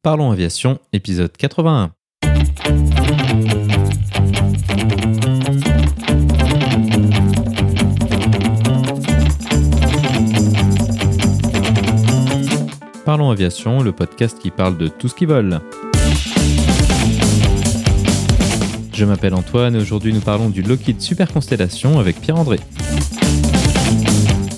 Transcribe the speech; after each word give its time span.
Parlons 0.00 0.30
Aviation, 0.30 0.78
épisode 0.92 1.32
81. 1.36 1.90
Parlons 13.04 13.30
Aviation, 13.30 13.82
le 13.82 13.90
podcast 13.90 14.38
qui 14.38 14.52
parle 14.52 14.78
de 14.78 14.86
tout 14.86 15.08
ce 15.08 15.16
qui 15.16 15.26
vole. 15.26 15.60
Je 18.92 19.04
m'appelle 19.04 19.34
Antoine 19.34 19.74
et 19.74 19.78
aujourd'hui 19.78 20.12
nous 20.12 20.20
parlons 20.20 20.48
du 20.48 20.62
Lockheed 20.62 21.00
Super 21.00 21.32
Constellation 21.32 21.98
avec 21.98 22.20
Pierre-André. 22.20 22.60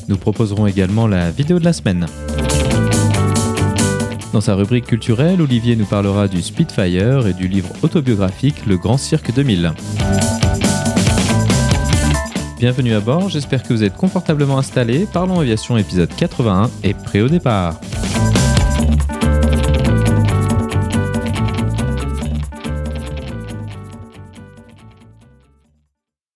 Nous 0.07 0.19
proposerons 0.19 0.67
également 0.67 1.07
la 1.07 1.31
vidéo 1.31 1.59
de 1.59 1.65
la 1.65 1.73
semaine. 1.73 2.07
Dans 4.33 4.41
sa 4.41 4.55
rubrique 4.55 4.87
culturelle, 4.87 5.43
Olivier 5.43 5.75
nous 5.75 5.87
parlera 5.87 6.29
du 6.29 6.41
Spitfire 6.41 7.27
et 7.27 7.33
du 7.33 7.49
livre 7.49 7.71
autobiographique 7.83 8.65
Le 8.65 8.77
Grand 8.77 8.97
Cirque 8.97 9.35
2000. 9.35 9.73
Bienvenue 12.57 12.95
à 12.95 13.01
bord, 13.01 13.29
j'espère 13.29 13.65
que 13.65 13.73
vous 13.73 13.83
êtes 13.83 13.97
confortablement 13.97 14.57
installés. 14.57 15.09
Parlons 15.13 15.41
Aviation 15.41 15.77
épisode 15.77 16.15
81 16.15 16.71
et 16.85 16.95
prêt 16.95 17.23
au 17.23 17.29
départ. 17.29 17.81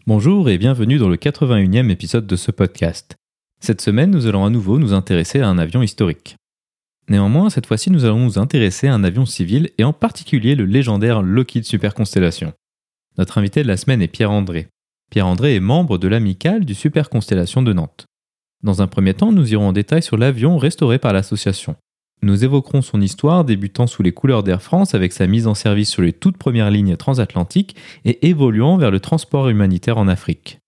Bonjour 0.09 0.49
et 0.49 0.59
bienvenue 0.59 0.99
dans 0.99 1.09
le 1.09 1.17
81e 1.17 1.91
épisode 1.91 2.27
de 2.27 2.35
ce 2.35 2.51
podcast. 2.51 3.15
Cette 3.61 3.81
semaine, 3.81 4.11
nous 4.11 4.27
allons 4.27 4.45
à 4.45 4.51
nouveau 4.51 4.81
nous 4.81 4.95
intéresser 4.95 5.41
à 5.41 5.49
un 5.49 5.59
avion 5.59 5.81
historique. 5.81 6.37
Néanmoins, 7.09 7.51
cette 7.51 7.67
fois-ci, 7.67 7.91
nous 7.91 8.05
allons 8.05 8.21
nous 8.21 8.39
intéresser 8.39 8.89
à 8.89 8.95
un 8.95 9.05
avion 9.05 9.27
civil 9.27 9.71
et 9.77 9.85
en 9.85 9.93
particulier 9.93 10.55
le 10.55 10.65
légendaire 10.65 11.23
Lockheed 11.23 11.65
Super 11.65 11.95
Constellation. 11.95 12.53
Notre 13.19 13.39
invité 13.39 13.63
de 13.63 13.69
la 13.69 13.77
semaine 13.77 14.03
est 14.03 14.09
Pierre-André. 14.09 14.69
Pierre-André 15.11 15.55
est 15.55 15.61
membre 15.61 15.99
de 15.99 16.09
l'amicale 16.09 16.65
du 16.65 16.75
Super 16.75 17.11
Constellation 17.11 17.63
de 17.63 17.73
Nantes. 17.73 18.07
Dans 18.63 18.81
un 18.81 18.87
premier 18.87 19.13
temps, 19.13 19.33
nous 19.33 19.53
irons 19.53 19.69
en 19.69 19.73
détail 19.73 20.03
sur 20.03 20.17
l'avion 20.17 20.57
restauré 20.57 20.99
par 20.99 21.13
l'association. 21.13 21.77
Nous 22.23 22.43
évoquerons 22.43 22.81
son 22.81 23.03
histoire 23.03 23.45
débutant 23.45 23.87
sous 23.87 24.03
les 24.03 24.13
couleurs 24.13 24.43
d'Air 24.43 24.63
France 24.63 24.95
avec 24.95 25.13
sa 25.13 25.27
mise 25.27 25.47
en 25.47 25.55
service 25.55 25.91
sur 25.91 26.01
les 26.01 26.15
toutes 26.15 26.39
premières 26.39 26.71
lignes 26.71 26.97
transatlantiques 26.97 27.77
et 28.07 28.27
évoluant 28.27 28.79
vers 28.79 28.91
le 28.91 29.01
transport 29.01 29.51
humanitaire 29.51 29.99
en 29.99 30.09
Afrique. 30.09 30.59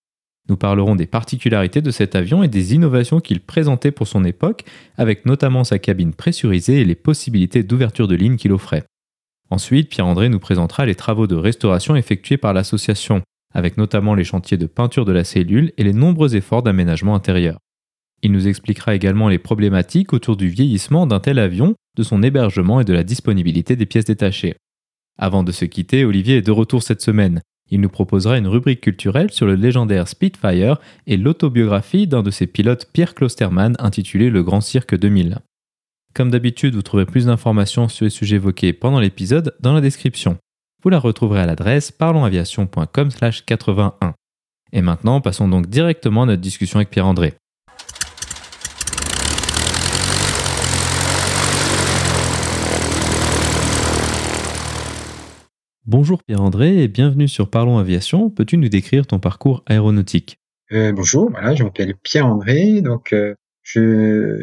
Nous 0.48 0.56
parlerons 0.56 0.94
des 0.94 1.06
particularités 1.06 1.80
de 1.80 1.90
cet 1.90 2.14
avion 2.14 2.42
et 2.42 2.48
des 2.48 2.74
innovations 2.74 3.20
qu'il 3.20 3.40
présentait 3.40 3.90
pour 3.90 4.06
son 4.06 4.24
époque, 4.24 4.64
avec 4.96 5.26
notamment 5.26 5.64
sa 5.64 5.78
cabine 5.78 6.14
pressurisée 6.14 6.80
et 6.80 6.84
les 6.84 6.94
possibilités 6.94 7.62
d'ouverture 7.62 8.06
de 8.06 8.14
ligne 8.14 8.36
qu'il 8.36 8.52
offrait. 8.52 8.84
Ensuite, 9.50 9.88
Pierre-André 9.88 10.28
nous 10.28 10.38
présentera 10.38 10.86
les 10.86 10.94
travaux 10.94 11.26
de 11.26 11.36
restauration 11.36 11.96
effectués 11.96 12.36
par 12.36 12.52
l'association, 12.52 13.22
avec 13.54 13.76
notamment 13.76 14.14
les 14.14 14.24
chantiers 14.24 14.56
de 14.56 14.66
peinture 14.66 15.04
de 15.04 15.12
la 15.12 15.24
cellule 15.24 15.72
et 15.78 15.84
les 15.84 15.92
nombreux 15.92 16.36
efforts 16.36 16.62
d'aménagement 16.62 17.14
intérieur. 17.14 17.58
Il 18.22 18.32
nous 18.32 18.48
expliquera 18.48 18.94
également 18.94 19.28
les 19.28 19.38
problématiques 19.38 20.12
autour 20.12 20.36
du 20.36 20.48
vieillissement 20.48 21.06
d'un 21.06 21.20
tel 21.20 21.38
avion, 21.38 21.74
de 21.96 22.02
son 22.02 22.22
hébergement 22.22 22.80
et 22.80 22.84
de 22.84 22.92
la 22.92 23.04
disponibilité 23.04 23.76
des 23.76 23.86
pièces 23.86 24.04
détachées. 24.04 24.56
Avant 25.18 25.42
de 25.42 25.52
se 25.52 25.64
quitter, 25.64 26.04
Olivier 26.04 26.36
est 26.36 26.42
de 26.42 26.50
retour 26.50 26.82
cette 26.82 27.02
semaine. 27.02 27.40
Il 27.70 27.80
nous 27.80 27.88
proposera 27.88 28.38
une 28.38 28.46
rubrique 28.46 28.80
culturelle 28.80 29.32
sur 29.32 29.46
le 29.46 29.54
légendaire 29.54 30.08
Spitfire 30.08 30.78
et 31.06 31.16
l'autobiographie 31.16 32.06
d'un 32.06 32.22
de 32.22 32.30
ses 32.30 32.46
pilotes, 32.46 32.88
Pierre 32.92 33.14
Klosterman, 33.14 33.76
intitulée 33.78 34.30
Le 34.30 34.42
Grand 34.42 34.60
Cirque 34.60 34.94
2000. 34.94 35.38
Comme 36.14 36.30
d'habitude, 36.30 36.74
vous 36.74 36.82
trouverez 36.82 37.06
plus 37.06 37.26
d'informations 37.26 37.88
sur 37.88 38.04
les 38.04 38.10
sujets 38.10 38.36
évoqués 38.36 38.72
pendant 38.72 39.00
l'épisode 39.00 39.54
dans 39.60 39.74
la 39.74 39.80
description. 39.80 40.38
Vous 40.82 40.90
la 40.90 40.98
retrouverez 40.98 41.40
à 41.40 41.46
l'adresse 41.46 41.90
parlonsaviation.com/81. 41.90 44.14
Et 44.72 44.82
maintenant, 44.82 45.20
passons 45.20 45.48
donc 45.48 45.66
directement 45.66 46.22
à 46.22 46.26
notre 46.26 46.42
discussion 46.42 46.78
avec 46.78 46.90
Pierre-André. 46.90 47.34
Bonjour 55.86 56.22
Pierre-André 56.24 56.82
et 56.82 56.88
bienvenue 56.88 57.28
sur 57.28 57.48
Parlons 57.48 57.78
Aviation. 57.78 58.28
Peux-tu 58.28 58.56
nous 58.56 58.68
décrire 58.68 59.06
ton 59.06 59.20
parcours 59.20 59.62
aéronautique? 59.66 60.40
Euh, 60.72 60.92
Bonjour, 60.92 61.30
voilà, 61.30 61.54
je 61.54 61.62
m'appelle 61.62 61.94
Pierre-André. 62.02 62.80
Donc, 62.80 63.12
euh, 63.12 63.34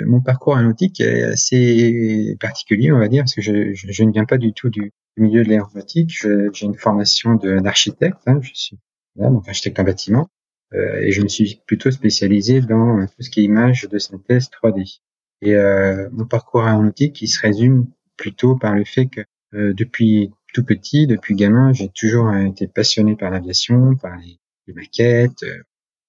mon 0.05 0.21
parcours 0.21 0.55
aéronautique 0.55 1.01
est 1.01 1.23
assez 1.23 2.37
particulier, 2.39 2.93
on 2.93 2.99
va 2.99 3.09
dire, 3.09 3.23
parce 3.23 3.35
que 3.35 3.41
je, 3.41 3.73
je, 3.73 4.03
ne 4.03 4.11
viens 4.13 4.23
pas 4.23 4.37
du 4.37 4.53
tout 4.53 4.69
du, 4.69 4.91
milieu 5.17 5.43
de 5.43 5.49
l'aéronautique. 5.49 6.25
J'ai 6.53 6.65
une 6.65 6.75
formation 6.75 7.35
d'architecte. 7.35 8.19
Hein, 8.25 8.39
je 8.41 8.51
suis 8.53 8.79
donc 9.15 9.47
architecte 9.47 9.79
en 9.79 9.83
bâtiment, 9.83 10.29
euh, 10.73 11.01
et 11.01 11.11
je 11.11 11.21
me 11.21 11.27
suis 11.27 11.61
plutôt 11.67 11.91
spécialisé 11.91 12.61
dans 12.61 13.05
tout 13.05 13.21
ce 13.21 13.29
qui 13.29 13.41
est 13.41 13.43
image 13.43 13.87
de 13.89 13.99
synthèse 13.99 14.49
3D. 14.49 14.99
Et 15.41 15.55
euh, 15.55 16.09
mon 16.11 16.25
parcours 16.25 16.63
aéronautique, 16.63 17.21
il 17.21 17.27
se 17.27 17.39
résume 17.41 17.87
plutôt 18.17 18.55
par 18.55 18.73
le 18.75 18.85
fait 18.85 19.07
que 19.07 19.21
euh, 19.53 19.73
depuis 19.73 20.31
tout 20.53 20.63
petit, 20.63 21.07
depuis 21.07 21.35
gamin, 21.35 21.73
j'ai 21.73 21.89
toujours 21.89 22.33
été 22.35 22.67
passionné 22.67 23.15
par 23.15 23.31
l'aviation, 23.31 23.95
par 23.95 24.15
les, 24.17 24.39
maquettes. 24.73 25.43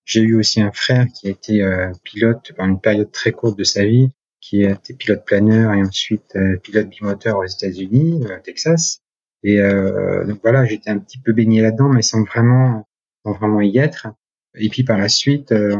J'ai 0.04 0.20
eu 0.20 0.36
aussi 0.36 0.60
un 0.60 0.70
frère 0.70 1.06
qui 1.08 1.26
a 1.26 1.30
été 1.30 1.62
euh, 1.62 1.90
pilote 2.04 2.52
pendant 2.56 2.74
une 2.74 2.80
période 2.80 3.10
très 3.10 3.32
courte 3.32 3.58
de 3.58 3.64
sa 3.64 3.84
vie, 3.84 4.10
qui 4.40 4.64
a 4.64 4.72
été 4.72 4.94
pilote 4.94 5.24
planeur 5.24 5.72
et 5.72 5.82
ensuite 5.82 6.36
euh, 6.36 6.56
pilote 6.58 6.88
bimoteur 6.88 7.38
aux 7.38 7.46
États-Unis, 7.46 8.22
au 8.24 8.40
Texas. 8.42 9.00
Et 9.42 9.60
euh, 9.60 10.24
donc 10.24 10.40
voilà, 10.42 10.64
j'étais 10.64 10.90
un 10.90 10.98
petit 10.98 11.18
peu 11.18 11.32
baigné 11.32 11.62
là-dedans, 11.62 11.88
mais 11.88 12.02
sans 12.02 12.22
vraiment, 12.22 12.86
sans 13.24 13.32
vraiment 13.32 13.60
y 13.60 13.78
être. 13.78 14.08
Et 14.54 14.68
puis 14.68 14.84
par 14.84 14.98
la 14.98 15.08
suite, 15.08 15.52
euh, 15.52 15.76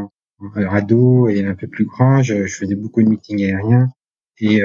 ado 0.69 1.27
et 1.27 1.45
un 1.45 1.55
peu 1.55 1.67
plus 1.67 1.85
grand, 1.85 2.21
je 2.23 2.45
faisais 2.47 2.75
beaucoup 2.75 3.01
de 3.03 3.09
meetings 3.09 3.43
aériens 3.45 3.89
et 4.39 4.61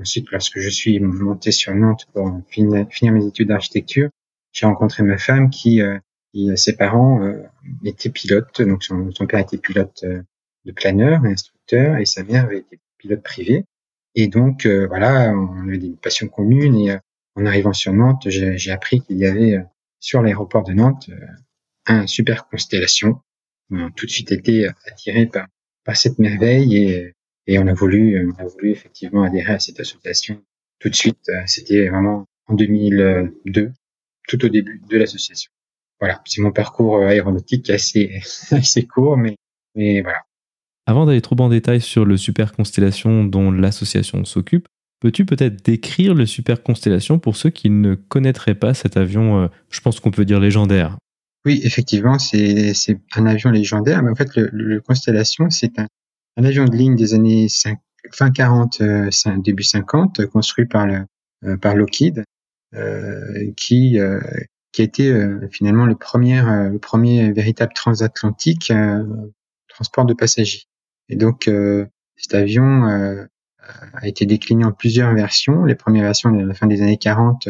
Ensuite, 0.00 0.30
lorsque 0.32 0.58
je 0.58 0.68
suis 0.68 0.98
monté 0.98 1.52
sur 1.52 1.74
Nantes 1.74 2.06
pour 2.12 2.40
finir, 2.48 3.12
mes 3.12 3.26
études 3.26 3.48
d'architecture, 3.48 4.10
j'ai 4.52 4.66
rencontré 4.66 5.02
ma 5.02 5.18
femme 5.18 5.50
qui, 5.50 5.82
euh, 5.82 5.98
qui 6.32 6.50
ses 6.56 6.76
parents 6.76 7.22
euh, 7.22 7.42
étaient 7.84 8.10
pilotes. 8.10 8.60
Donc 8.62 8.82
son, 8.82 9.12
père 9.28 9.40
était 9.40 9.58
pilote 9.58 10.02
euh, 10.04 10.22
de 10.64 10.72
planeur, 10.72 11.24
instructeur, 11.24 11.98
et 11.98 12.06
sa 12.06 12.24
mère 12.24 12.44
avait 12.44 12.58
été 12.58 12.80
pilote 12.98 13.22
privé. 13.22 13.64
Et 14.16 14.28
donc 14.28 14.66
voilà, 14.66 15.32
on 15.32 15.68
avait 15.68 15.78
des 15.78 15.96
passions 16.00 16.28
communes. 16.28 16.76
Et 16.76 16.96
en 17.34 17.46
arrivant 17.46 17.72
sur 17.72 17.92
Nantes, 17.92 18.28
j'ai 18.28 18.70
appris 18.70 19.00
qu'il 19.00 19.18
y 19.18 19.26
avait 19.26 19.58
sur 19.98 20.22
l'aéroport 20.22 20.62
de 20.62 20.72
Nantes 20.72 21.10
un 21.86 22.06
super 22.06 22.48
constellation. 22.48 23.20
On 23.70 23.86
a 23.86 23.90
tout 23.90 24.06
de 24.06 24.10
suite 24.10 24.30
été 24.30 24.68
attiré 24.86 25.26
par, 25.26 25.48
par 25.84 25.96
cette 25.96 26.20
merveille 26.20 26.76
et 26.76 27.13
et 27.46 27.58
on 27.58 27.66
a 27.66 27.74
voulu, 27.74 28.16
euh, 28.16 28.32
on 28.38 28.42
a 28.42 28.46
voulu 28.46 28.70
effectivement 28.70 29.22
adhérer 29.22 29.54
à 29.54 29.58
cette 29.58 29.80
association 29.80 30.42
tout 30.78 30.88
de 30.88 30.94
suite. 30.94 31.28
Euh, 31.28 31.42
c'était 31.46 31.88
vraiment 31.88 32.26
en 32.46 32.54
2002, 32.54 33.72
tout 34.28 34.44
au 34.44 34.48
début 34.48 34.80
de 34.88 34.98
l'association. 34.98 35.50
Voilà, 36.00 36.20
c'est 36.24 36.40
mon 36.40 36.52
parcours 36.52 36.96
euh, 36.96 37.08
aéronautique 37.08 37.70
assez, 37.70 38.20
assez 38.50 38.86
court, 38.86 39.16
mais, 39.16 39.36
mais 39.74 40.00
voilà. 40.00 40.22
Avant 40.86 41.06
d'aller 41.06 41.22
trop 41.22 41.36
en 41.40 41.48
détail 41.48 41.80
sur 41.80 42.04
le 42.04 42.16
Super 42.16 42.52
Constellation 42.52 43.24
dont 43.24 43.50
l'association 43.50 44.24
s'occupe, 44.24 44.66
peux-tu 45.00 45.24
peut-être 45.24 45.64
décrire 45.64 46.14
le 46.14 46.26
Super 46.26 46.62
Constellation 46.62 47.18
pour 47.18 47.36
ceux 47.36 47.50
qui 47.50 47.70
ne 47.70 47.94
connaîtraient 47.94 48.54
pas 48.54 48.74
cet 48.74 48.98
avion, 48.98 49.48
je 49.70 49.80
pense 49.80 49.98
qu'on 50.00 50.10
peut 50.10 50.26
dire 50.26 50.40
légendaire? 50.40 50.98
Oui, 51.46 51.60
effectivement, 51.64 52.18
c'est 52.18 52.74
un 53.16 53.24
avion 53.24 53.50
légendaire, 53.50 54.02
mais 54.02 54.10
en 54.10 54.14
fait, 54.14 54.36
le, 54.36 54.50
le 54.52 54.80
Constellation, 54.82 55.48
c'est 55.48 55.78
un, 55.78 55.86
un 56.36 56.44
avion 56.44 56.64
de 56.64 56.76
ligne 56.76 56.96
des 56.96 57.14
années 57.14 57.48
fin 58.12 58.30
40, 58.30 58.80
euh, 58.80 59.10
début 59.38 59.62
50, 59.62 60.26
construit 60.26 60.66
par, 60.66 60.86
le, 60.86 61.06
euh, 61.44 61.56
par 61.56 61.74
Lockheed, 61.74 62.24
euh, 62.74 63.52
qui, 63.56 63.98
qui 64.72 64.82
a 64.82 64.84
été 64.84 65.14
finalement 65.52 65.86
le 65.86 65.94
premier, 65.94 66.42
le 66.42 66.78
premier 66.78 67.30
véritable 67.32 67.72
transatlantique 67.72 68.72
transport 69.68 70.04
de 70.04 70.14
passagers. 70.14 70.64
Et 71.08 71.16
donc, 71.16 71.48
cet 72.16 72.34
avion 72.34 72.82
a 72.82 74.06
été 74.08 74.26
décliné 74.26 74.64
en 74.64 74.72
plusieurs 74.72 75.14
versions. 75.14 75.64
Les 75.64 75.76
premières 75.76 76.02
versions, 76.02 76.36
à 76.36 76.42
la 76.42 76.54
fin 76.54 76.66
des 76.66 76.82
années 76.82 76.98
40, 76.98 77.48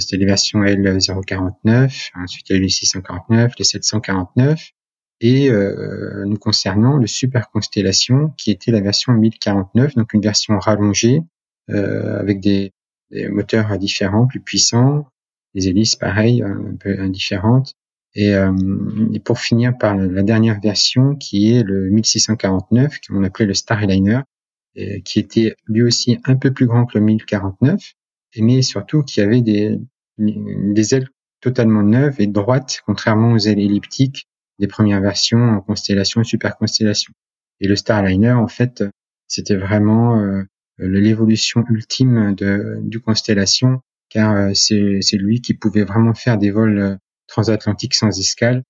c'était 0.00 0.16
les 0.16 0.26
versions 0.26 0.62
L049, 0.62 2.10
ensuite 2.16 2.50
il 2.50 2.52
y 2.52 2.56
a 2.56 2.58
eu 2.58 2.62
les 2.62 2.68
649, 2.68 3.52
les 3.58 3.64
749, 3.64 4.72
et 5.22 5.48
euh, 5.48 6.24
nous 6.26 6.36
concernant 6.36 6.96
le 6.96 7.06
Super 7.06 7.48
Constellation, 7.48 8.34
qui 8.36 8.50
était 8.50 8.72
la 8.72 8.80
version 8.80 9.12
1049, 9.12 9.94
donc 9.94 10.12
une 10.12 10.20
version 10.20 10.58
rallongée 10.58 11.22
euh, 11.70 12.18
avec 12.18 12.40
des, 12.40 12.72
moteurs 13.30 13.78
différents, 13.78 14.26
plus 14.26 14.40
puissants, 14.40 15.06
des 15.54 15.68
hélices 15.68 15.96
pareilles, 15.96 16.42
un 16.42 16.74
peu 16.80 16.98
indifférentes. 16.98 17.74
Et, 18.14 18.34
euh, 18.34 18.52
et, 19.12 19.20
pour 19.20 19.38
finir 19.38 19.76
par 19.78 19.94
la 19.94 20.22
dernière 20.22 20.60
version, 20.60 21.14
qui 21.14 21.52
est 21.52 21.62
le 21.62 21.90
1649, 21.90 23.00
qu'on 23.06 23.22
appelait 23.22 23.46
le 23.46 23.54
Starliner, 23.54 24.20
qui 25.04 25.18
était 25.18 25.54
lui 25.66 25.82
aussi 25.82 26.18
un 26.24 26.36
peu 26.36 26.52
plus 26.52 26.66
grand 26.66 26.86
que 26.86 26.98
le 26.98 27.04
1049, 27.04 27.92
mais 28.38 28.62
surtout 28.62 29.02
qui 29.02 29.20
avait 29.20 29.42
des 29.42 30.94
ailes 30.94 31.08
totalement 31.42 31.82
neuves 31.82 32.16
et 32.18 32.26
droites, 32.26 32.80
contrairement 32.86 33.32
aux 33.32 33.38
ailes 33.38 33.60
elliptiques 33.60 34.26
des 34.62 34.68
premières 34.68 35.00
versions 35.00 35.42
en 35.42 35.60
constellation 35.60 36.20
et 36.20 36.24
super 36.24 36.56
constellation. 36.56 37.12
Et 37.60 37.66
le 37.66 37.74
Starliner, 37.74 38.30
en 38.30 38.46
fait, 38.46 38.84
c'était 39.26 39.56
vraiment 39.56 40.20
euh, 40.20 40.44
l'évolution 40.78 41.64
ultime 41.68 42.34
de, 42.36 42.78
du 42.82 43.00
constellation, 43.00 43.80
car 44.08 44.36
euh, 44.36 44.50
c'est 44.54 45.16
lui 45.16 45.40
qui 45.40 45.54
pouvait 45.54 45.82
vraiment 45.82 46.14
faire 46.14 46.38
des 46.38 46.52
vols 46.52 46.78
euh, 46.78 46.96
transatlantiques 47.26 47.94
sans 47.94 48.16
escale, 48.18 48.62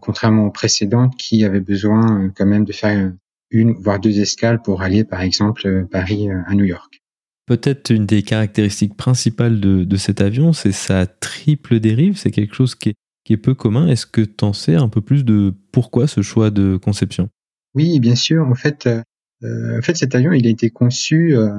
contrairement 0.00 0.44
aux 0.44 0.50
précédentes 0.52 1.16
qui 1.16 1.44
avaient 1.44 1.60
besoin 1.60 2.30
quand 2.36 2.46
même 2.46 2.64
de 2.64 2.72
faire 2.72 3.12
une 3.50 3.72
voire 3.72 3.98
deux 3.98 4.20
escales 4.20 4.62
pour 4.62 4.82
aller, 4.82 5.02
par 5.02 5.22
exemple, 5.22 5.86
Paris 5.90 6.28
à 6.30 6.54
New 6.54 6.64
York. 6.64 7.00
Peut-être 7.46 7.90
une 7.90 8.06
des 8.06 8.22
caractéristiques 8.22 8.96
principales 8.96 9.58
de, 9.58 9.82
de 9.82 9.96
cet 9.96 10.20
avion, 10.20 10.52
c'est 10.52 10.72
sa 10.72 11.06
triple 11.06 11.80
dérive. 11.80 12.16
C'est 12.18 12.30
quelque 12.30 12.54
chose 12.54 12.74
qui 12.74 12.90
est, 12.90 12.94
qui 13.26 13.32
est 13.32 13.38
peu 13.38 13.54
commun. 13.54 13.88
Est-ce 13.88 14.06
que 14.06 14.20
tu 14.20 14.44
en 14.44 14.52
sais 14.52 14.76
un 14.76 14.88
peu 14.88 15.00
plus 15.00 15.24
de 15.24 15.52
pourquoi 15.72 16.06
ce 16.06 16.22
choix 16.22 16.50
de 16.50 16.76
conception? 16.76 17.28
Oui, 17.74 18.00
bien 18.00 18.14
sûr. 18.14 18.46
En 18.46 18.54
fait, 18.54 18.86
euh, 18.86 19.78
en 19.78 19.82
fait, 19.82 19.96
cet 19.96 20.14
avion, 20.14 20.32
il 20.32 20.46
a 20.46 20.50
été 20.50 20.70
conçu 20.70 21.36
euh, 21.36 21.50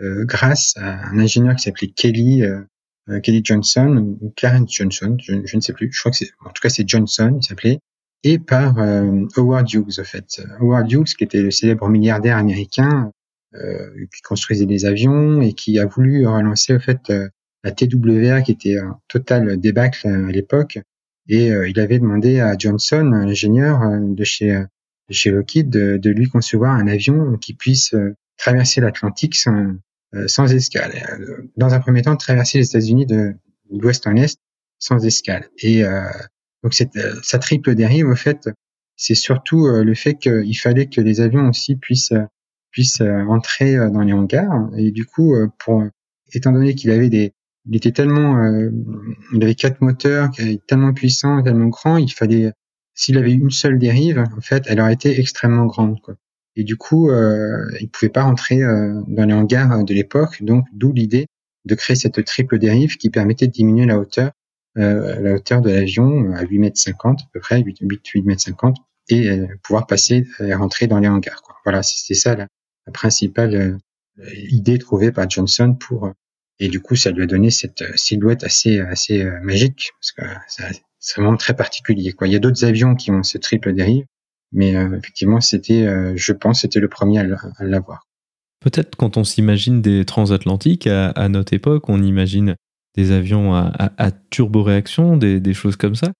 euh, 0.00 0.24
grâce 0.24 0.74
à 0.76 1.08
un 1.08 1.18
ingénieur 1.18 1.56
qui 1.56 1.64
s'appelait 1.64 1.88
Kelly 1.88 2.42
Kelly 3.24 3.40
Johnson 3.42 4.16
ou 4.20 4.32
Clarence 4.36 4.72
Johnson, 4.72 5.16
je, 5.20 5.34
ne 5.34 5.60
sais 5.60 5.72
plus. 5.72 5.90
Je 5.92 5.98
crois 5.98 6.12
que 6.12 6.18
c'est, 6.18 6.30
en 6.44 6.50
tout 6.50 6.60
cas, 6.62 6.68
c'est 6.68 6.88
Johnson, 6.88 7.38
il 7.40 7.44
s'appelait 7.44 7.80
et 8.22 8.38
par 8.38 8.78
Howard 9.36 9.68
Hughes, 9.72 9.98
en 9.98 10.04
fait. 10.04 10.40
Howard 10.60 10.92
Hughes, 10.92 11.14
qui 11.18 11.24
était 11.24 11.42
le 11.42 11.50
célèbre 11.50 11.88
milliardaire 11.88 12.36
américain, 12.36 13.10
euh, 13.56 14.06
qui 14.14 14.22
construisait 14.22 14.66
des 14.66 14.84
avions 14.84 15.42
et 15.42 15.54
qui 15.54 15.80
a 15.80 15.86
voulu 15.86 16.24
relancer 16.24 16.72
en 16.72 16.78
fait 16.78 17.10
euh, 17.10 17.28
la 17.64 17.72
TWA 17.72 18.42
qui 18.42 18.52
était 18.52 18.78
un 18.78 19.00
total 19.08 19.58
débâcle 19.58 20.06
euh, 20.06 20.28
à 20.28 20.30
l'époque. 20.30 20.78
Et 21.32 21.46
il 21.46 21.78
avait 21.78 22.00
demandé 22.00 22.40
à 22.40 22.58
Johnson, 22.58 23.04
l'ingénieur 23.04 23.80
de 24.00 24.24
chez 24.24 24.48
de 25.08 25.14
chez 25.14 25.30
Lockheed, 25.30 25.70
de, 25.70 25.96
de, 25.96 26.10
lui 26.10 26.28
concevoir 26.28 26.72
un 26.72 26.86
avion 26.86 27.36
qui 27.36 27.54
puisse 27.54 27.94
traverser 28.36 28.80
l'Atlantique 28.80 29.36
sans, 29.36 29.74
sans 30.26 30.52
escale. 30.52 30.92
Dans 31.56 31.72
un 31.72 31.80
premier 31.80 32.02
temps, 32.02 32.16
traverser 32.16 32.58
les 32.58 32.66
États-Unis 32.66 33.06
de 33.06 33.34
l'ouest 33.70 34.06
en 34.08 34.16
est 34.16 34.38
sans 34.78 35.04
escale. 35.04 35.48
Et 35.58 35.82
donc 36.62 36.74
cette, 36.74 36.98
sa 37.22 37.38
triple 37.38 37.76
dérive, 37.76 38.08
au 38.08 38.16
fait, 38.16 38.50
c'est 38.96 39.14
surtout 39.14 39.68
le 39.68 39.94
fait 39.94 40.16
qu'il 40.16 40.58
fallait 40.58 40.86
que 40.86 41.00
les 41.00 41.20
avions 41.20 41.48
aussi 41.48 41.76
puissent 41.76 42.12
puisse 42.70 43.00
euh, 43.00 43.24
entrer 43.26 43.76
euh, 43.76 43.90
dans 43.90 44.02
les 44.02 44.12
hangars. 44.12 44.70
Et 44.76 44.90
du 44.90 45.04
coup, 45.04 45.34
euh, 45.34 45.48
pour 45.58 45.84
étant 46.32 46.52
donné 46.52 46.74
qu'il 46.74 46.90
avait 46.90 47.08
des, 47.08 47.32
il 47.70 47.76
était 47.76 47.92
tellement, 47.92 48.36
il 49.32 49.42
avait 49.42 49.54
quatre 49.54 49.80
moteurs, 49.80 50.30
tellement 50.66 50.92
puissant, 50.92 51.42
tellement 51.42 51.68
grand, 51.68 51.96
il 51.96 52.12
fallait, 52.12 52.52
s'il 52.94 53.16
avait 53.16 53.32
une 53.32 53.50
seule 53.50 53.78
dérive, 53.78 54.18
en 54.36 54.40
fait, 54.40 54.64
elle 54.66 54.80
aurait 54.80 54.92
été 54.92 55.18
extrêmement 55.18 55.66
grande. 55.66 56.00
Quoi. 56.02 56.16
Et 56.56 56.64
du 56.64 56.76
coup, 56.76 57.10
euh, 57.10 57.64
il 57.80 57.88
pouvait 57.88 58.10
pas 58.10 58.24
rentrer 58.24 58.58
dans 58.58 59.24
les 59.24 59.32
hangars 59.32 59.84
de 59.84 59.94
l'époque, 59.94 60.42
donc 60.42 60.64
d'où 60.72 60.92
l'idée 60.92 61.26
de 61.64 61.74
créer 61.74 61.96
cette 61.96 62.24
triple 62.24 62.58
dérive 62.58 62.96
qui 62.96 63.08
permettait 63.08 63.46
de 63.46 63.52
diminuer 63.52 63.86
la 63.86 63.98
hauteur, 63.98 64.32
euh, 64.76 65.20
la 65.20 65.34
hauteur 65.34 65.60
de 65.60 65.70
l'avion 65.70 66.32
à 66.34 66.42
8 66.42 66.58
mètres 66.58 66.78
50 66.78 67.20
à 67.20 67.24
peu 67.32 67.40
près, 67.40 67.62
8, 67.62 67.78
8, 67.82 68.22
mètres 68.24 68.42
50 68.42 68.76
et 69.10 69.40
pouvoir 69.62 69.86
passer 69.86 70.26
et 70.40 70.54
rentrer 70.54 70.86
dans 70.86 70.98
les 70.98 71.08
hangars. 71.08 71.42
Quoi. 71.42 71.56
Voilà, 71.64 71.82
c'était 71.82 72.14
ça 72.14 72.36
là 72.36 72.46
la 72.86 72.92
principale 72.92 73.54
euh, 73.54 74.34
idée 74.50 74.78
trouvée 74.78 75.12
par 75.12 75.28
Johnson 75.28 75.74
pour 75.78 76.12
et 76.60 76.68
du 76.68 76.80
coup 76.80 76.94
ça 76.94 77.10
lui 77.10 77.22
a 77.24 77.26
donné 77.26 77.50
cette 77.50 77.82
euh, 77.82 77.92
silhouette 77.96 78.44
assez 78.44 78.78
assez 78.78 79.22
euh, 79.24 79.40
magique 79.42 79.90
parce 79.98 80.12
que 80.12 80.22
c'est 80.98 81.20
vraiment 81.20 81.36
très 81.36 81.56
particulier. 81.56 82.14
Il 82.20 82.32
y 82.32 82.36
a 82.36 82.38
d'autres 82.38 82.64
avions 82.64 82.94
qui 82.94 83.10
ont 83.10 83.22
ce 83.22 83.38
triple 83.38 83.72
dérive, 83.72 84.04
mais 84.52 84.72
effectivement 84.72 85.40
c'était, 85.40 85.86
je 86.14 86.32
pense, 86.34 86.60
c'était 86.60 86.78
le 86.78 86.88
premier 86.88 87.20
à 87.20 87.24
l'avoir. 87.60 88.06
Peut-être 88.60 88.96
quand 88.96 89.16
on 89.16 89.24
s'imagine 89.24 89.80
des 89.80 90.04
transatlantiques 90.04 90.86
à, 90.86 91.28
notre 91.30 91.54
époque, 91.54 91.88
on 91.88 92.02
imagine 92.02 92.54
des 92.94 93.12
avions 93.12 93.54
à, 93.54 93.72
à, 93.96 94.10
turboréaction, 94.10 95.16
des, 95.16 95.40
des, 95.40 95.54
choses 95.54 95.76
comme 95.76 95.94
ça. 95.94 96.12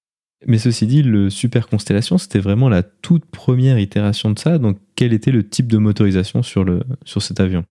Mais 0.47 0.57
ceci 0.57 0.87
dit, 0.87 1.03
le 1.03 1.29
Super 1.29 1.69
Constellation, 1.69 2.17
c'était 2.17 2.39
vraiment 2.39 2.71
la 2.71 2.83
toute 2.83 3.27
première 3.27 3.79
itération 3.79 4.31
de 4.31 4.39
ça. 4.39 4.57
Donc, 4.57 4.79
quel 4.97 5.13
était 5.13 5.33
le 5.33 5.47
type 5.47 5.67
de 5.67 5.77
motorisation 5.77 6.43
sur, 6.43 6.65
le, 6.65 6.83
sur 7.05 7.21
cet 7.21 7.41
avion? 7.41 7.65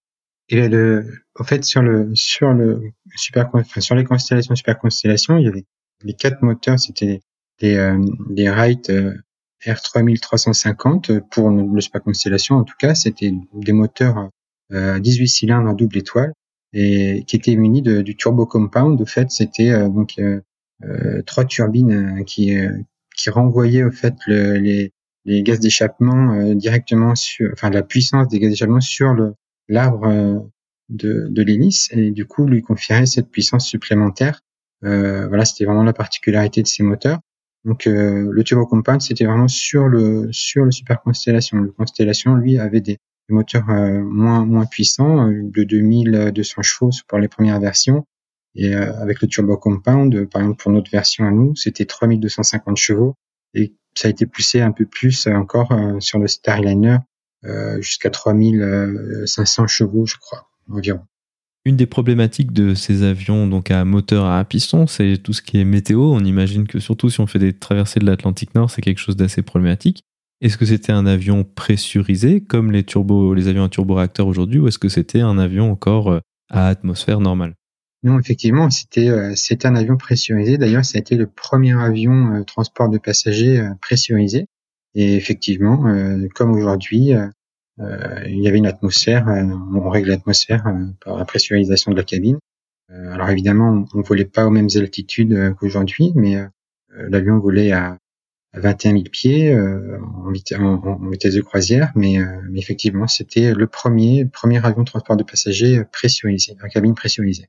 Et 0.49 0.67
le, 0.67 1.05
en 1.39 1.43
fait, 1.43 1.63
sur, 1.63 1.81
le, 1.81 2.09
sur, 2.15 2.53
le 2.53 2.81
super, 3.15 3.49
enfin, 3.53 3.81
sur 3.81 3.95
les 3.95 4.03
constellations 4.03 4.55
Super 4.55 4.79
Constellation, 4.79 5.37
il 5.37 5.45
y 5.45 5.47
avait 5.47 5.65
les 6.03 6.13
quatre 6.13 6.41
moteurs, 6.41 6.79
c'était 6.79 7.21
des, 7.59 7.75
euh, 7.75 8.03
des 8.29 8.49
Wright 8.49 8.89
euh, 8.89 9.13
R3350 9.65 11.21
pour 11.29 11.49
le 11.51 11.81
Super 11.81 12.01
Constellation. 12.01 12.55
En 12.55 12.63
tout 12.63 12.75
cas, 12.79 12.95
c'était 12.95 13.31
des 13.53 13.73
moteurs 13.73 14.29
euh, 14.73 14.99
18 14.99 15.27
cylindres 15.27 15.69
en 15.69 15.73
double 15.73 15.97
étoile 15.97 16.33
et 16.73 17.23
qui 17.27 17.35
étaient 17.35 17.55
munis 17.55 17.81
de, 17.81 18.01
du 18.01 18.15
turbo 18.15 18.45
compound. 18.45 18.99
En 19.01 19.05
fait, 19.05 19.31
c'était 19.31 19.71
euh, 19.71 19.89
donc 19.89 20.13
euh, 20.19 20.41
euh, 20.83 21.21
trois 21.23 21.45
turbines 21.45 22.19
euh, 22.19 22.23
qui 22.23 22.57
euh, 22.57 22.77
qui 23.15 23.29
renvoyaient 23.29 23.83
au 23.83 23.91
fait 23.91 24.15
le, 24.27 24.53
les, 24.53 24.93
les 25.25 25.43
gaz 25.43 25.59
d'échappement 25.59 26.53
directement 26.53 27.15
sur, 27.15 27.49
enfin 27.51 27.69
la 27.69 27.83
puissance 27.83 28.29
des 28.29 28.39
gaz 28.39 28.49
d'échappement 28.51 28.79
sur 28.79 29.13
le 29.13 29.33
l'arbre 29.69 30.49
de, 30.89 31.27
de 31.29 31.41
l'hélice 31.41 31.89
et 31.91 32.11
du 32.11 32.25
coup 32.25 32.45
lui 32.45 32.61
conférer 32.61 33.05
cette 33.05 33.29
puissance 33.29 33.67
supplémentaire. 33.67 34.41
Euh, 34.83 35.27
voilà, 35.27 35.45
c'était 35.45 35.65
vraiment 35.65 35.83
la 35.83 35.93
particularité 35.93 36.61
de 36.61 36.67
ces 36.67 36.83
moteurs. 36.83 37.19
Donc 37.65 37.87
euh, 37.87 38.29
le 38.31 38.43
turbo 38.43 38.65
compound, 38.65 39.01
c'était 39.01 39.25
vraiment 39.25 39.47
sur 39.47 39.87
le 39.87 40.29
sur 40.31 40.65
le 40.65 40.71
super 40.71 41.01
constellation. 41.01 41.57
Le 41.57 41.71
constellation, 41.71 42.35
lui, 42.35 42.57
avait 42.57 42.81
des, 42.81 42.97
moteurs 43.29 43.67
moins 43.67 44.43
moins 44.43 44.65
puissants, 44.65 45.27
de 45.27 45.63
2200 45.63 46.61
chevaux 46.63 46.89
pour 47.07 47.19
les 47.19 47.27
premières 47.27 47.59
versions, 47.59 48.03
et 48.55 48.73
euh, 48.73 48.93
avec 48.99 49.21
le 49.21 49.27
Turbo 49.27 49.57
Compound, 49.57 50.13
euh, 50.15 50.25
par 50.25 50.41
exemple 50.41 50.61
pour 50.61 50.71
notre 50.71 50.91
version 50.91 51.25
à 51.25 51.31
nous, 51.31 51.55
c'était 51.55 51.85
3250 51.85 52.77
chevaux 52.77 53.15
et 53.53 53.73
ça 53.95 54.07
a 54.07 54.11
été 54.11 54.25
poussé 54.25 54.61
un 54.61 54.71
peu 54.71 54.85
plus 54.85 55.27
encore 55.27 55.71
euh, 55.71 55.99
sur 55.99 56.19
le 56.19 56.27
Starliner 56.27 56.97
jusqu'à 57.79 58.09
3500 58.09 59.67
chevaux, 59.67 60.05
je 60.05 60.17
crois, 60.17 60.49
environ. 60.69 61.01
Une 61.65 61.75
des 61.75 61.85
problématiques 61.85 62.53
de 62.53 62.73
ces 62.73 63.03
avions 63.03 63.45
donc 63.45 63.69
à 63.69 63.83
moteur 63.85 64.25
à 64.25 64.43
piston, 64.45 64.87
c'est 64.87 65.17
tout 65.21 65.33
ce 65.33 65.41
qui 65.41 65.59
est 65.59 65.65
météo. 65.65 66.01
On 66.13 66.23
imagine 66.23 66.67
que 66.67 66.79
surtout 66.79 67.09
si 67.09 67.19
on 67.19 67.27
fait 67.27 67.39
des 67.39 67.53
traversées 67.53 67.99
de 67.99 68.05
l'Atlantique 68.05 68.55
Nord, 68.55 68.71
c'est 68.71 68.81
quelque 68.81 68.99
chose 68.99 69.17
d'assez 69.17 69.41
problématique. 69.41 70.01
Est-ce 70.41 70.57
que 70.57 70.65
c'était 70.65 70.93
un 70.93 71.05
avion 71.05 71.43
pressurisé 71.43 72.41
comme 72.41 72.71
les, 72.71 72.83
turbo, 72.83 73.33
les 73.33 73.49
avions 73.49 73.65
à 73.65 73.69
turboréacteur 73.69 74.25
aujourd'hui 74.27 74.59
ou 74.59 74.67
est-ce 74.69 74.79
que 74.79 74.87
c'était 74.87 75.19
un 75.19 75.37
avion 75.37 75.69
encore 75.69 76.21
à 76.49 76.67
atmosphère 76.67 77.19
normale? 77.19 77.55
Non, 78.03 78.17
effectivement, 78.17 78.69
c'était 78.69 79.09
euh, 79.09 79.35
un 79.63 79.75
avion 79.75 79.97
pressurisé. 79.97 80.57
D'ailleurs, 80.57 80.85
ça 80.85 80.97
a 80.97 81.01
été 81.01 81.15
le 81.17 81.27
premier 81.27 81.73
avion 81.73 82.33
euh, 82.33 82.43
transport 82.43 82.89
de 82.89 82.97
passagers 82.97 83.59
euh, 83.59 83.73
pressurisé. 83.81 84.45
Et 84.95 85.15
effectivement, 85.15 85.83
comme 86.33 86.49
aujourd'hui, 86.49 87.11
il 87.79 88.41
y 88.41 88.47
avait 88.47 88.57
une 88.57 88.65
atmosphère. 88.65 89.27
on 89.27 89.89
règle 89.89 90.09
l'atmosphère 90.09 90.63
par 91.03 91.17
la 91.17 91.25
pressurisation 91.25 91.91
de 91.91 91.97
la 91.97 92.03
cabine. 92.03 92.39
alors 92.89 93.29
évidemment, 93.29 93.85
on, 93.93 93.97
ne 93.99 94.03
volait 94.03 94.25
pas 94.25 94.45
aux 94.45 94.49
mêmes 94.49 94.69
altitudes 94.75 95.55
qu'aujourd'hui, 95.59 96.11
mais 96.15 96.37
l'avion 96.89 97.39
volait 97.39 97.71
à, 97.71 97.97
21 98.53 98.93
000 98.93 99.03
pieds 99.11 99.55
en, 99.55 100.31
vitesse, 100.31 101.35
de 101.35 101.41
croisière, 101.41 101.91
mais, 101.95 102.17
mais 102.49 102.59
effectivement, 102.59 103.07
c'était 103.07 103.53
le 103.53 103.67
premier 103.67 104.25
premier 104.25 104.65
avion 104.65 104.81
de 104.81 104.87
transport 104.87 105.17
de 105.17 105.23
passagers 105.23 105.83
pressurisé, 105.91 106.55
en 106.63 106.67
cabine 106.67 106.95
pressurisée. 106.95 107.47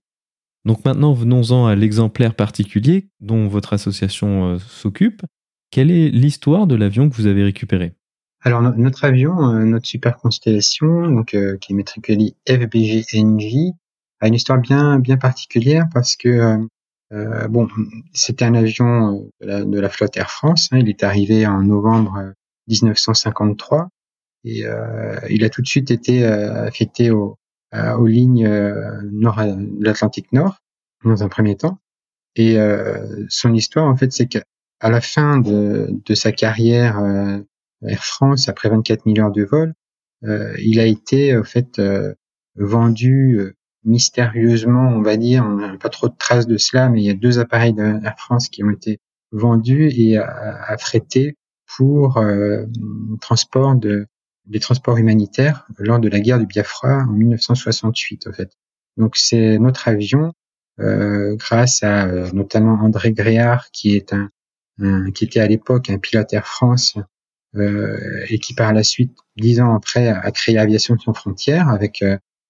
Donc 0.65 0.85
maintenant, 0.85 1.13
venons-en 1.13 1.67
à 1.67 1.75
l'exemplaire 1.75 2.35
particulier 2.35 3.09
dont 3.21 3.49
votre 3.49 3.73
association 3.73 4.55
euh, 4.55 4.59
s'occupe. 4.59 5.23
Quelle 5.71 5.91
est 5.91 6.11
l'histoire 6.11 6.67
de 6.67 6.75
l'avion 6.75 7.09
que 7.09 7.15
vous 7.15 7.27
avez 7.27 7.45
récupéré? 7.45 7.95
Alors 8.43 8.63
notre 8.63 9.05
avion, 9.05 9.51
euh, 9.51 9.65
notre 9.65 9.87
super 9.87 10.17
constellation, 10.17 11.11
donc 11.11 11.35
euh, 11.35 11.57
qui 11.59 11.73
est 11.73 11.77
matriculé 11.77 12.35
FBG-NJ, 12.49 13.73
a 14.21 14.29
une 14.29 14.35
histoire 14.35 14.59
bien 14.59 14.99
bien 14.99 15.17
particulière 15.17 15.87
parce 15.93 16.17
que 16.17 16.59
bon, 17.49 17.69
c'était 18.13 18.45
un 18.45 18.55
avion 18.55 19.29
de 19.41 19.81
la, 19.81 19.89
flotte 19.89 20.17
Air 20.17 20.31
France. 20.31 20.69
Hein. 20.71 20.79
il 20.79 20.89
est 20.89 21.03
arrivé 21.03 21.47
en 21.47 21.63
novembre 21.63 22.35
1953 22.69 23.89
et 24.45 24.65
il 25.31 25.45
a 25.45 25.51
tout 25.51 25.63
de 25.63 25.67
suite 25.67 25.91
été 25.91 26.25
affecté 26.25 27.11
au, 27.11 27.39
euh, 27.73 27.95
aux 27.95 28.07
lignes 28.07 28.47
euh, 28.47 29.01
nord 29.13 29.37
de 29.37 29.85
l'Atlantique 29.85 30.33
Nord 30.33 30.59
dans 31.05 31.23
un 31.23 31.29
premier 31.29 31.57
temps. 31.57 31.79
Et 32.35 32.59
euh, 32.59 33.25
son 33.29 33.55
histoire, 33.55 33.87
en 33.87 33.97
fait, 33.97 34.13
c'est 34.13 34.27
qu'à 34.27 34.43
la 34.83 35.01
fin 35.01 35.39
de, 35.39 35.89
de 36.05 36.15
sa 36.15 36.33
carrière 36.33 37.01
Air 37.87 38.05
France, 38.05 38.49
après 38.49 38.69
24 38.69 39.05
000 39.05 39.19
heures 39.19 39.33
de 39.33 39.45
vol, 39.45 39.75
il 40.23 40.81
a 40.81 40.85
été 40.85 41.37
en 41.37 41.45
fait 41.45 41.81
vendu 42.57 43.55
mystérieusement, 43.85 44.89
on 44.89 45.03
va 45.03 45.17
dire, 45.17 45.45
on 45.45 45.57
n'a 45.57 45.77
pas 45.79 45.89
trop 45.89 46.09
de 46.09 46.17
traces 46.19 46.47
de 46.47 46.59
cela, 46.59 46.89
mais 46.91 47.01
il 47.01 47.07
y 47.07 47.11
a 47.11 47.15
deux 47.15 47.39
appareils 47.39 47.73
de 47.73 48.05
Air 48.05 48.15
France 48.19 48.49
qui 48.49 48.63
ont 48.63 48.71
été 48.71 49.01
vendus 49.33 49.89
et 49.89 50.19
affrétés 50.19 51.37
pour 51.77 52.19
euh, 52.19 52.65
transport 53.21 53.75
de 53.77 54.07
des 54.47 54.59
transports 54.59 54.97
humanitaires 54.97 55.67
lors 55.79 56.01
de 56.01 56.09
la 56.09 56.19
guerre 56.19 56.41
du 56.41 56.47
Biafra 56.47 57.05
en 57.05 57.13
1968 57.13 58.27
en 58.27 58.33
fait. 58.33 58.51
Donc 58.97 59.17
c'est 59.17 59.59
notre 59.59 59.87
avion 59.87 60.33
euh, 60.81 61.37
grâce 61.37 61.83
à 61.83 62.07
euh, 62.07 62.31
notamment 62.33 62.75
André 62.83 63.13
Gréard 63.13 63.71
qui 63.71 63.95
est 63.95 64.13
un, 64.13 64.31
qui 65.13 65.25
était 65.25 65.41
à 65.41 65.47
l'époque 65.47 65.91
un 65.91 65.99
pilote 65.99 66.33
Air 66.33 66.47
France 66.47 66.97
euh, 66.97 67.03
et 67.59 68.39
qui 68.39 68.55
par 68.55 68.73
la 68.73 68.85
suite 68.85 69.17
dix 69.37 69.61
ans 69.61 69.75
après 69.75 70.09
a 70.09 70.31
créé 70.31 70.57
Aviation 70.57 70.99
sans 70.99 71.15
frontières 71.15 71.69
avec 71.69 72.05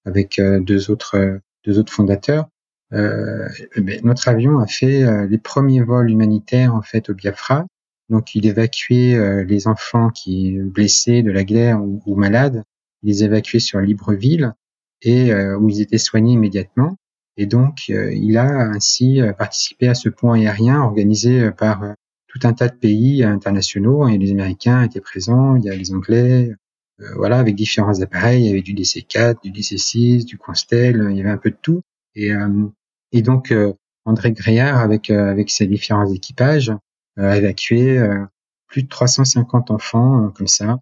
avec 0.04 0.40
deux 0.60 0.90
autres 0.90 1.40
deux 1.64 1.78
autres 1.78 1.92
fondateurs. 1.92 2.48
Ben, 2.90 4.00
notre 4.04 4.28
avion 4.28 4.58
a 4.58 4.66
fait 4.66 5.26
les 5.26 5.38
premiers 5.38 5.82
vols 5.82 6.10
humanitaires 6.10 6.74
en 6.74 6.82
fait 6.82 7.08
au 7.08 7.14
Biafra 7.14 7.64
donc, 8.10 8.34
il 8.34 8.44
évacuait 8.44 9.14
euh, 9.14 9.44
les 9.44 9.68
enfants 9.68 10.10
qui 10.10 10.58
blessés 10.58 11.22
de 11.22 11.30
la 11.30 11.44
guerre 11.44 11.80
ou, 11.80 12.16
malades, 12.16 12.64
il 13.02 13.08
les 13.08 13.24
évacuait 13.24 13.60
sur 13.60 13.80
Libreville 13.80 14.52
et 15.00 15.32
euh, 15.32 15.56
où 15.56 15.68
ils 15.70 15.80
étaient 15.80 15.96
soignés 15.96 16.32
immédiatement. 16.32 16.96
Et 17.36 17.46
donc, 17.46 17.84
euh, 17.88 18.12
il 18.12 18.36
a 18.36 18.48
ainsi 18.48 19.20
participé 19.38 19.88
à 19.88 19.94
ce 19.94 20.08
pont 20.08 20.32
aérien 20.32 20.82
organisé 20.82 21.52
par 21.52 21.94
tout 22.32 22.46
un 22.46 22.52
tas 22.52 22.68
de 22.68 22.76
pays 22.76 23.24
internationaux. 23.24 24.08
Et 24.08 24.18
les 24.18 24.30
Américains 24.30 24.82
étaient 24.82 25.00
présents, 25.00 25.56
il 25.56 25.64
y 25.64 25.70
a 25.70 25.74
les 25.74 25.92
Anglais, 25.92 26.54
voilà, 27.16 27.38
avec 27.38 27.54
différents 27.54 28.00
appareils. 28.00 28.44
Il 28.44 28.46
y 28.46 28.50
avait 28.50 28.62
du 28.62 28.74
DC-4, 28.74 29.42
du 29.42 29.50
DC-6, 29.50 30.24
du 30.24 30.38
Constel, 30.38 31.08
il 31.10 31.16
y 31.16 31.20
avait 31.20 31.30
un 31.30 31.38
peu 31.38 31.50
de 31.50 31.58
tout. 31.60 31.82
Et, 32.14 32.30
et 33.12 33.22
donc, 33.22 33.54
André 34.04 34.32
Gréard, 34.32 34.78
avec, 34.78 35.10
avec 35.10 35.50
ses 35.50 35.66
différents 35.66 36.12
équipages, 36.12 36.72
a 37.16 37.36
évacué 37.36 37.98
euh, 37.98 38.24
plus 38.66 38.82
de 38.82 38.88
350 38.88 39.70
enfants 39.70 40.26
euh, 40.26 40.28
comme 40.30 40.46
ça 40.46 40.78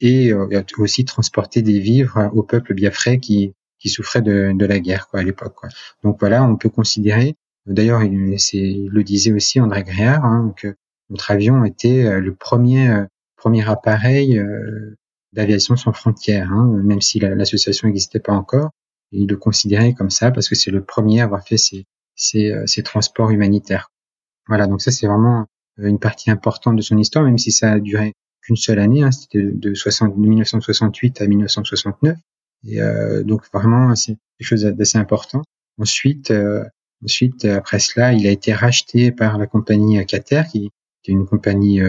et 0.00 0.32
euh, 0.32 0.62
aussi 0.78 1.04
transporter 1.04 1.62
des 1.62 1.78
vivres 1.78 2.30
au 2.32 2.42
peuple 2.42 2.74
biafrais 2.74 3.18
qui 3.18 3.54
qui 3.78 3.88
souffrait 3.90 4.22
de, 4.22 4.52
de 4.54 4.66
la 4.66 4.80
guerre 4.80 5.08
quoi 5.08 5.20
à 5.20 5.22
l'époque. 5.22 5.56
Donc 6.02 6.16
voilà, 6.20 6.44
on 6.44 6.56
peut 6.56 6.70
considérer 6.70 7.36
d'ailleurs 7.66 8.02
il, 8.02 8.36
le 8.88 9.04
disait 9.04 9.32
aussi 9.32 9.60
André 9.60 9.82
Gréard 9.82 10.24
hein, 10.24 10.54
que 10.56 10.76
notre 11.10 11.30
avion 11.30 11.64
était 11.64 12.20
le 12.20 12.34
premier 12.34 13.04
premier 13.36 13.68
appareil 13.68 14.42
d'aviation 15.32 15.76
sans 15.76 15.92
frontières 15.92 16.50
hein, 16.50 16.80
même 16.82 17.00
si 17.00 17.18
l'association 17.20 17.88
n'existait 17.88 18.20
pas 18.20 18.32
encore, 18.32 18.70
il 19.12 19.26
le 19.28 19.36
considérait 19.36 19.92
comme 19.92 20.10
ça 20.10 20.30
parce 20.30 20.48
que 20.48 20.54
c'est 20.54 20.70
le 20.70 20.82
premier 20.82 21.20
à 21.20 21.24
avoir 21.24 21.44
fait 21.44 21.58
ces 21.58 21.84
ces, 22.16 22.54
ces 22.66 22.82
transports 22.82 23.30
humanitaires. 23.30 23.90
Voilà, 24.48 24.66
donc 24.66 24.80
ça 24.82 24.90
c'est 24.90 25.06
vraiment 25.06 25.46
euh, 25.80 25.88
une 25.88 25.98
partie 25.98 26.30
importante 26.30 26.76
de 26.76 26.82
son 26.82 26.98
histoire, 26.98 27.24
même 27.24 27.38
si 27.38 27.52
ça 27.52 27.72
a 27.72 27.80
duré 27.80 28.14
qu'une 28.42 28.56
seule 28.56 28.78
année, 28.78 29.02
hein, 29.02 29.10
c'était 29.10 29.42
de, 29.42 29.74
60, 29.74 30.16
1968 30.16 31.20
à 31.20 31.26
1969. 31.26 32.16
Et 32.66 32.80
euh, 32.80 33.22
donc 33.24 33.42
vraiment, 33.52 33.94
c'est 33.94 34.16
quelque 34.38 34.48
chose 34.48 34.62
d'assez 34.62 34.98
important. 34.98 35.42
Ensuite, 35.78 36.30
euh, 36.30 36.64
ensuite 37.04 37.44
après 37.44 37.78
cela, 37.78 38.12
il 38.12 38.26
a 38.26 38.30
été 38.30 38.52
racheté 38.52 39.12
par 39.12 39.38
la 39.38 39.46
compagnie 39.46 40.04
Cater, 40.06 40.42
qui, 40.50 40.70
qui 41.04 41.12
une 41.12 41.26
compagnie 41.26 41.80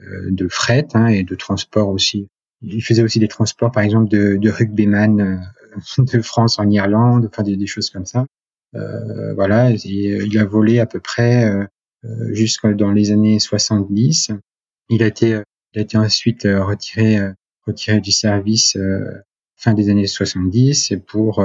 de 0.00 0.48
fret 0.48 0.86
hein, 0.94 1.08
et 1.08 1.24
de 1.24 1.34
transport 1.34 1.88
aussi. 1.88 2.28
Il 2.62 2.82
faisait 2.82 3.02
aussi 3.02 3.18
des 3.18 3.28
transports, 3.28 3.72
par 3.72 3.82
exemple, 3.82 4.08
de, 4.08 4.36
de 4.36 4.50
rugbyman 4.50 5.44
de 5.98 6.22
France 6.22 6.58
en 6.58 6.70
Irlande, 6.70 7.28
enfin 7.30 7.42
des, 7.42 7.56
des 7.56 7.66
choses 7.66 7.90
comme 7.90 8.06
ça. 8.06 8.24
Euh, 8.74 9.34
voilà, 9.34 9.70
il 9.70 10.38
a 10.38 10.44
volé 10.44 10.78
à 10.78 10.86
peu 10.86 11.00
près 11.00 11.52
euh, 12.04 12.34
jusque 12.34 12.66
dans 12.66 12.92
les 12.92 13.12
années 13.12 13.38
70. 13.38 14.32
Il 14.88 15.02
a 15.02 15.06
été, 15.06 15.40
il 15.74 15.78
a 15.78 15.82
été 15.82 15.96
ensuite 15.96 16.46
euh, 16.46 16.64
retiré, 16.64 17.18
euh, 17.18 17.32
retiré 17.66 18.00
du 18.00 18.12
service 18.12 18.76
fin 19.56 19.74
des 19.74 19.88
années 19.88 20.08
70 20.08 20.94
pour 21.06 21.44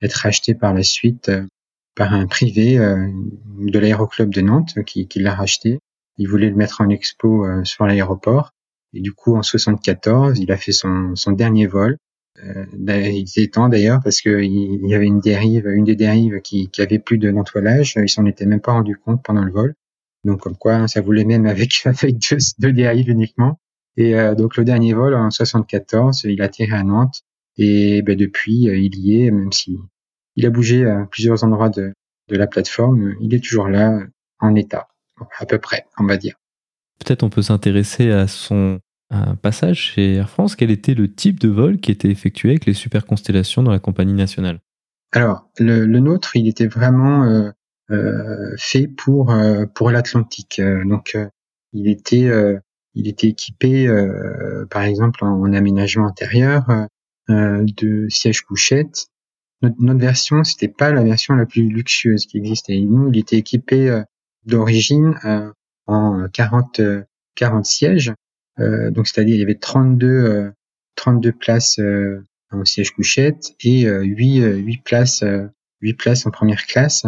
être 0.00 0.14
racheté 0.14 0.54
par 0.54 0.72
la 0.72 0.82
suite 0.82 1.30
par 1.94 2.14
un 2.14 2.26
privé 2.26 2.78
de 2.78 3.78
l'aéroclub 3.78 4.32
de 4.32 4.40
Nantes 4.40 4.82
qui, 4.86 5.06
qui 5.06 5.18
l'a 5.18 5.34
racheté. 5.34 5.78
Il 6.20 6.28
voulait 6.28 6.50
le 6.50 6.54
mettre 6.54 6.82
en 6.82 6.88
expo 6.88 7.46
sur 7.64 7.86
l'aéroport. 7.86 8.52
Et 8.92 9.00
du 9.00 9.12
coup, 9.12 9.36
en 9.36 9.42
74, 9.42 10.38
il 10.38 10.52
a 10.52 10.56
fait 10.56 10.72
son, 10.72 11.16
son 11.16 11.32
dernier 11.32 11.66
vol. 11.66 11.96
Euh, 12.44 12.64
il 12.72 13.20
était 13.20 13.48
temps 13.48 13.68
d'ailleurs 13.68 14.00
parce 14.02 14.20
qu'il 14.20 14.42
il 14.42 14.86
y 14.86 14.94
avait 14.94 15.06
une 15.06 15.20
dérive, 15.20 15.66
une 15.66 15.84
des 15.84 15.96
dérives 15.96 16.40
qui, 16.40 16.68
qui 16.70 16.82
avait 16.82 16.98
plus 16.98 17.18
de 17.18 17.30
nettoyage. 17.30 17.94
Il 17.96 18.08
s'en 18.08 18.24
était 18.26 18.46
même 18.46 18.60
pas 18.60 18.72
rendu 18.72 18.96
compte 18.96 19.22
pendant 19.22 19.44
le 19.44 19.52
vol. 19.52 19.74
Donc 20.24 20.40
comme 20.40 20.56
quoi, 20.56 20.86
ça 20.88 21.00
voulait 21.00 21.24
même 21.24 21.46
avec 21.46 21.82
avec 21.84 22.18
deux, 22.18 22.38
deux 22.58 22.72
dérives 22.72 23.08
uniquement. 23.08 23.58
Et 23.96 24.14
euh, 24.14 24.34
donc 24.34 24.56
le 24.56 24.64
dernier 24.64 24.94
vol 24.94 25.14
en 25.14 25.30
74, 25.30 26.24
il 26.24 26.40
a 26.40 26.44
atterri 26.44 26.72
à 26.72 26.82
Nantes 26.82 27.22
et 27.56 28.02
ben, 28.02 28.16
depuis 28.16 28.68
euh, 28.68 28.76
il 28.78 28.96
y 28.98 29.22
est, 29.22 29.30
même 29.30 29.52
si 29.52 29.78
il 30.36 30.46
a 30.46 30.50
bougé 30.50 30.86
à 30.86 31.06
plusieurs 31.10 31.44
endroits 31.44 31.68
de, 31.68 31.92
de 32.28 32.36
la 32.36 32.46
plateforme, 32.46 33.16
il 33.20 33.34
est 33.34 33.44
toujours 33.44 33.68
là 33.68 34.00
en 34.38 34.54
état, 34.54 34.88
à 35.38 35.46
peu 35.46 35.58
près, 35.58 35.86
on 35.98 36.06
va 36.06 36.16
dire. 36.16 36.34
Peut-être 36.98 37.22
on 37.22 37.30
peut 37.30 37.42
s'intéresser 37.42 38.10
à 38.10 38.26
son 38.26 38.80
passage 39.42 39.92
chez 39.92 40.14
Air 40.14 40.30
France. 40.30 40.56
Quel 40.56 40.70
était 40.70 40.94
le 40.94 41.12
type 41.12 41.40
de 41.40 41.48
vol 41.48 41.78
qui 41.78 41.90
était 41.90 42.10
effectué 42.10 42.50
avec 42.50 42.66
les 42.66 42.74
super 42.74 43.06
constellations 43.06 43.62
dans 43.62 43.72
la 43.72 43.78
compagnie 43.78 44.12
nationale? 44.12 44.60
Alors 45.12 45.48
le, 45.58 45.86
le, 45.86 45.98
nôtre, 45.98 46.36
il 46.36 46.46
était 46.48 46.68
vraiment 46.68 47.24
euh, 47.24 47.50
euh, 47.90 48.54
fait 48.56 48.86
pour 48.86 49.32
euh, 49.32 49.66
pour 49.66 49.90
l'Atlantique. 49.90 50.60
Donc 50.86 51.16
il 51.72 51.88
était 51.88 52.30
il 52.94 53.08
était 53.08 53.28
équipé, 53.28 53.88
par 54.70 54.82
exemple, 54.82 55.24
en, 55.24 55.52
aménagement 55.52 56.06
intérieur, 56.06 56.66
de 57.28 58.08
sièges 58.08 58.42
couchettes. 58.42 59.06
Notre, 59.62 59.76
notre 59.78 60.00
version, 60.00 60.42
c'était 60.42 60.68
pas 60.68 60.90
la 60.90 61.04
version 61.04 61.34
la 61.34 61.46
plus 61.46 61.68
luxueuse 61.68 62.26
qui 62.26 62.38
existait. 62.38 62.80
Nous, 62.80 63.12
il 63.12 63.18
était 63.18 63.36
équipé 63.36 64.02
d'origine 64.44 65.14
en 65.86 66.28
40 66.32 66.80
40 67.34 67.64
sièges. 67.64 68.12
donc 68.58 69.06
c'est-à-dire 69.06 69.34
il 69.34 69.40
y 69.40 69.42
avait 69.42 69.58
32 69.58 70.52
32 70.96 71.32
places 71.32 71.80
en 72.50 72.64
siège 72.64 72.92
couchette 72.92 73.54
et 73.60 73.88
8 73.88 74.40
8 74.40 74.84
places 74.84 75.24
8 75.80 75.94
places 75.94 76.26
en 76.26 76.30
première 76.30 76.66
classe 76.66 77.06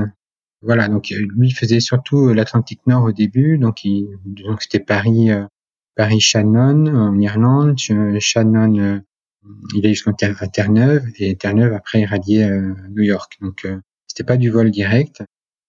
voilà, 0.62 0.88
donc 0.88 1.10
euh, 1.10 1.26
lui 1.36 1.50
faisait 1.50 1.80
surtout 1.80 2.28
euh, 2.28 2.34
l'Atlantique 2.34 2.86
Nord 2.86 3.04
au 3.04 3.12
début, 3.12 3.58
donc 3.58 3.84
il, 3.84 4.06
donc 4.24 4.62
c'était 4.62 4.78
Paris, 4.78 5.30
euh, 5.30 5.44
Paris 5.96 6.20
Shannon 6.20 6.86
en 6.86 7.18
Irlande, 7.18 7.76
Shannon, 7.78 9.02
il 9.74 9.84
est 9.84 9.94
jusqu'à 9.94 10.12
Terre-Neuve 10.12 11.04
et 11.18 11.36
Terre-Neuve 11.36 11.74
après 11.74 12.00
irradié 12.00 12.44
à 12.44 12.60
New 12.90 13.02
York. 13.02 13.36
Donc 13.42 13.66
c'était 14.06 14.24
pas 14.24 14.36
du 14.36 14.50
vol 14.50 14.70
direct. 14.70 15.22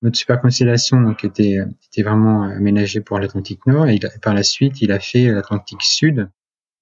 Notre 0.03 0.17
super 0.17 0.39
constellation 0.41 1.01
donc 1.01 1.24
était 1.24 1.60
était 1.89 2.03
vraiment 2.03 2.43
aménagée 2.43 3.01
pour 3.01 3.19
l'Atlantique 3.19 3.65
Nord 3.65 3.88
et 3.88 4.00
par 4.22 4.33
la 4.33 4.43
suite 4.43 4.81
il 4.81 4.91
a 4.91 5.00
fait 5.00 5.31
l'Atlantique 5.31 5.81
Sud. 5.81 6.29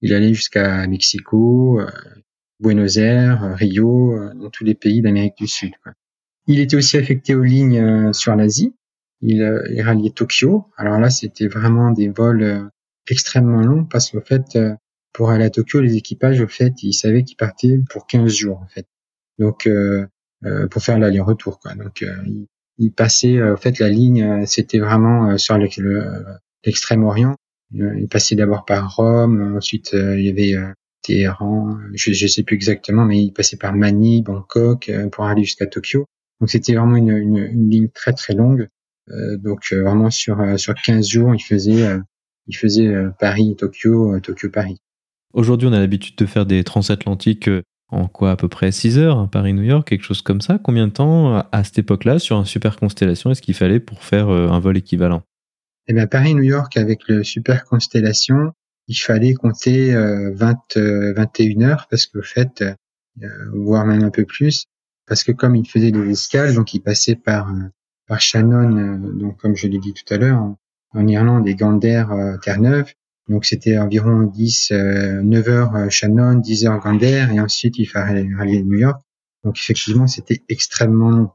Il 0.02 0.12
allait 0.12 0.34
jusqu'à 0.34 0.86
Mexico, 0.88 1.80
Buenos 2.58 2.96
Aires, 2.96 3.54
Rio, 3.56 4.18
dans 4.34 4.50
tous 4.50 4.64
les 4.64 4.74
pays 4.74 5.00
d'Amérique 5.00 5.36
du 5.38 5.46
Sud. 5.46 5.72
Quoi. 5.82 5.92
Il 6.46 6.58
était 6.58 6.76
aussi 6.76 6.96
affecté 6.96 7.34
aux 7.34 7.42
lignes 7.42 7.78
euh, 7.78 8.12
sur 8.12 8.34
l'Asie. 8.34 8.74
Il, 9.20 9.42
euh, 9.42 9.62
il 9.70 9.80
ralliait 9.82 10.10
Tokyo. 10.10 10.66
Alors 10.76 10.98
là, 10.98 11.10
c'était 11.10 11.46
vraiment 11.46 11.92
des 11.92 12.08
vols 12.08 12.42
euh, 12.42 12.64
extrêmement 13.08 13.60
longs 13.60 13.84
parce 13.84 14.10
qu'au 14.10 14.20
fait, 14.20 14.58
pour 15.12 15.30
aller 15.30 15.44
à 15.44 15.50
Tokyo, 15.50 15.80
les 15.80 15.96
équipages, 15.96 16.40
au 16.40 16.48
fait, 16.48 16.82
ils 16.82 16.94
savaient 16.94 17.22
qu'ils 17.22 17.36
partaient 17.36 17.78
pour 17.90 18.06
15 18.06 18.32
jours, 18.32 18.58
en 18.60 18.66
fait. 18.66 18.86
Donc, 19.38 19.66
euh, 20.44 20.66
pour 20.68 20.82
faire 20.82 20.98
l'aller-retour, 20.98 21.60
quoi. 21.60 21.74
Donc, 21.74 22.02
euh, 22.02 22.16
ils, 22.78 22.92
passaient, 22.92 23.42
en 23.42 23.56
fait, 23.56 23.78
la 23.78 23.88
ligne, 23.88 24.46
c'était 24.46 24.78
vraiment 24.78 25.36
sur 25.38 25.58
l'extrême-orient. 25.58 27.36
Ils 27.74 28.08
passaient 28.08 28.34
d'abord 28.36 28.64
par 28.64 28.96
Rome, 28.96 29.56
ensuite 29.56 29.92
il 29.92 30.20
y 30.20 30.28
avait 30.28 30.54
Téhéran, 31.02 31.78
je, 31.94 32.12
je 32.12 32.26
sais 32.26 32.42
plus 32.42 32.54
exactement, 32.54 33.04
mais 33.04 33.22
ils 33.22 33.32
passaient 33.32 33.56
par 33.56 33.74
Manille, 33.74 34.22
Bangkok, 34.22 34.90
pour 35.10 35.24
aller 35.24 35.42
jusqu'à 35.44 35.66
Tokyo. 35.66 36.06
Donc 36.42 36.50
c'était 36.50 36.74
vraiment 36.74 36.96
une, 36.96 37.16
une, 37.16 37.38
une, 37.38 37.70
ligne 37.70 37.88
très 37.88 38.12
très 38.12 38.34
longue. 38.34 38.68
Euh, 39.10 39.36
donc 39.36 39.72
euh, 39.72 39.82
vraiment 39.82 40.10
sur 40.10 40.40
euh, 40.40 40.56
sur 40.56 40.74
15 40.74 41.06
jours, 41.06 41.34
il 41.36 41.40
faisait 41.40 41.96
il 42.48 42.56
faisait 42.56 42.92
Paris 43.20 43.54
Tokyo 43.56 44.18
Tokyo 44.18 44.50
Paris. 44.50 44.78
Aujourd'hui, 45.34 45.68
on 45.68 45.72
a 45.72 45.78
l'habitude 45.78 46.16
de 46.16 46.26
faire 46.26 46.44
des 46.44 46.64
transatlantiques 46.64 47.48
en 47.92 48.08
quoi 48.08 48.32
à 48.32 48.36
peu 48.36 48.48
près 48.48 48.72
6 48.72 48.98
heures, 48.98 49.18
hein, 49.18 49.28
Paris-New 49.30 49.62
York, 49.62 49.86
quelque 49.86 50.04
chose 50.04 50.22
comme 50.22 50.40
ça? 50.40 50.58
Combien 50.58 50.88
de 50.88 50.92
temps 50.92 51.44
à 51.52 51.64
cette 51.64 51.78
époque-là 51.78 52.18
sur 52.18 52.36
un 52.36 52.44
super 52.44 52.76
constellation 52.76 53.30
est-ce 53.30 53.42
qu'il 53.42 53.54
fallait 53.54 53.80
pour 53.80 54.02
faire 54.02 54.28
un 54.28 54.58
vol 54.58 54.76
équivalent? 54.76 55.22
Eh 55.88 55.94
bien 55.94 56.06
Paris-New 56.06 56.42
York 56.42 56.76
avec 56.76 57.08
le 57.08 57.22
super 57.22 57.64
constellation, 57.64 58.52
il 58.88 58.94
fallait 58.94 59.34
compter 59.34 59.94
20 59.94 60.56
21 61.16 61.62
heures 61.62 61.86
parce 61.90 62.06
qu'au 62.06 62.22
fait, 62.22 62.64
voire 63.52 63.84
même 63.84 64.02
un 64.02 64.10
peu 64.10 64.24
plus, 64.24 64.66
parce 65.06 65.24
que 65.24 65.32
comme 65.32 65.56
il 65.56 65.68
faisait 65.68 65.90
des 65.90 66.10
escales, 66.10 66.54
donc 66.54 66.74
il 66.74 66.80
passait 66.80 67.16
par 67.16 67.52
par 68.06 68.20
Shannon, 68.20 68.98
donc 69.18 69.38
comme 69.38 69.56
je 69.56 69.66
l'ai 69.66 69.78
dit 69.78 69.92
tout 69.92 70.14
à 70.14 70.18
l'heure, 70.18 70.54
en, 70.94 71.06
Irlande 71.06 71.46
et 71.48 71.54
Gander, 71.54 72.04
Terre-Neuve. 72.42 72.92
Donc 73.28 73.44
c'était 73.44 73.78
environ 73.78 74.22
10, 74.22 74.72
9 74.72 75.48
heures 75.48 75.90
Shannon, 75.90 76.34
10 76.34 76.66
heures 76.66 76.80
Gander, 76.80 77.28
et 77.32 77.40
ensuite 77.40 77.78
il 77.78 77.86
fallait 77.86 78.26
aller 78.38 78.58
à 78.58 78.62
New 78.62 78.78
York. 78.78 79.00
Donc 79.44 79.58
effectivement, 79.58 80.06
c'était 80.06 80.42
extrêmement 80.48 81.10
long. 81.10 81.30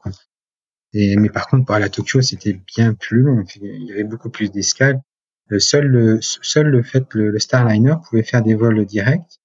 Et, 0.94 1.16
mais 1.18 1.30
par 1.30 1.48
contre, 1.48 1.66
pour 1.66 1.76
aller 1.76 1.86
à 1.86 1.90
Tokyo, 1.90 2.22
c'était 2.22 2.60
bien 2.76 2.94
plus 2.94 3.22
long. 3.22 3.44
Il 3.62 3.86
y 3.86 3.92
avait 3.92 4.04
beaucoup 4.04 4.30
plus 4.30 4.52
d'escales. 4.52 5.02
Le 5.48 5.60
seul, 5.60 5.88
le, 5.88 6.20
seul 6.22 6.68
le 6.68 6.84
fait 6.84 7.06
le, 7.14 7.32
le 7.32 7.40
Starliner 7.40 7.96
pouvait 8.08 8.24
faire 8.24 8.42
des 8.42 8.56
vols 8.56 8.86
directs. 8.86 9.40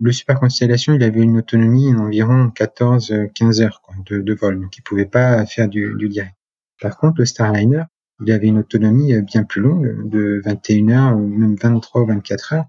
Le 0.00 0.10
Super 0.12 0.40
Constellation, 0.40 0.94
il 0.94 1.02
avait 1.02 1.20
une 1.20 1.36
autonomie 1.36 1.92
d'environ 1.92 2.48
14-15 2.48 3.62
heures 3.62 3.82
quoi, 3.82 3.94
de, 4.06 4.22
de, 4.22 4.34
vol, 4.34 4.58
donc 4.58 4.76
il 4.78 4.82
pouvait 4.82 5.06
pas 5.06 5.44
faire 5.44 5.68
du, 5.68 5.94
du, 5.98 6.08
direct. 6.08 6.34
Par 6.80 6.96
contre, 6.96 7.16
le 7.18 7.26
Starliner, 7.26 7.84
il 8.20 8.32
avait 8.32 8.48
une 8.48 8.58
autonomie 8.58 9.20
bien 9.22 9.44
plus 9.44 9.60
longue, 9.60 10.08
de 10.08 10.40
21 10.44 10.88
heures 10.90 11.16
ou 11.16 11.26
même 11.26 11.56
23 11.56 12.02
ou 12.02 12.06
24 12.06 12.52
heures. 12.52 12.66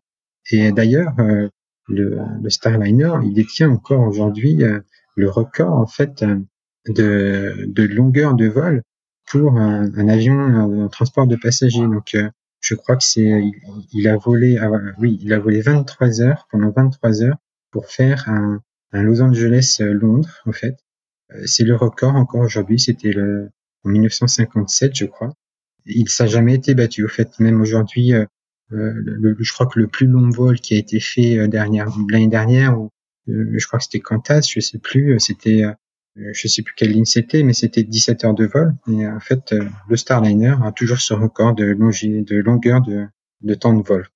Et 0.52 0.72
d'ailleurs, 0.72 1.14
euh, 1.20 1.48
le, 1.88 2.20
Starliner, 2.50 3.14
il 3.24 3.34
détient 3.34 3.70
encore 3.70 4.08
aujourd'hui 4.08 4.64
euh, 4.64 4.80
le 5.16 5.30
record 5.30 5.74
en 5.74 5.88
fait 5.88 6.24
de, 6.88 7.84
longueur 7.84 8.36
de 8.36 8.48
vol 8.48 8.82
pour 9.28 9.58
un, 9.58 10.08
avion 10.08 10.40
un 10.40 10.88
transport 10.88 11.28
de 11.28 11.36
passagers. 11.36 11.88
Donc, 11.88 12.16
euh, 12.16 12.30
je 12.62 12.76
crois 12.76 12.96
que 12.96 13.04
c'est, 13.04 13.44
il, 13.94 14.08
a 14.08 14.18
volé, 14.18 14.58
ah, 14.58 14.72
oui, 14.98 15.20
il 15.22 15.34
a 15.34 15.40
volé 15.40 15.62
23 15.62 16.22
heures 16.22 16.48
pendant 16.52 16.72
23 16.72 17.24
heures 17.24 17.38
pour 17.72 17.88
faire 17.88 18.28
un, 18.28 18.62
un 18.94 19.04
Los 19.04 19.22
Angeles 19.22 19.78
Londres 19.82 20.42
en 20.46 20.52
fait. 20.52 20.78
Euh, 21.34 21.44
c'est 21.46 21.64
le 21.64 21.76
record 21.76 22.16
encore 22.16 22.42
aujourd'hui. 22.42 22.80
C'était 22.80 23.12
le 23.12 23.50
en 23.84 23.90
1957, 23.90 24.96
je 24.96 25.06
crois. 25.06 25.34
Il 25.86 26.10
ça 26.10 26.28
jamais 26.28 26.56
été 26.56 26.75
battu. 26.75 27.04
Au 27.04 27.10
fait, 27.10 27.40
même 27.40 27.62
aujourd'hui, 27.62 28.13
euh, 28.13 28.25
le, 28.70 29.36
je 29.40 29.54
crois 29.54 29.68
que 29.68 29.80
le 29.80 29.88
plus 29.88 30.08
long 30.08 30.30
vol 30.30 30.60
qui 30.60 30.75
a 30.75 30.78
été 30.78 31.00
fait 31.00 31.48
dernière 31.48 31.90
l'année 32.10 32.28
dernière, 32.28 32.80
ou, 32.80 32.90
je 33.28 33.66
crois 33.68 33.80
que 33.80 33.86
c'était 33.86 34.00
Qantas, 34.00 34.50
je 34.54 34.60
sais 34.60 34.80
plus, 34.80 35.20
c'était 35.20 35.63
euh, 36.20 36.30
je 36.34 36.48
sais 36.48 36.62
plus 36.62 36.75
quelle 36.75 36.92
ligne 36.92 37.06
c'était, 37.06 37.44
mais 37.44 37.54
c'était 37.54 37.84
17 37.84 38.25
heures 38.25 38.34
de 38.34 38.46
vol. 38.46 38.75
Et 38.88 39.08
en 39.08 39.20
fait, 39.20 39.52
euh, 39.54 39.66
le 39.90 39.98
Starliner 39.98 40.56
a 40.63 40.72
toujours 40.72 41.00
ce 41.00 41.13
record 41.13 41.56
de, 41.56 41.66
longueur 41.66 42.82
de, 42.82 43.06
de 43.42 43.54
temps 43.56 43.74
de 43.74 43.84
vol. 43.84 44.08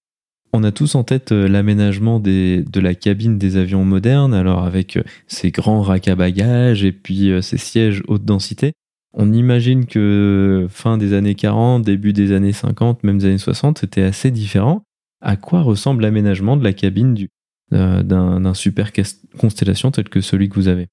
On 0.54 0.64
a 0.64 0.72
tous 0.72 0.96
en 0.96 1.04
tête 1.04 1.32
euh, 1.32 1.48
l'aménagement 1.48 2.20
de 2.20 2.80
la 2.80 2.96
cabine 2.96 3.38
des 3.38 3.58
avions 3.58 3.84
modernes, 3.84 4.34
alors 4.34 4.64
avec 4.64 5.00
ces 5.28 5.52
grands 5.52 5.82
racks 5.82 6.08
à 6.08 6.16
bagages 6.16 6.84
et 6.84 6.92
puis 6.92 7.32
ces 7.42 7.58
sièges 7.58 8.04
haute 8.08 8.26
densité. 8.26 8.74
On 9.14 9.34
imagine 9.34 9.86
que 9.86 10.68
fin 10.70 10.98
des 10.98 11.14
années 11.14 11.36
40, 11.36 11.84
début 11.84 12.14
des 12.14 12.34
années 12.34 12.54
50, 12.54 13.04
même 13.04 13.18
des 13.18 13.26
années 13.26 13.38
60, 13.38 13.80
c'était 13.80 14.04
assez 14.04 14.32
différent. 14.32 14.84
À 15.22 15.36
quoi 15.36 15.62
ressemble 15.62 16.04
l'aménagement 16.04 16.58
de 16.58 16.64
la 16.64 16.74
cabine 16.74 17.28
d'un 17.72 18.54
super 18.54 18.92
constellation 19.38 19.92
tel 19.92 20.10
que 20.10 20.22
celui 20.22 20.50
que 20.50 20.56
vous 20.56 20.68
avez? 20.68 20.88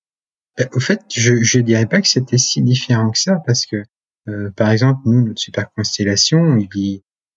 Ben, 0.56 0.68
au 0.73 0.80
fait, 0.80 1.00
je 1.12 1.42
je 1.42 1.59
dirais 1.59 1.87
pas 1.87 2.00
que 2.00 2.09
c'était 2.09 2.38
si 2.38 2.62
différent 2.62 3.11
que 3.11 3.18
ça 3.18 3.42
parce 3.44 3.66
que 3.66 3.83
euh, 4.28 4.50
par 4.56 4.71
exemple 4.71 5.00
nous 5.04 5.26
notre 5.26 5.40
super 5.40 5.71
constellation, 5.73 6.56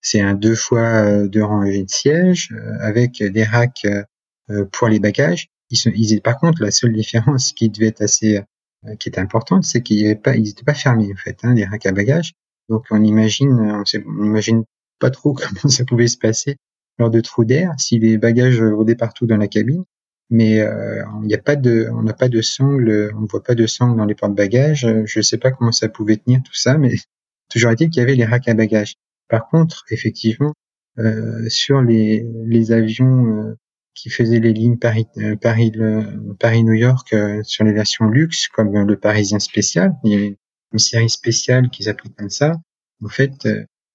c'est 0.02 0.22
un 0.22 0.36
deux 0.36 0.56
fois 0.56 1.04
euh, 1.04 1.28
deux 1.28 1.44
rangées 1.44 1.84
de 1.84 1.90
sièges 1.90 2.52
euh, 2.54 2.78
avec 2.80 3.24
des 3.24 3.44
racks 3.44 3.88
pour 4.72 4.88
les 4.88 5.00
bagages. 5.00 5.50
Par 6.24 6.38
contre, 6.38 6.64
la 6.64 6.72
seule 6.72 6.94
différence 6.94 7.52
qui 7.52 7.70
devait 7.70 7.88
être 7.88 8.02
assez, 8.02 8.42
qui 9.00 9.10
est 9.10 9.20
importante, 9.20 9.64
c'est 9.64 9.82
qu'ils 9.82 10.08
n'étaient 10.08 10.22
pas, 10.22 10.34
pas 10.66 10.74
fermés 10.74 11.12
en 11.12 11.18
fait, 11.18 11.40
hein, 11.44 11.54
les 11.54 11.66
racks 11.66 11.86
à 11.86 11.92
bagages. 11.92 12.34
Donc 12.70 12.86
on 12.92 13.04
imagine, 13.04 13.52
on, 13.54 13.84
on 13.84 14.24
imagine 14.24 14.64
pas 15.00 15.10
trop 15.10 15.34
comment 15.34 15.70
ça 15.70 15.86
pouvait 15.86 16.08
se 16.08 16.18
passer 16.18 16.58
lors 17.00 17.10
de 17.10 17.22
trous 17.22 17.46
d'air 17.46 17.74
si 17.78 18.00
les 18.00 18.18
bagages 18.18 18.62
rôdaient 18.62 18.96
partout 18.96 19.28
dans 19.28 19.38
la 19.38 19.48
cabine 19.48 19.84
mais 20.30 20.60
euh, 20.60 21.04
n'y 21.22 21.34
a 21.34 21.38
pas 21.38 21.56
de, 21.56 21.90
on 21.94 22.04
n'a 22.04 22.14
pas 22.14 22.30
de 22.30 22.42
sangle, 22.42 23.12
on 23.16 23.22
ne 23.22 23.28
voit 23.28 23.44
pas 23.44 23.56
de 23.56 23.66
sangle 23.66 23.98
dans 23.98 24.06
les 24.06 24.16
porte-bagages. 24.16 24.88
Je 25.06 25.20
ne 25.20 25.24
sais 25.24 25.38
pas 25.38 25.52
comment 25.52 25.72
ça 25.72 25.90
pouvait 25.90 26.18
tenir 26.18 26.42
tout 26.44 26.56
ça, 26.56 26.78
mais 26.78 26.96
toujours 27.50 27.72
est-il 27.72 27.90
qu'il 27.90 28.02
y 28.02 28.04
avait 28.04 28.16
les 28.16 28.26
racks 28.26 28.48
à 28.48 28.54
bagages. 28.54 28.96
Par 29.30 29.48
contre, 29.50 29.86
effectivement, 29.92 30.54
euh, 31.00 31.48
sur 31.50 31.82
les, 31.82 32.26
les 32.46 32.72
avions 32.72 33.26
euh, 33.28 33.58
qui 33.98 34.10
faisaient 34.10 34.40
les 34.40 34.54
lignes 34.54 34.78
Paris, 34.78 35.08
euh, 35.18 35.36
Paris, 35.36 35.72
Paris 36.40 36.64
New 36.64 36.74
York 36.74 37.12
euh, 37.14 37.42
sur 37.44 37.66
les 37.66 37.74
versions 37.74 38.08
luxe, 38.08 38.48
comme 38.48 38.72
le 38.74 38.98
Parisien 38.98 39.40
spécial, 39.40 39.94
il 40.04 40.12
y 40.12 40.16
avait 40.16 40.38
une 40.72 40.80
série 40.80 41.10
spéciale 41.10 41.70
qu'ils 41.70 41.90
appelaient 41.90 42.14
comme 42.18 42.30
ça. 42.30 42.54
En 43.04 43.10
fait, 43.10 43.48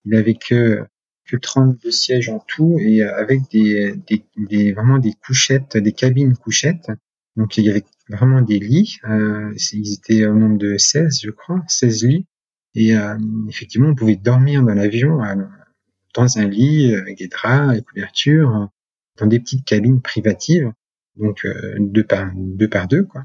il 0.04 0.14
avait 0.14 0.34
que 0.34 0.84
que 1.26 1.36
32 1.36 1.90
sièges 1.90 2.28
en 2.28 2.40
tout 2.40 2.76
et 2.78 3.02
euh, 3.02 3.16
avec 3.16 3.50
des, 3.50 3.94
des, 4.06 4.24
des, 4.36 4.72
vraiment 4.72 4.98
des 4.98 5.12
couchettes, 5.14 5.76
des 5.76 5.92
cabines 5.92 6.36
couchettes. 6.36 6.90
Donc 7.36 7.56
il 7.56 7.64
y 7.64 7.70
avait 7.70 7.84
vraiment 8.08 8.42
des 8.42 8.58
lits. 8.58 8.98
Euh, 9.08 9.54
ils 9.72 9.94
étaient 9.94 10.26
au 10.26 10.34
nombre 10.34 10.58
de 10.58 10.76
16, 10.76 11.20
je 11.22 11.30
crois, 11.30 11.62
16 11.68 12.04
lits. 12.04 12.26
Et 12.74 12.96
euh, 12.96 13.16
effectivement, 13.48 13.88
on 13.90 13.94
pouvait 13.94 14.16
dormir 14.16 14.62
dans 14.62 14.74
l'avion 14.74 15.22
euh, 15.22 15.34
dans 16.14 16.38
un 16.38 16.48
lit 16.48 16.94
avec 16.94 17.18
des 17.18 17.28
draps, 17.28 17.74
des 17.74 17.82
couvertures, 17.82 18.68
dans 19.18 19.26
des 19.26 19.40
petites 19.40 19.64
cabines 19.64 20.00
privatives, 20.00 20.72
donc 21.16 21.46
deux 21.78 22.04
par 22.04 22.30
deux 22.34 22.68
par 22.68 22.88
deux 22.88 23.04
quoi. 23.04 23.24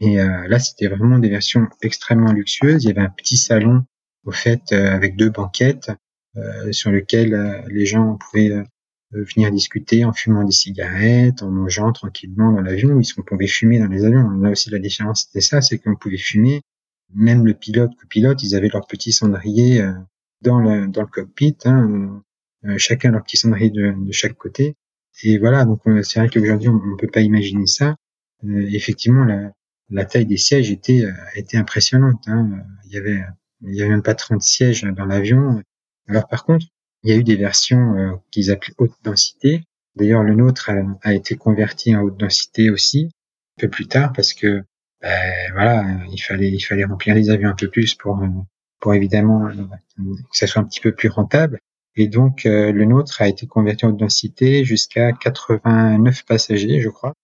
Et 0.00 0.16
là, 0.16 0.58
c'était 0.58 0.88
vraiment 0.88 1.18
des 1.18 1.28
versions 1.30 1.68
extrêmement 1.82 2.32
luxueuses. 2.32 2.84
Il 2.84 2.88
y 2.88 2.90
avait 2.90 3.00
un 3.00 3.10
petit 3.10 3.36
salon 3.38 3.84
au 4.24 4.30
fait 4.30 4.72
avec 4.72 5.16
deux 5.16 5.30
banquettes 5.30 5.90
euh, 6.36 6.70
sur 6.70 6.90
lequel 6.90 7.32
euh, 7.32 7.62
les 7.68 7.86
gens 7.86 8.18
pouvaient 8.18 8.50
euh, 8.50 8.64
venir 9.12 9.50
discuter 9.50 10.04
en 10.04 10.12
fumant 10.12 10.44
des 10.44 10.52
cigarettes, 10.52 11.42
en 11.42 11.50
mangeant 11.50 11.92
tranquillement 11.92 12.52
dans 12.52 12.60
l'avion, 12.60 13.00
qu'on 13.00 13.22
pouvait 13.22 13.46
fumer 13.46 13.78
dans 13.78 13.86
les 13.86 14.04
avions. 14.04 14.28
Là 14.30 14.50
aussi, 14.50 14.68
la 14.68 14.78
différence, 14.78 15.24
c'était 15.24 15.40
ça, 15.40 15.62
c'est 15.62 15.78
qu'on 15.78 15.96
pouvait 15.96 16.18
fumer. 16.18 16.60
Même 17.14 17.46
le 17.46 17.54
pilote, 17.54 17.92
copilote, 17.98 18.42
ils 18.42 18.54
avaient 18.54 18.68
leur 18.68 18.86
petit 18.86 19.12
cendrier 19.12 19.80
dans 20.42 20.58
le, 20.58 20.88
dans 20.88 21.02
le 21.02 21.06
cockpit, 21.06 21.56
hein, 21.64 22.20
chacun 22.76 23.12
leur 23.12 23.22
petit 23.22 23.36
cendrier 23.36 23.70
de, 23.70 23.94
de, 23.96 24.12
chaque 24.12 24.34
côté. 24.34 24.74
Et 25.22 25.38
voilà, 25.38 25.64
donc 25.64 25.80
c'est 26.02 26.20
vrai 26.20 26.28
qu'aujourd'hui, 26.28 26.68
on 26.68 26.74
ne 26.74 26.96
peut 26.96 27.10
pas 27.10 27.20
imaginer 27.20 27.66
ça. 27.66 27.96
effectivement, 28.44 29.24
la, 29.24 29.52
la, 29.90 30.04
taille 30.04 30.26
des 30.26 30.36
sièges 30.36 30.70
était, 30.70 31.04
était 31.34 31.56
impressionnante. 31.56 32.22
Hein. 32.28 32.62
Il 32.86 32.92
y 32.92 32.98
avait 32.98 33.22
il 33.62 33.74
y 33.74 33.80
avait 33.80 33.90
même 33.90 34.02
pas 34.02 34.14
30 34.14 34.42
sièges 34.42 34.82
dans 34.82 35.04
l'avion. 35.04 35.62
Alors 36.08 36.28
par 36.28 36.44
contre, 36.44 36.66
il 37.02 37.10
y 37.10 37.12
a 37.12 37.16
eu 37.16 37.24
des 37.24 37.36
versions 37.36 37.96
euh, 37.96 38.12
qu'ils 38.30 38.50
appelaient 38.50 38.74
haute 38.78 38.94
densité. 39.02 39.62
D'ailleurs, 39.94 40.22
le 40.22 40.34
nôtre 40.34 40.70
a, 41.02 41.14
été 41.14 41.36
converti 41.36 41.96
en 41.96 42.02
haute 42.02 42.18
densité 42.18 42.70
aussi 42.70 43.10
un 43.58 43.62
peu 43.62 43.68
plus 43.68 43.86
tard 43.86 44.12
parce 44.12 44.34
que 44.34 44.62
ben, 45.00 45.52
voilà, 45.52 45.84
il 46.10 46.18
fallait 46.18 46.50
il 46.50 46.60
fallait 46.60 46.84
remplir 46.84 47.14
les 47.14 47.30
avions 47.30 47.48
un 47.48 47.54
peu 47.54 47.68
plus 47.68 47.94
pour 47.94 48.22
euh, 48.22 48.28
pour 48.80 48.94
évidemment 48.94 49.46
euh, 49.46 49.52
que 49.98 50.36
ça 50.36 50.46
soit 50.46 50.60
un 50.60 50.64
petit 50.64 50.80
peu 50.80 50.92
plus 50.92 51.08
rentable. 51.08 51.60
Et 51.96 52.08
donc 52.08 52.42
le 52.44 52.84
nôtre 52.84 53.22
a 53.22 53.28
été 53.28 53.46
converti 53.46 53.86
en 53.86 53.92
densité 53.92 54.64
jusqu'à 54.64 55.12
89 55.12 56.24
passagers, 56.24 56.80
je 56.80 56.88
crois. 56.88 57.14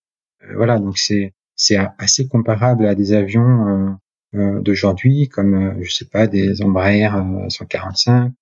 voilà, 0.55 0.79
donc 0.79 0.99
c'est 0.99 1.35
c'est 1.57 1.77
assez 1.99 2.27
comparable 2.29 2.87
à 2.87 2.95
des 2.95 3.13
avions 3.13 3.99
d'aujourd'hui 4.33 5.29
comme 5.29 5.83
je 5.83 5.93
sais 5.93 6.07
pas 6.07 6.27
des 6.27 6.63
Embraer 6.63 7.11
145 7.49 8.33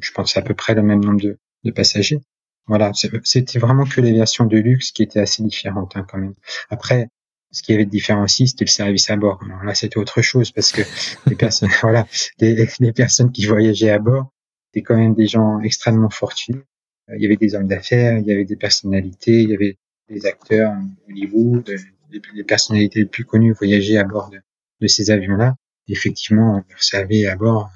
je 0.00 0.12
pense 0.12 0.36
à 0.36 0.42
peu 0.42 0.54
près 0.54 0.74
le 0.74 0.82
même 0.82 1.04
nombre 1.04 1.20
de, 1.20 1.38
de 1.64 1.70
passagers. 1.70 2.20
Voilà, 2.66 2.92
c'était 2.92 3.58
vraiment 3.58 3.84
que 3.84 4.00
les 4.00 4.12
versions 4.12 4.44
de 4.44 4.58
luxe 4.58 4.92
qui 4.92 5.02
étaient 5.02 5.20
assez 5.20 5.42
différentes 5.42 5.96
hein, 5.96 6.06
quand 6.06 6.18
même. 6.18 6.34
Après, 6.68 7.08
ce 7.50 7.62
qui 7.62 7.72
avait 7.72 7.86
de 7.86 7.90
différent 7.90 8.24
aussi, 8.24 8.46
c'était 8.46 8.66
le 8.66 8.70
service 8.70 9.08
à 9.08 9.16
bord. 9.16 9.40
Alors 9.42 9.64
là, 9.64 9.74
c'était 9.74 9.96
autre 9.96 10.20
chose 10.20 10.50
parce 10.50 10.72
que 10.72 10.82
les 11.26 11.36
personnes, 11.36 11.70
voilà, 11.80 12.06
les, 12.40 12.68
les, 12.78 12.92
personnes 12.92 13.32
qui 13.32 13.46
voyageaient 13.46 13.88
à 13.88 13.98
bord, 13.98 14.30
c'était 14.68 14.82
quand 14.82 14.96
même 14.96 15.14
des 15.14 15.26
gens 15.26 15.60
extrêmement 15.60 16.10
fortunés. 16.10 16.62
Euh, 17.10 17.16
il 17.16 17.22
y 17.22 17.26
avait 17.26 17.36
des 17.36 17.54
hommes 17.54 17.66
d'affaires, 17.66 18.18
il 18.18 18.26
y 18.26 18.32
avait 18.32 18.44
des 18.44 18.56
personnalités, 18.56 19.42
il 19.42 19.50
y 19.50 19.54
avait 19.54 19.76
des 20.08 20.26
acteurs 20.26 20.74
Hollywood, 21.08 21.68
les, 22.10 22.22
les 22.34 22.44
personnalités 22.44 23.00
les 23.00 23.06
plus 23.06 23.24
connues 23.24 23.52
voyageaient 23.52 23.98
à 23.98 24.04
bord 24.04 24.30
de, 24.30 24.86
ces 24.86 25.10
avions-là. 25.10 25.54
Effectivement, 25.88 26.62
on 26.68 26.80
servait 26.80 27.26
à 27.26 27.36
bord 27.36 27.70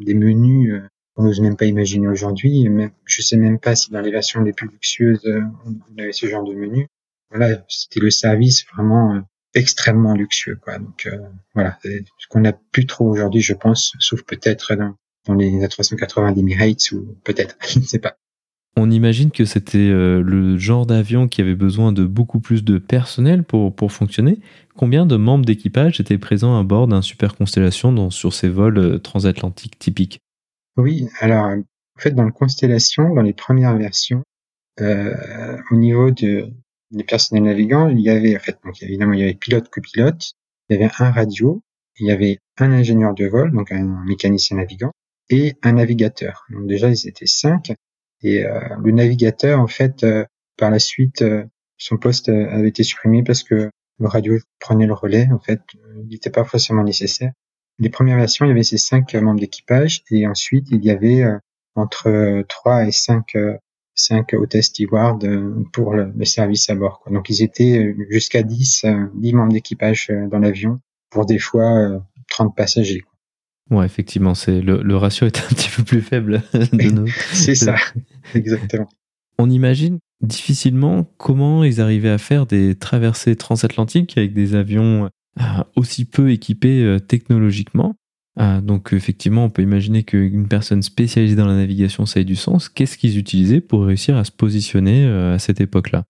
des 0.00 0.14
menus 0.14 0.72
euh, 0.72 0.88
on 1.16 1.24
n'ose 1.24 1.40
même 1.40 1.56
pas 1.56 1.66
imaginer 1.66 2.08
aujourd'hui. 2.08 2.66
Je 3.04 3.22
sais 3.22 3.36
même 3.36 3.58
pas 3.58 3.74
si 3.76 3.90
dans 3.90 4.00
les 4.00 4.10
versions 4.10 4.42
les 4.42 4.52
plus 4.52 4.68
luxueuses, 4.68 5.24
euh, 5.26 5.42
on 5.64 5.98
avait 5.98 6.12
ce 6.12 6.26
genre 6.26 6.44
de 6.44 6.54
menu. 6.54 6.88
Voilà, 7.30 7.64
c'était 7.68 8.00
le 8.00 8.10
service 8.10 8.64
vraiment 8.74 9.14
euh, 9.14 9.20
extrêmement 9.54 10.14
luxueux, 10.14 10.56
quoi. 10.56 10.78
Donc 10.78 11.06
euh, 11.06 11.18
voilà, 11.54 11.78
ce 11.82 12.26
qu'on 12.28 12.40
n'a 12.40 12.52
plus 12.52 12.86
trop 12.86 13.08
aujourd'hui, 13.08 13.40
je 13.40 13.54
pense, 13.54 13.94
sauf 14.00 14.22
peut-être 14.22 14.74
dans, 14.74 14.94
dans 15.26 15.34
les 15.34 15.50
A380 15.66 16.34
d'Emirates 16.34 16.92
ou 16.92 17.16
peut-être, 17.24 17.56
je 17.68 17.78
ne 17.78 17.84
sais 17.84 17.98
pas. 17.98 18.16
On 18.76 18.90
imagine 18.90 19.30
que 19.30 19.44
c'était 19.44 19.78
euh, 19.78 20.20
le 20.20 20.58
genre 20.58 20.84
d'avion 20.84 21.28
qui 21.28 21.40
avait 21.40 21.54
besoin 21.54 21.92
de 21.92 22.04
beaucoup 22.04 22.40
plus 22.40 22.64
de 22.64 22.78
personnel 22.78 23.44
pour, 23.44 23.74
pour 23.74 23.92
fonctionner. 23.92 24.40
Combien 24.76 25.06
de 25.06 25.16
membres 25.16 25.44
d'équipage 25.44 26.00
étaient 26.00 26.18
présents 26.18 26.58
à 26.58 26.64
bord 26.64 26.88
d'un 26.88 27.00
Super 27.00 27.36
Constellation 27.36 28.10
sur 28.10 28.32
ces 28.32 28.48
vols 28.48 28.78
euh, 28.78 28.98
transatlantiques 28.98 29.78
typiques? 29.78 30.18
Oui, 30.76 31.08
alors 31.20 31.44
en 31.46 31.62
fait 32.00 32.10
dans 32.10 32.24
le 32.24 32.32
Constellation, 32.32 33.14
dans 33.14 33.22
les 33.22 33.32
premières 33.32 33.76
versions, 33.76 34.24
euh, 34.80 35.56
au 35.70 35.76
niveau 35.76 36.10
de, 36.10 36.50
des 36.90 37.04
personnels 37.04 37.44
navigants, 37.44 37.88
il 37.88 38.00
y 38.00 38.10
avait 38.10 38.36
en 38.36 38.40
fait 38.40 38.58
donc 38.64 38.82
évidemment 38.82 39.12
il 39.12 39.20
y 39.20 39.22
avait 39.22 39.34
pilote 39.34 39.68
copilote, 39.68 40.32
il 40.68 40.76
y 40.76 40.82
avait 40.82 40.90
un 40.98 41.12
radio, 41.12 41.62
il 42.00 42.08
y 42.08 42.10
avait 42.10 42.38
un 42.58 42.72
ingénieur 42.72 43.14
de 43.14 43.26
vol 43.26 43.52
donc 43.52 43.70
un 43.70 44.04
mécanicien 44.04 44.56
navigant 44.56 44.90
et 45.30 45.54
un 45.62 45.72
navigateur. 45.72 46.44
Donc 46.50 46.66
déjà 46.66 46.88
ils 46.88 47.08
étaient 47.08 47.26
cinq 47.26 47.72
et 48.24 48.44
euh, 48.44 48.58
le 48.82 48.90
navigateur, 48.90 49.60
en 49.60 49.68
fait, 49.68 50.02
euh, 50.02 50.24
par 50.56 50.70
la 50.70 50.78
suite, 50.78 51.22
euh, 51.22 51.44
son 51.76 51.98
poste 51.98 52.30
avait 52.30 52.68
été 52.68 52.82
supprimé 52.82 53.22
parce 53.22 53.42
que 53.42 53.70
le 54.00 54.08
radio 54.08 54.38
prenait 54.58 54.86
le 54.86 54.94
relais. 54.94 55.28
En 55.30 55.38
fait, 55.38 55.60
il 55.74 56.08
n'était 56.08 56.30
pas 56.30 56.44
forcément 56.44 56.82
nécessaire. 56.82 57.32
Les 57.78 57.90
premières 57.90 58.16
versions, 58.16 58.46
il 58.46 58.48
y 58.48 58.52
avait 58.52 58.62
ces 58.62 58.78
cinq 58.78 59.14
membres 59.14 59.40
d'équipage 59.40 60.02
et 60.10 60.26
ensuite 60.26 60.68
il 60.70 60.82
y 60.84 60.90
avait 60.90 61.24
entre 61.74 62.44
trois 62.48 62.86
et 62.86 62.92
cinq 62.92 63.36
cinq 63.96 64.32
hôtesses 64.32 64.66
steward 64.66 65.26
pour 65.72 65.94
le, 65.94 66.24
service 66.24 66.70
à 66.70 66.76
bord. 66.76 67.00
Quoi. 67.00 67.12
Donc 67.12 67.28
ils 67.28 67.42
étaient 67.42 67.94
jusqu'à 68.10 68.44
10, 68.44 68.86
10 69.14 69.32
membres 69.34 69.52
d'équipage 69.52 70.12
dans 70.30 70.38
l'avion 70.38 70.80
pour 71.10 71.26
des 71.26 71.38
fois 71.38 72.00
30 72.28 72.54
passagers. 72.56 73.00
Quoi. 73.00 73.13
Ouais, 73.70 73.86
effectivement, 73.86 74.34
c'est 74.34 74.60
le, 74.60 74.96
ratio 74.96 75.26
est 75.26 75.38
un 75.44 75.54
petit 75.54 75.70
peu 75.70 75.82
plus 75.82 76.02
faible 76.02 76.42
de 76.52 76.90
nos. 76.90 77.06
c'est 77.32 77.54
ça, 77.54 77.76
exactement. 78.34 78.88
On 79.38 79.50
imagine 79.50 79.98
difficilement 80.20 81.04
comment 81.18 81.64
ils 81.64 81.80
arrivaient 81.80 82.10
à 82.10 82.18
faire 82.18 82.46
des 82.46 82.74
traversées 82.74 83.36
transatlantiques 83.36 84.16
avec 84.16 84.32
des 84.32 84.54
avions 84.54 85.10
euh, 85.40 85.42
aussi 85.76 86.04
peu 86.04 86.30
équipés 86.30 86.82
euh, 86.82 86.98
technologiquement. 87.00 87.96
Ah, 88.36 88.60
donc 88.60 88.92
effectivement, 88.92 89.44
on 89.44 89.50
peut 89.50 89.62
imaginer 89.62 90.02
qu'une 90.02 90.48
personne 90.48 90.82
spécialisée 90.82 91.36
dans 91.36 91.46
la 91.46 91.54
navigation, 91.54 92.04
ça 92.06 92.20
ait 92.20 92.24
du 92.24 92.36
sens. 92.36 92.68
Qu'est-ce 92.68 92.98
qu'ils 92.98 93.18
utilisaient 93.18 93.60
pour 93.60 93.84
réussir 93.84 94.16
à 94.16 94.24
se 94.24 94.32
positionner 94.32 95.06
euh, 95.06 95.34
à 95.34 95.38
cette 95.38 95.60
époque-là? 95.60 96.04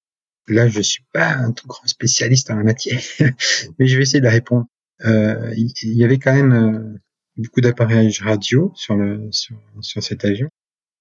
Là, 0.49 0.69
je 0.69 0.81
suis 0.81 1.05
pas 1.13 1.35
un 1.37 1.53
tout 1.53 1.67
grand 1.67 1.87
spécialiste 1.87 2.51
en 2.51 2.57
la 2.57 2.65
matière, 2.65 3.01
mais 3.79 3.87
je 3.87 3.97
vais 3.97 4.03
essayer 4.03 4.21
de 4.21 4.29
répondre. 4.29 4.67
Il 5.03 5.73
y 5.83 6.05
avait 6.05 6.19
quand 6.19 6.35
même 6.35 6.99
beaucoup 7.37 7.61
d'appareillages 7.61 8.23
radio 8.23 8.73
sur 8.75 8.97
le 8.97 9.29
sur, 9.31 9.57
sur, 9.81 10.03
cet 10.03 10.25
avion, 10.25 10.49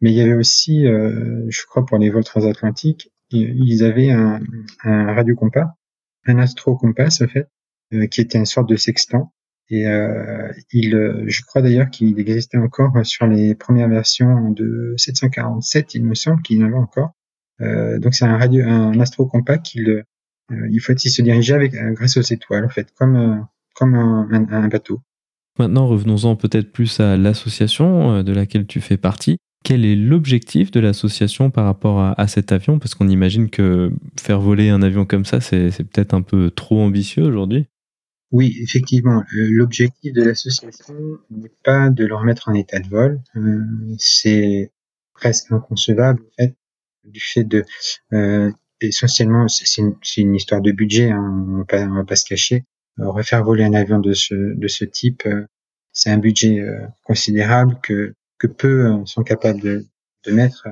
mais 0.02 0.12
il 0.12 0.16
y 0.16 0.22
avait 0.22 0.34
aussi, 0.34 0.88
euh, 0.88 1.46
je 1.50 1.66
crois, 1.66 1.86
pour 1.86 1.98
les 1.98 2.10
vols 2.10 2.24
transatlantiques, 2.24 3.12
ils 3.32 3.84
avaient 3.84 4.12
un, 4.12 4.42
un 4.84 5.14
radiocompas, 5.14 5.76
un 6.26 6.38
astro-compass 6.38 7.22
en 7.22 7.28
fait, 7.28 7.50
euh, 7.94 8.08
qui 8.08 8.22
était 8.22 8.38
une 8.38 8.46
sorte 8.46 8.70
de 8.70 8.76
sextant. 8.76 9.34
Et 9.70 9.88
euh, 9.88 10.52
il, 10.72 11.24
je 11.28 11.42
crois 11.44 11.62
d'ailleurs 11.62 11.90
qu'il 11.90 12.20
existait 12.20 12.58
encore 12.58 12.94
sur 13.06 13.28
les 13.28 13.56
premières 13.56 13.90
versions 13.90 14.52
de 14.52 14.94
747, 14.98 15.96
il 15.96 16.06
me 16.06 16.16
semble 16.16 16.42
qu'il 16.42 16.58
y 16.60 16.64
en 16.64 16.68
avait 16.68 16.76
encore. 16.76 17.14
Euh, 17.62 17.98
donc 18.00 18.14
c'est 18.14 18.26
un 18.26 18.38
radio, 18.38 18.66
un 18.66 19.00
astro-compass 19.00 19.60
qu'il, 19.64 19.90
euh, 19.90 20.68
il 20.70 20.80
faut 20.80 20.94
il 20.94 21.10
se 21.10 21.22
dirigeait 21.22 21.54
avec 21.54 21.74
grâce 21.74 22.18
aux 22.18 22.22
étoiles 22.22 22.66
en 22.66 22.70
fait, 22.70 22.92
comme 22.94 23.48
comme 23.76 23.96
un, 23.96 24.28
un 24.52 24.68
bateau. 24.68 25.02
Maintenant, 25.60 25.88
revenons-en 25.88 26.36
peut-être 26.36 26.72
plus 26.72 27.00
à 27.00 27.16
l'association 27.16 28.12
euh, 28.12 28.24
de 28.24 28.34
laquelle 28.34 28.66
tu 28.66 28.82
fais 28.82 28.98
partie. 28.98 29.38
Quel 29.64 29.86
est 29.86 29.96
l'objectif 29.96 30.72
de 30.72 30.80
l'association 30.80 31.50
par 31.50 31.66
rapport 31.66 32.02
à, 32.02 32.28
cet 32.28 32.52
avion? 32.52 32.80
Parce 32.80 32.96
qu'on 32.96 33.08
imagine 33.08 33.50
que 33.50 33.94
faire 34.20 34.42
voler 34.42 34.68
un 34.70 34.82
avion 34.82 35.06
comme 35.06 35.24
ça, 35.24 35.40
c'est 35.40 35.70
peut-être 35.86 36.14
un 36.14 36.22
peu 36.22 36.52
trop 36.52 36.82
ambitieux 36.82 37.24
aujourd'hui. 37.24 37.68
Oui, 38.34 38.58
effectivement. 38.62 39.24
L'objectif 39.32 40.12
de 40.12 40.24
l'association 40.24 40.96
n'est 41.32 41.52
pas 41.64 41.90
de 41.90 42.04
le 42.04 42.14
remettre 42.14 42.50
en 42.50 42.54
état 42.56 42.80
de 42.80 42.88
vol. 42.90 43.22
Euh, 43.38 43.62
c'est 44.00 44.72
presque 45.14 45.52
inconcevable, 45.52 46.22
en 46.24 46.44
fait, 46.44 46.56
du 47.06 47.22
fait 47.22 47.44
de... 47.44 47.64
Euh, 48.12 48.52
essentiellement, 48.82 49.48
c'est 49.48 49.82
une, 50.18 50.36
histoire 50.36 50.62
de 50.62 50.72
budget, 50.72 51.12
hein, 51.12 51.64
on 51.72 51.90
ne 51.90 51.96
va 51.96 52.04
pas 52.04 52.16
se 52.16 52.26
cacher. 52.26 52.66
Euh, 53.00 53.10
refaire 53.10 53.44
voler 53.44 53.64
un 53.64 53.74
avion 53.74 54.00
de 54.00 54.14
ce, 54.14 54.36
de 54.36 54.68
ce 54.68 54.86
type, 54.86 55.24
euh, 55.26 55.48
c'est 55.92 56.12
un 56.12 56.18
budget 56.18 56.60
euh, 56.60 56.86
considérable 57.04 57.80
que, 57.82 58.14
que 58.38 58.48
peu 58.48 59.06
sont 59.06 59.24
capables 59.24 59.62
de, 59.62 59.86
de 60.26 60.32
mettre. 60.32 60.68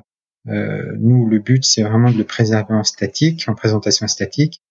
nous, 0.46 1.28
le 1.28 1.40
but, 1.40 1.64
c'est 1.64 1.84
vraiment 1.84 2.12
de 2.12 2.18
le 2.18 2.24
préserver 2.24 2.74
en 2.74 2.84
statique, 2.84 3.48
en 3.48 3.56
présentation 3.56 4.08
statique, 4.08 4.62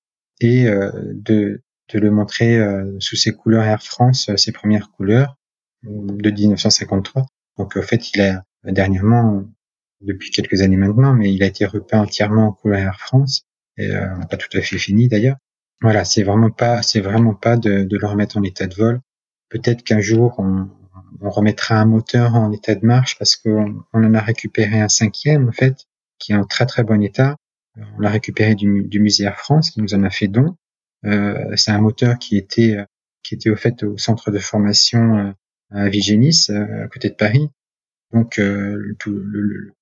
et 0.41 0.65
de, 0.65 1.63
de 1.93 1.99
le 1.99 2.11
montrer 2.11 2.59
sous 2.99 3.17
ses 3.17 3.33
couleurs 3.33 3.65
Air 3.65 3.83
France, 3.83 4.31
ses 4.37 4.53
premières 4.53 4.91
couleurs 4.91 5.37
de 5.85 6.31
1953. 6.31 7.25
Donc, 7.57 7.77
en 7.77 7.83
fait, 7.83 8.13
il 8.13 8.21
a 8.21 8.45
dernièrement, 8.65 9.45
depuis 10.01 10.31
quelques 10.31 10.61
années 10.61 10.77
maintenant, 10.77 11.15
mais 11.15 11.33
il 11.33 11.43
a 11.43 11.47
été 11.47 11.65
repeint 11.65 12.01
entièrement 12.01 12.49
en 12.49 12.53
couleur 12.53 12.81
Air 12.81 13.01
France, 13.01 13.47
et 13.79 13.91
pas 14.29 14.37
tout 14.37 14.59
à 14.59 14.61
fait 14.61 14.79
fini 14.79 15.09
d'ailleurs. 15.09 15.37
Voilà, 15.83 16.05
c'est 16.05 16.23
vraiment 16.23 16.51
pas, 16.51 16.83
c'est 16.83 17.01
vraiment 17.01 17.35
pas 17.35 17.57
de, 17.57 17.85
de, 17.85 17.97
le 17.97 18.07
remettre 18.07 18.37
en 18.37 18.43
état 18.43 18.67
de 18.67 18.75
vol. 18.75 19.01
Peut-être 19.49 19.83
qu'un 19.83 20.01
jour 20.01 20.35
on, 20.39 20.69
on, 21.21 21.31
remettra 21.31 21.77
un 21.77 21.87
moteur 21.87 22.35
en 22.35 22.53
état 22.53 22.75
de 22.75 22.85
marche 22.85 23.19
parce 23.19 23.37
qu'on 23.37 23.83
on 23.93 24.05
en 24.05 24.15
a 24.15 24.21
récupéré 24.21 24.81
un 24.81 24.89
cinquième 24.89 25.49
en 25.49 25.53
fait 25.53 25.87
qui 26.19 26.33
est 26.33 26.37
en 26.37 26.45
très 26.45 26.67
très 26.67 26.85
bon 26.85 27.03
état. 27.03 27.37
On 27.97 28.01
l'a 28.01 28.11
récupéré 28.11 28.55
du, 28.55 28.85
du, 28.85 29.01
musée 29.01 29.25
Air 29.25 29.39
France 29.39 29.71
qui 29.71 29.81
nous 29.81 29.95
en 29.95 30.03
a 30.03 30.11
fait 30.11 30.29
don. 30.29 30.57
Euh, 31.07 31.57
c'est 31.57 31.71
un 31.71 31.81
moteur 31.81 32.19
qui 32.19 32.37
était 32.37 32.77
qui 33.23 33.35
était 33.35 33.51
au 33.51 33.57
fait 33.57 33.83
au 33.83 33.97
centre 33.97 34.31
de 34.31 34.39
formation 34.39 35.19
euh, 35.19 35.33
à 35.71 35.89
Vigénis 35.89 36.47
euh, 36.51 36.85
à 36.85 36.89
côté 36.89 37.11
de 37.11 37.15
Paris. 37.15 37.49
Donc 38.13 38.39
euh, 38.39 38.97
tout, 38.99 39.13
le, 39.13 39.73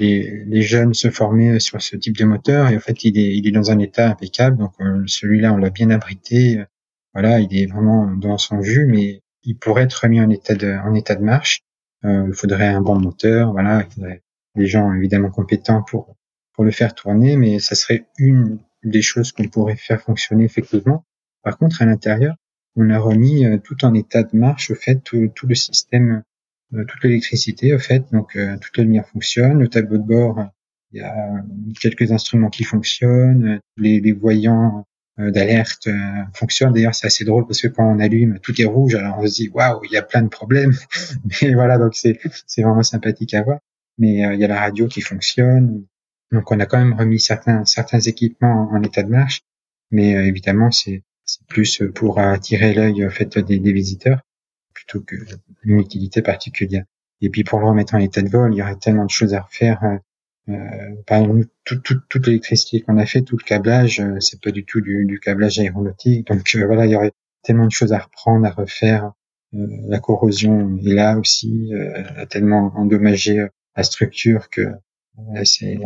les, 0.00 0.44
les, 0.46 0.62
jeunes 0.62 0.94
se 0.94 1.10
formaient 1.10 1.60
sur 1.60 1.80
ce 1.82 1.96
type 1.96 2.16
de 2.16 2.24
moteur 2.24 2.68
et 2.68 2.76
en 2.76 2.80
fait 2.80 3.04
il 3.04 3.18
est, 3.18 3.36
il 3.36 3.46
est 3.46 3.52
dans 3.52 3.70
un 3.70 3.78
état 3.78 4.10
impeccable. 4.10 4.58
Donc 4.58 4.72
euh, 4.80 5.02
celui-là 5.06 5.52
on 5.52 5.56
l'a 5.56 5.70
bien 5.70 5.90
abrité. 5.90 6.64
Voilà 7.14 7.40
il 7.40 7.56
est 7.56 7.66
vraiment 7.66 8.06
dans 8.06 8.38
son 8.38 8.62
jus 8.62 8.86
mais 8.86 9.22
il 9.44 9.56
pourrait 9.56 9.84
être 9.84 9.94
remis 10.02 10.20
en 10.20 10.30
état 10.30 10.54
de 10.54 10.76
en 10.84 10.94
état 10.94 11.14
de 11.14 11.22
marche. 11.22 11.62
Euh, 12.04 12.26
il 12.28 12.34
faudrait 12.34 12.68
un 12.68 12.80
bon 12.80 12.98
moteur 12.98 13.52
voilà. 13.52 13.84
Il 13.88 13.94
faudrait 13.94 14.22
des 14.54 14.66
gens 14.66 14.92
évidemment 14.94 15.30
compétents 15.30 15.82
pour 15.82 16.16
pour 16.54 16.64
le 16.64 16.70
faire 16.70 16.94
tourner 16.94 17.36
mais 17.36 17.58
ça 17.58 17.74
serait 17.74 18.06
une 18.18 18.58
des 18.84 19.02
choses 19.02 19.32
qu'on 19.32 19.48
pourrait 19.48 19.76
faire 19.76 20.00
fonctionner 20.00 20.44
effectivement. 20.44 21.04
Par 21.42 21.58
contre 21.58 21.82
à 21.82 21.86
l'intérieur 21.86 22.36
on 22.76 22.90
a 22.90 22.98
remis 22.98 23.46
euh, 23.46 23.58
tout 23.58 23.84
en 23.84 23.94
état 23.94 24.22
de 24.22 24.36
marche 24.36 24.70
au 24.70 24.74
fait 24.74 24.96
tout, 25.02 25.28
tout 25.34 25.46
le 25.46 25.54
système 25.54 26.22
toute 26.72 27.04
l'électricité 27.04 27.74
au 27.74 27.78
fait, 27.78 28.04
donc 28.12 28.36
euh, 28.36 28.56
toute 28.58 28.76
la 28.76 28.84
lumière 28.84 29.06
fonctionne, 29.08 29.58
le 29.58 29.68
tableau 29.68 29.98
de 29.98 30.02
bord, 30.02 30.44
il 30.92 31.00
y 31.00 31.04
a 31.04 31.44
quelques 31.80 32.12
instruments 32.12 32.50
qui 32.50 32.64
fonctionnent, 32.64 33.60
les, 33.76 34.00
les 34.00 34.12
voyants 34.12 34.86
euh, 35.18 35.30
d'alerte 35.30 35.88
fonctionnent. 36.34 36.72
D'ailleurs, 36.72 36.94
c'est 36.94 37.06
assez 37.06 37.24
drôle 37.24 37.46
parce 37.46 37.60
que 37.60 37.68
quand 37.68 37.84
on 37.84 37.98
allume, 38.00 38.38
tout 38.40 38.60
est 38.60 38.64
rouge, 38.64 38.94
alors 38.94 39.18
on 39.18 39.26
se 39.26 39.34
dit 39.34 39.48
waouh, 39.48 39.80
il 39.84 39.92
y 39.92 39.96
a 39.96 40.02
plein 40.02 40.22
de 40.22 40.28
problèmes. 40.28 40.72
Mais 41.42 41.54
voilà, 41.54 41.78
donc 41.78 41.94
c'est 41.94 42.18
c'est 42.46 42.62
vraiment 42.62 42.82
sympathique 42.82 43.34
à 43.34 43.42
voir. 43.42 43.58
Mais 43.98 44.16
il 44.34 44.40
y 44.40 44.44
a 44.44 44.48
la 44.48 44.60
radio 44.60 44.88
qui 44.88 45.00
fonctionne. 45.00 45.84
Donc 46.32 46.50
on 46.50 46.60
a 46.60 46.66
quand 46.66 46.78
même 46.78 46.94
remis 46.94 47.20
certains 47.20 47.64
certains 47.64 48.00
équipements 48.00 48.68
en, 48.72 48.82
état 48.82 49.02
de 49.02 49.08
marche, 49.08 49.42
mais 49.90 50.10
évidemment 50.26 50.70
c'est 50.70 51.02
plus 51.48 51.82
pour 51.94 52.18
attirer 52.18 52.74
l'œil 52.74 53.06
au 53.06 53.10
fait 53.10 53.38
des, 53.38 53.58
des 53.58 53.72
visiteurs 53.72 54.20
plutôt 54.76 55.00
que 55.00 55.16
une 55.64 55.80
utilité 55.80 56.22
particulière. 56.22 56.84
Et 57.22 57.30
puis 57.30 57.44
pour 57.44 57.58
le 57.60 57.66
remettre 57.66 57.94
en 57.94 57.98
état 57.98 58.22
de 58.22 58.28
vol, 58.28 58.52
il 58.54 58.58
y 58.58 58.62
aurait 58.62 58.76
tellement 58.76 59.06
de 59.06 59.10
choses 59.10 59.34
à 59.34 59.40
refaire. 59.40 59.82
Euh, 59.82 60.52
euh 60.52 61.02
par 61.06 61.20
exemple, 61.22 61.46
toute 61.64 62.26
l'électricité 62.26 62.82
qu'on 62.82 62.98
a 62.98 63.06
fait, 63.06 63.22
tout 63.22 63.38
le 63.38 63.42
câblage, 63.42 64.00
euh, 64.00 64.20
c'est 64.20 64.40
pas 64.40 64.50
du 64.50 64.64
tout 64.64 64.80
du, 64.80 65.06
du 65.06 65.18
câblage 65.18 65.58
aéronautique. 65.58 66.26
Donc 66.26 66.54
euh, 66.54 66.66
voilà, 66.66 66.84
il 66.86 66.92
y 66.92 66.96
aurait 66.96 67.12
tellement 67.42 67.66
de 67.66 67.72
choses 67.72 67.92
à 67.92 67.98
reprendre, 67.98 68.46
à 68.46 68.50
refaire. 68.50 69.12
la 69.52 69.98
corrosion 70.00 70.76
est 70.84 70.92
là 70.92 71.16
aussi, 71.18 71.72
a 72.16 72.26
tellement 72.26 72.72
endommagé 72.76 73.46
la 73.76 73.82
structure 73.84 74.50
que 74.50 74.66
c'est, 75.44 75.78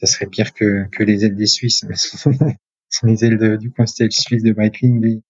ça 0.00 0.06
serait 0.06 0.26
pire 0.26 0.54
que, 0.54 0.86
que 0.92 1.02
les 1.02 1.24
ailes 1.24 1.34
des 1.34 1.46
Suisses. 1.46 1.84
les 3.02 3.24
ailes 3.24 3.58
du 3.58 3.72
Constel 3.72 4.12
suisse 4.12 4.44
de 4.44 4.52
Breitling, 4.52 5.02
lui, 5.02 5.22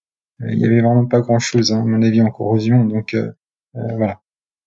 il 0.49 0.59
y 0.59 0.65
avait 0.65 0.81
vraiment 0.81 1.05
pas 1.05 1.21
grand 1.21 1.39
chose, 1.39 1.71
hein, 1.71 1.81
à 1.81 1.85
mon 1.85 2.01
avis, 2.01 2.21
en 2.21 2.31
corrosion. 2.31 2.85
Donc 2.85 3.13
euh, 3.13 3.31
euh, 3.75 3.95
voilà. 3.97 4.21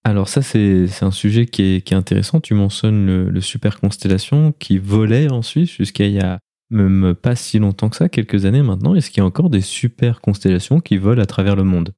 Alors 0.04 0.28
ça, 0.28 0.42
c'est 0.42 1.02
un 1.02 1.10
sujet 1.10 1.46
qui 1.46 1.76
est, 1.76 1.80
qui 1.80 1.94
est, 1.94 1.96
intéressant. 1.96 2.40
Tu 2.40 2.54
mentionnes 2.54 3.06
le, 3.06 3.30
le, 3.30 3.40
Super 3.40 3.80
Constellation 3.80 4.52
qui 4.52 4.76
volait 4.78 5.30
en 5.32 5.40
Suisse 5.40 5.70
jusqu'à 5.70 6.04
il 6.04 6.12
y 6.12 6.20
a 6.20 6.40
même 6.70 7.14
pas 7.14 7.36
si 7.36 7.58
longtemps 7.58 7.88
que 7.88 7.96
ça, 7.96 8.08
quelques 8.08 8.44
années 8.44 8.62
maintenant. 8.62 8.94
Est-ce 8.94 9.10
qu'il 9.10 9.18
y 9.18 9.22
a 9.22 9.26
encore 9.26 9.48
des 9.48 9.62
super 9.62 10.20
constellations 10.20 10.80
qui 10.80 10.98
volent 10.98 11.22
à 11.22 11.26
travers 11.26 11.56
le 11.56 11.64
monde? 11.64 11.94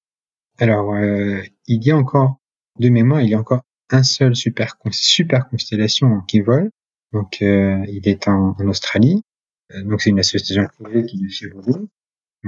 Alors, 0.59 0.95
euh, 0.95 1.43
il 1.67 1.85
y 1.85 1.91
a 1.91 1.97
encore, 1.97 2.39
de 2.79 2.89
mémoire, 2.89 3.23
il 3.23 3.31
y 3.31 3.35
a 3.35 3.39
encore 3.39 3.63
un 3.91 4.05
seul 4.05 4.37
super, 4.37 4.77
super 4.93 5.49
constellation 5.49 6.21
qui 6.29 6.41
vole. 6.41 6.71
Donc, 7.13 7.41
il 7.41 8.03
est 8.05 8.29
en, 8.29 8.55
Australie. 8.69 9.23
donc, 9.85 10.03
c'est 10.03 10.11
une 10.11 10.19
association 10.19 10.67
privée 10.79 11.07
qui 11.07 11.19
le 11.19 11.29
fait 11.31 11.49
voler. 11.49 11.87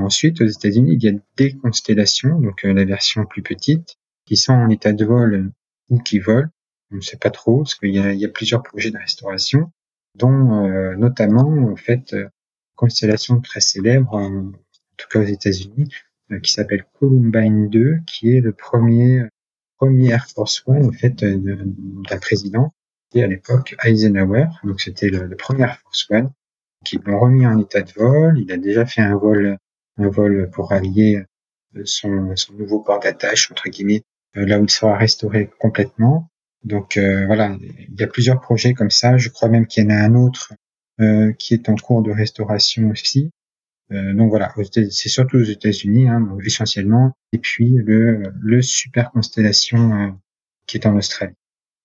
Ensuite, 0.01 0.41
aux 0.41 0.47
États-Unis, 0.47 0.95
il 0.95 1.03
y 1.03 1.09
a 1.09 1.19
des 1.37 1.57
constellations, 1.57 2.41
donc 2.41 2.63
la 2.63 2.85
version 2.85 3.25
plus 3.27 3.43
petite, 3.43 3.97
qui 4.27 4.37
sont 4.37 4.53
en 4.53 4.69
état 4.71 4.93
de 4.93 5.05
vol 5.05 5.51
ou 5.91 5.99
qui 5.99 6.19
volent. 6.19 6.49
On 6.91 6.97
ne 6.97 7.01
sait 7.01 7.17
pas 7.17 7.31
trop, 7.31 7.59
parce 7.59 7.75
qu'il 7.75 7.91
y 7.91 7.99
y 7.99 8.25
a 8.25 8.29
plusieurs 8.29 8.63
projets 8.63 8.91
de 8.91 8.99
restauration, 8.99 9.71
dont 10.15 10.97
notamment, 10.97 11.71
en 11.71 11.77
fait, 11.77 12.15
constellation 12.79 13.41
très 13.41 13.61
célèbre, 13.61 14.15
en 14.15 14.53
tout 14.97 15.09
cas 15.11 15.21
aux 15.21 15.27
États-Unis, 15.27 15.93
euh, 16.31 16.41
qui 16.41 16.53
s'appelle 16.53 16.85
Columbine 16.99 17.69
2, 17.69 17.99
qui 18.07 18.37
est 18.37 18.41
le 18.41 18.53
premier 18.53 19.25
premier 19.79 20.11
Air 20.11 20.27
Force 20.27 20.63
One 20.67 20.87
en 20.87 20.93
fait 20.93 21.25
d'un 21.25 22.19
président 22.19 22.73
qui 23.11 23.23
à 23.23 23.27
l'époque 23.27 23.77
Eisenhower. 23.85 24.47
Donc 24.65 24.81
c'était 24.81 25.09
le, 25.09 25.37
premier 25.37 25.63
Air 25.63 25.79
Force 25.79 26.07
One 26.11 26.31
qui 26.85 26.99
l'ont 27.05 27.21
remis 27.21 27.47
en 27.47 27.59
état 27.59 27.83
de 27.83 27.93
vol. 27.93 28.39
Il 28.39 28.51
a 28.53 28.57
déjà 28.57 28.87
fait 28.87 29.01
un 29.01 29.17
vol 29.17 29.57
un 29.99 30.09
vol 30.09 30.51
pour 30.51 30.73
allier 30.73 31.23
euh, 31.77 31.83
son, 31.85 32.35
son 32.37 32.55
nouveau 32.55 32.81
port 32.81 33.01
d'attache 33.01 33.51
entre 33.51 33.69
guillemets 33.69 34.03
euh, 34.37 34.47
là 34.47 34.59
où 34.59 34.65
il 34.65 34.71
sera 34.71 34.97
restauré 34.97 35.51
complètement. 35.59 36.29
Donc 36.65 36.99
voilà, 36.99 37.57
il 37.61 37.99
y 37.99 38.03
a 38.03 38.09
plusieurs 38.09 38.41
projets 38.41 38.75
comme 38.75 38.91
ça. 38.91 39.17
Je 39.17 39.29
crois 39.29 39.49
même 39.49 39.67
qu'il 39.67 39.85
y 39.85 39.87
en 39.87 39.91
a 39.91 39.95
un 39.95 40.17
autre 40.17 40.53
euh, 41.01 41.33
qui 41.39 41.55
est 41.55 41.69
en 41.69 41.77
cours 41.77 42.03
de 42.03 42.11
restauration 42.11 42.91
aussi. 42.91 43.31
Euh, 43.93 44.13
donc 44.13 44.31
voilà, 44.31 44.53
c'est 44.91 45.09
surtout 45.09 45.37
aux 45.37 45.45
États-Unis, 45.45 46.09
hein, 46.09 46.37
essentiellement, 46.45 47.13
et 47.33 47.39
puis 47.39 47.77
le, 47.77 48.25
le 48.41 48.61
super 48.63 49.13
constellation 49.13 49.93
euh, 49.95 50.11
qui 50.67 50.77
est 50.77 50.87
en 50.87 50.97
Australie. 50.97 51.37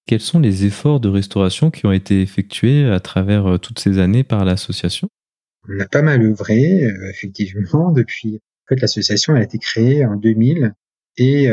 Quels 0.08 0.20
sont 0.20 0.40
les 0.40 0.66
efforts 0.66 1.00
de 1.00 1.10
restauration 1.10 1.70
qui 1.70 1.86
ont 1.86 1.92
été 1.92 2.24
effectués 2.24 2.90
à 2.90 3.00
travers 3.00 3.60
toutes 3.60 3.78
ces 3.78 4.00
années 4.00 4.24
par 4.24 4.44
l'association? 4.44 5.08
On 5.70 5.80
a 5.80 5.88
pas 5.88 6.02
mal 6.02 6.22
œuvré, 6.22 6.88
effectivement, 7.10 7.92
depuis. 7.92 8.42
En 8.66 8.68
fait, 8.70 8.82
l'association 8.82 9.36
a 9.36 9.42
été 9.42 9.58
créée 9.58 10.06
en 10.06 10.16
2000 10.16 10.74
et 11.18 11.50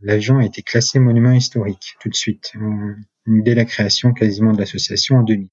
l'avion 0.00 0.38
a 0.38 0.44
été 0.44 0.62
classé 0.62 0.98
monument 0.98 1.32
historique 1.32 1.96
tout 2.00 2.08
de 2.08 2.14
suite, 2.14 2.52
dès 3.26 3.54
la 3.54 3.64
création 3.64 4.12
quasiment 4.12 4.52
de 4.52 4.58
l'association 4.58 5.16
en 5.16 5.22
2000. 5.22 5.48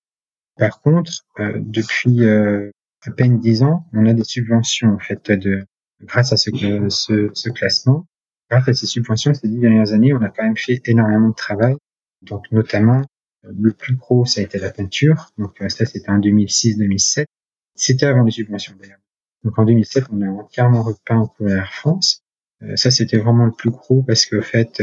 Par 0.57 0.81
contre, 0.81 1.25
euh, 1.39 1.53
depuis 1.59 2.23
euh, 2.23 2.69
à 3.03 3.11
peine 3.11 3.39
dix 3.39 3.63
ans, 3.63 3.85
on 3.93 4.05
a 4.05 4.13
des 4.13 4.23
subventions 4.23 4.93
en 4.93 4.99
fait 4.99 5.31
de 5.31 5.65
grâce 6.03 6.33
à 6.33 6.37
ce, 6.37 6.51
ce, 6.89 7.29
ce 7.33 7.49
classement. 7.49 8.05
Grâce 8.49 8.67
à 8.67 8.73
ces 8.73 8.85
subventions, 8.85 9.33
ces 9.33 9.47
dix 9.47 9.59
dernières 9.59 9.93
années, 9.93 10.13
on 10.13 10.21
a 10.21 10.29
quand 10.29 10.43
même 10.43 10.57
fait 10.57 10.81
énormément 10.85 11.29
de 11.29 11.35
travail. 11.35 11.75
Donc 12.21 12.51
notamment, 12.51 13.01
le 13.43 13.71
plus 13.71 13.95
gros, 13.95 14.25
ça 14.25 14.41
a 14.41 14.43
été 14.43 14.59
la 14.59 14.71
peinture. 14.71 15.31
Donc 15.37 15.57
ça, 15.69 15.85
c'était 15.85 16.09
en 16.09 16.19
2006-2007. 16.19 17.25
C'était 17.75 18.05
avant 18.05 18.23
les 18.23 18.31
subventions 18.31 18.75
d'ailleurs. 18.79 18.99
Donc 19.43 19.57
en 19.57 19.65
2007, 19.65 20.05
on 20.11 20.21
a 20.21 20.27
entièrement 20.27 20.83
repeint 20.83 21.17
en 21.17 21.27
couleur 21.27 21.73
France. 21.73 22.23
Euh, 22.61 22.75
ça, 22.75 22.91
c'était 22.91 23.17
vraiment 23.17 23.45
le 23.45 23.51
plus 23.51 23.71
gros 23.71 24.03
parce 24.03 24.25
qu'en 24.25 24.41
fait, 24.41 24.81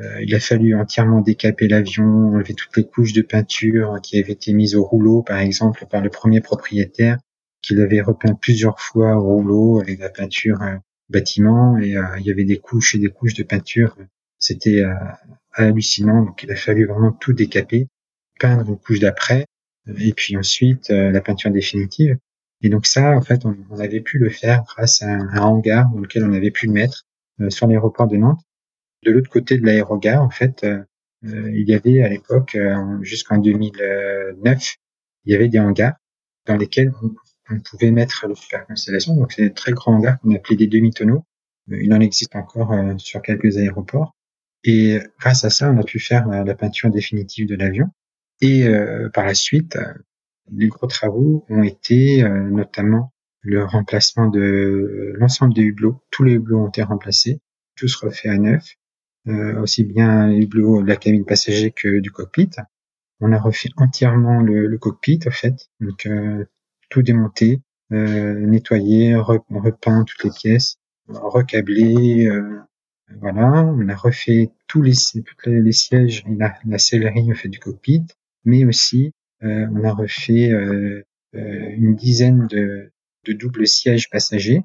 euh, 0.00 0.22
il 0.22 0.34
a 0.34 0.40
fallu 0.40 0.74
entièrement 0.74 1.20
décaper 1.20 1.68
l'avion, 1.68 2.04
enlever 2.04 2.54
toutes 2.54 2.76
les 2.76 2.86
couches 2.86 3.12
de 3.12 3.22
peinture 3.22 4.00
qui 4.02 4.18
avaient 4.18 4.32
été 4.32 4.52
mises 4.52 4.74
au 4.74 4.82
rouleau, 4.82 5.22
par 5.22 5.38
exemple, 5.38 5.86
par 5.88 6.02
le 6.02 6.10
premier 6.10 6.40
propriétaire, 6.40 7.18
qui 7.62 7.74
l'avait 7.74 8.00
repeint 8.00 8.34
plusieurs 8.34 8.80
fois 8.80 9.16
au 9.16 9.22
rouleau 9.22 9.80
avec 9.80 10.00
la 10.00 10.10
peinture 10.10 10.60
euh, 10.62 10.76
bâtiment, 11.10 11.78
et 11.78 11.96
euh, 11.96 12.18
il 12.18 12.26
y 12.26 12.30
avait 12.30 12.44
des 12.44 12.58
couches 12.58 12.96
et 12.96 12.98
des 12.98 13.08
couches 13.08 13.34
de 13.34 13.44
peinture. 13.44 13.96
C'était 14.38 14.82
hallucinant, 15.52 16.22
donc 16.22 16.42
il 16.42 16.52
a 16.52 16.56
fallu 16.56 16.84
vraiment 16.86 17.12
tout 17.12 17.32
décaper, 17.32 17.88
peindre 18.38 18.68
une 18.68 18.76
couche 18.76 19.00
d'après, 19.00 19.46
et 19.86 20.12
puis 20.12 20.36
ensuite 20.36 20.88
la 20.90 21.20
peinture 21.20 21.50
définitive. 21.50 22.16
Et 22.62 22.68
donc 22.68 22.86
ça, 22.86 23.10
en 23.16 23.20
fait, 23.20 23.44
on, 23.44 23.56
avait 23.78 24.00
pu 24.00 24.18
le 24.18 24.30
faire 24.30 24.64
grâce 24.64 25.02
à 25.02 25.08
un, 25.08 25.36
hangar 25.36 25.90
dans 25.90 26.00
lequel 26.00 26.24
on 26.24 26.32
avait 26.32 26.50
pu 26.50 26.66
le 26.66 26.72
mettre 26.72 27.04
sur 27.50 27.66
l'aéroport 27.66 28.08
de 28.08 28.16
Nantes 28.16 28.40
de 29.04 29.10
l'autre 29.10 29.30
côté 29.30 29.58
de 29.58 29.64
l'aérogare, 29.64 30.22
en 30.22 30.30
fait, 30.30 30.64
euh, 30.64 30.82
euh, 31.24 31.50
il 31.54 31.68
y 31.68 31.74
avait 31.74 32.02
à 32.02 32.08
l'époque, 32.08 32.54
euh, 32.54 33.02
jusqu'en 33.02 33.38
2009, 33.38 34.74
il 35.24 35.32
y 35.32 35.34
avait 35.34 35.48
des 35.48 35.58
hangars 35.58 35.94
dans 36.46 36.56
lesquels 36.56 36.92
on, 37.02 37.10
pouvait 37.70 37.90
mettre 37.90 38.26
le 38.26 38.34
super 38.34 38.66
constellation. 38.66 39.14
Donc, 39.14 39.32
c'est 39.32 39.42
des 39.42 39.52
très 39.52 39.72
grands 39.72 39.96
hangars 39.96 40.18
qu'on 40.20 40.34
appelait 40.34 40.56
des 40.56 40.66
demi-tonneaux. 40.66 41.24
Il 41.68 41.92
en 41.92 42.00
existe 42.00 42.34
encore 42.36 42.74
sur 42.98 43.20
quelques 43.20 43.58
aéroports. 43.58 44.14
Et 44.64 44.98
grâce 45.20 45.44
à 45.44 45.50
ça, 45.50 45.70
on 45.70 45.78
a 45.78 45.82
pu 45.82 46.00
faire 46.00 46.26
la, 46.26 46.54
peinture 46.54 46.90
définitive 46.90 47.46
de 47.46 47.54
l'avion. 47.54 47.90
Et 48.40 48.66
par 49.12 49.24
la 49.24 49.34
suite, 49.34 49.78
les 50.52 50.68
gros 50.68 50.86
travaux 50.86 51.46
ont 51.48 51.62
été 51.62 52.22
notamment 52.22 53.12
le 53.40 53.64
remplacement 53.64 54.28
de 54.28 55.14
l'ensemble 55.16 55.54
des 55.54 55.62
hublots. 55.62 56.02
Tous 56.10 56.24
les 56.24 56.32
hublots 56.32 56.64
ont 56.64 56.68
été 56.68 56.82
remplacés, 56.82 57.40
tous 57.76 57.94
refaits 57.96 58.30
à 58.30 58.38
neuf. 58.38 58.76
Euh, 59.26 59.58
aussi 59.62 59.84
bien 59.84 60.26
les 60.28 60.42
hublots 60.42 60.82
de 60.82 60.88
la 60.88 60.96
cabine 60.96 61.24
passager 61.24 61.70
que 61.70 61.98
du 62.00 62.10
cockpit. 62.10 62.50
On 63.20 63.32
a 63.32 63.38
refait 63.38 63.70
entièrement 63.78 64.40
le, 64.40 64.66
le 64.66 64.78
cockpit, 64.78 65.20
en 65.26 65.30
fait, 65.30 65.70
donc 65.80 66.04
euh, 66.04 66.44
tout 66.90 67.00
démonté, 67.02 67.62
euh, 67.92 68.34
nettoyé, 68.34 69.14
repeint 69.14 70.04
toutes 70.04 70.24
les 70.24 70.30
pièces, 70.30 70.76
recablé, 71.08 72.28
voilà. 73.20 73.64
On 73.64 73.88
a 73.88 73.94
refait 73.94 74.50
tous 74.66 74.82
les, 74.82 74.92
toutes 74.92 75.46
les, 75.46 75.72
sièges 75.72 76.24
et 76.28 76.34
la, 76.34 76.54
la 76.66 76.78
sellerie 76.78 77.32
au 77.32 77.34
fait 77.34 77.48
du 77.48 77.58
cockpit, 77.58 78.04
mais 78.44 78.64
aussi 78.64 79.12
on 79.42 79.84
a 79.84 79.92
refait 79.92 80.50
une 81.32 81.94
dizaine 81.94 82.46
de, 82.46 82.90
de 83.24 83.32
doubles 83.32 83.66
sièges 83.66 84.08
passagers. 84.10 84.62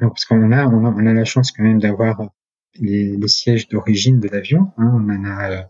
Donc, 0.00 0.12
parce 0.12 0.24
qu'on 0.24 0.52
a, 0.52 0.66
on 0.66 0.84
a, 0.84 0.90
on 0.90 1.06
a 1.06 1.12
la 1.14 1.24
chance 1.24 1.52
quand 1.52 1.62
même 1.62 1.78
d'avoir 1.78 2.30
les, 2.78 3.16
les 3.16 3.28
sièges 3.28 3.68
d'origine 3.68 4.20
de 4.20 4.28
l'avion. 4.28 4.72
Hein, 4.76 4.92
on 4.94 5.08
en 5.10 5.24
a 5.24 5.50
euh, 5.50 5.62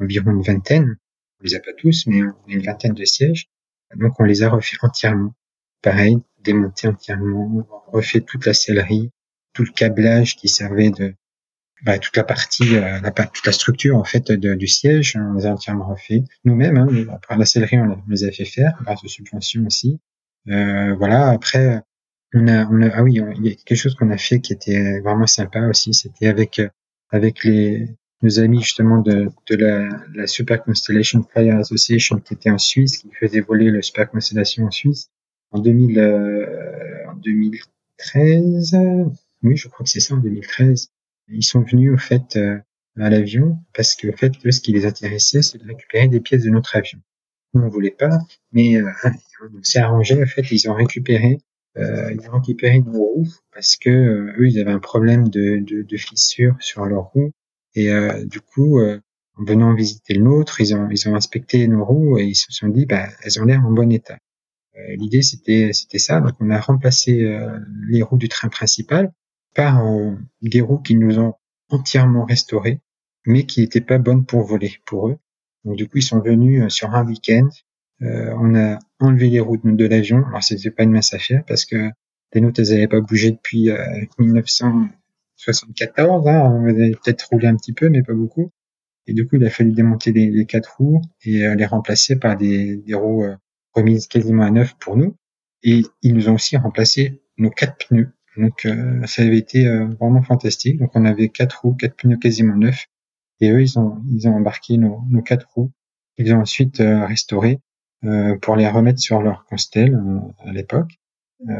environ 0.00 0.32
une 0.32 0.42
vingtaine. 0.42 0.96
On 1.40 1.44
les 1.44 1.54
a 1.54 1.60
pas 1.60 1.72
tous, 1.76 2.06
mais 2.06 2.22
on 2.22 2.28
a 2.28 2.34
une 2.48 2.62
vingtaine 2.62 2.94
de 2.94 3.04
sièges. 3.04 3.48
Donc 3.96 4.20
on 4.20 4.24
les 4.24 4.42
a 4.42 4.50
refait 4.50 4.76
entièrement. 4.82 5.34
Pareil, 5.82 6.18
démonté 6.42 6.88
entièrement, 6.88 7.66
refait 7.86 8.20
toute 8.20 8.44
la 8.44 8.52
sellerie, 8.52 9.10
tout 9.54 9.64
le 9.64 9.72
câblage 9.72 10.36
qui 10.36 10.48
servait 10.48 10.90
de 10.90 11.14
bah, 11.82 11.98
toute 11.98 12.16
la 12.16 12.24
partie, 12.24 12.76
euh, 12.76 13.00
la, 13.00 13.10
toute 13.10 13.46
la 13.46 13.52
structure 13.52 13.96
en 13.96 14.04
fait 14.04 14.30
de, 14.32 14.54
du 14.54 14.66
siège, 14.66 15.16
on 15.16 15.34
les 15.34 15.46
a 15.46 15.52
entièrement 15.52 15.88
refait 15.88 16.22
nous-mêmes. 16.44 16.76
Hein, 16.76 16.88
après 17.12 17.36
la 17.36 17.44
sellerie, 17.44 17.78
on, 17.78 18.02
les 18.08 18.24
a 18.24 18.32
fait 18.32 18.44
faire 18.44 18.78
grâce 18.82 19.02
aux 19.04 19.08
subventions 19.08 19.64
aussi. 19.66 19.98
Euh, 20.48 20.94
voilà. 20.96 21.28
Après, 21.28 21.82
on 22.34 22.46
a, 22.48 22.66
on 22.66 22.82
a, 22.82 22.90
ah 22.94 23.02
oui, 23.02 23.20
il 23.36 23.46
y 23.46 23.52
a 23.52 23.54
quelque 23.54 23.78
chose 23.78 23.94
qu'on 23.94 24.10
a 24.10 24.18
fait 24.18 24.40
qui 24.40 24.52
était 24.52 25.00
vraiment 25.00 25.26
sympa 25.26 25.66
aussi. 25.66 25.94
C'était 25.94 26.28
avec 26.28 26.60
avec 27.10 27.44
les 27.44 27.88
nos 28.22 28.38
amis 28.38 28.60
justement 28.60 28.98
de, 29.00 29.30
de 29.48 29.56
la, 29.56 29.88
la 30.14 30.26
Super 30.26 30.62
Constellation 30.62 31.24
Fire 31.32 31.56
Association 31.56 32.18
qui 32.18 32.34
était 32.34 32.50
en 32.50 32.58
Suisse, 32.58 32.98
qui 32.98 33.08
faisait 33.18 33.40
voler 33.40 33.70
le 33.70 33.80
Super 33.82 34.10
Constellation 34.10 34.66
en 34.66 34.70
Suisse 34.70 35.10
en 35.52 35.58
2000, 35.58 35.98
euh, 35.98 36.46
en 37.08 37.14
2013. 37.14 38.76
Oui, 39.42 39.56
je 39.56 39.68
crois 39.68 39.84
que 39.84 39.90
c'est 39.90 40.00
ça 40.00 40.14
en 40.14 40.18
2013. 40.18 40.90
Ils 41.30 41.44
sont 41.44 41.62
venus 41.62 41.92
au 41.92 41.98
fait 41.98 42.36
euh, 42.36 42.58
à 42.98 43.10
l'avion 43.10 43.58
parce 43.74 43.94
que 43.94 44.08
en 44.08 44.16
fait, 44.16 44.32
ce 44.50 44.60
qui 44.60 44.72
les 44.72 44.86
intéressait, 44.86 45.42
c'est 45.42 45.58
de 45.58 45.66
récupérer 45.66 46.08
des 46.08 46.20
pièces 46.20 46.44
de 46.44 46.50
notre 46.50 46.76
avion. 46.76 46.98
Nous, 47.54 47.62
on 47.62 47.68
voulait 47.68 47.90
pas, 47.90 48.18
mais 48.52 48.76
euh, 48.76 48.90
on 49.54 49.62
s'est 49.62 49.80
arrangé. 49.80 50.20
En 50.22 50.26
fait, 50.26 50.42
ils 50.50 50.70
ont 50.70 50.74
récupéré 50.74 51.38
euh, 51.78 52.12
ils 52.12 52.28
ont 52.28 52.32
récupéré 52.32 52.80
nos 52.80 52.92
roues 52.92 53.28
parce 53.54 53.76
que 53.76 53.90
euh, 53.90 54.34
eux 54.38 54.48
ils 54.48 54.58
avaient 54.58 54.72
un 54.72 54.80
problème 54.80 55.28
de, 55.28 55.58
de, 55.58 55.82
de 55.82 55.96
fissure 55.96 56.56
sur 56.58 56.84
leurs 56.84 57.04
roues 57.04 57.30
et 57.76 57.90
euh, 57.90 58.24
du 58.24 58.40
coup 58.40 58.80
euh, 58.80 58.98
en 59.36 59.44
venant 59.44 59.72
visiter 59.74 60.14
le 60.14 60.22
nôtre 60.22 60.60
ils 60.60 60.74
ont 60.74 60.88
ils 60.90 61.08
ont 61.08 61.14
inspecté 61.14 61.68
nos 61.68 61.84
roues 61.84 62.18
et 62.18 62.24
ils 62.24 62.34
se 62.34 62.50
sont 62.50 62.68
dit 62.68 62.86
bah 62.86 63.08
elles 63.22 63.40
ont 63.40 63.44
l'air 63.44 63.64
en 63.64 63.70
bon 63.70 63.92
état 63.92 64.18
euh, 64.76 64.96
l'idée 64.96 65.22
c'était 65.22 65.72
c'était 65.72 65.98
ça 65.98 66.20
donc 66.20 66.34
on 66.40 66.50
a 66.50 66.58
remplacé 66.58 67.24
les 67.88 68.02
roues 68.02 68.18
du 68.18 68.28
train 68.28 68.48
principal 68.48 69.12
par 69.54 69.84
des 70.42 70.60
roues 70.60 70.78
qui 70.78 70.96
nous 70.96 71.18
ont 71.18 71.34
entièrement 71.68 72.24
restaurées 72.24 72.80
mais 73.26 73.44
qui 73.44 73.60
n'étaient 73.60 73.80
pas 73.80 73.98
bonnes 73.98 74.24
pour 74.24 74.42
voler 74.42 74.76
pour 74.86 75.08
eux 75.08 75.18
donc 75.64 75.76
du 75.76 75.88
coup 75.88 75.98
ils 75.98 76.02
sont 76.02 76.20
venus 76.20 76.72
sur 76.72 76.94
un 76.94 77.04
week-end 77.04 77.48
euh, 78.02 78.34
on 78.38 78.54
a 78.54 78.78
enlevé 78.98 79.28
les 79.28 79.40
routes 79.40 79.64
de 79.64 79.86
l'avion. 79.86 80.24
Alors 80.28 80.42
c'était 80.42 80.70
pas 80.70 80.84
une 80.84 80.92
mince 80.92 81.14
affaire 81.14 81.44
parce 81.46 81.64
que 81.64 81.90
les 82.32 82.40
notes 82.40 82.58
elles 82.58 82.70
n'avaient 82.70 82.88
pas 82.88 83.00
bougé 83.00 83.30
depuis 83.30 83.70
1974. 84.18 86.26
Euh, 86.26 86.30
hein. 86.30 86.40
On 86.40 86.66
avait 86.66 86.92
peut-être 86.92 87.28
roulé 87.30 87.46
un 87.46 87.56
petit 87.56 87.72
peu, 87.72 87.88
mais 87.90 88.02
pas 88.02 88.14
beaucoup. 88.14 88.50
Et 89.06 89.14
du 89.14 89.26
coup, 89.26 89.36
il 89.36 89.44
a 89.44 89.50
fallu 89.50 89.72
démonter 89.72 90.12
les, 90.12 90.46
quatre 90.46 90.76
roues 90.78 91.02
et 91.24 91.44
euh, 91.44 91.54
les 91.54 91.66
remplacer 91.66 92.16
par 92.16 92.36
des, 92.36 92.76
des 92.76 92.94
roues 92.94 93.24
remises 93.74 94.06
quasiment 94.06 94.44
à 94.44 94.50
neuf 94.50 94.74
pour 94.78 94.96
nous. 94.96 95.16
Et 95.62 95.82
ils 96.02 96.14
nous 96.14 96.28
ont 96.28 96.34
aussi 96.34 96.56
remplacé 96.56 97.22
nos 97.36 97.50
quatre 97.50 97.86
pneus. 97.86 98.10
Donc 98.36 98.66
ça 99.06 99.22
avait 99.22 99.38
été 99.38 99.68
vraiment 100.00 100.22
fantastique. 100.22 100.78
Donc 100.78 100.90
on 100.94 101.04
avait 101.04 101.28
quatre 101.28 101.62
roues, 101.62 101.74
quatre 101.74 101.96
pneus 101.96 102.16
quasiment 102.16 102.56
neufs. 102.56 102.86
Et 103.40 103.50
eux, 103.50 103.62
ils 103.62 103.78
ont, 103.78 104.02
ils 104.10 104.28
ont 104.28 104.34
embarqué 104.34 104.76
nos, 104.76 105.02
nos 105.08 105.22
quatre 105.22 105.48
roues. 105.54 105.72
Ils 106.18 106.34
ont 106.34 106.40
ensuite 106.40 106.76
restauré 106.78 107.58
pour 108.42 108.56
les 108.56 108.68
remettre 108.68 109.00
sur 109.00 109.22
leur 109.22 109.44
constelle 109.44 110.00
à 110.44 110.52
l'époque, 110.52 110.92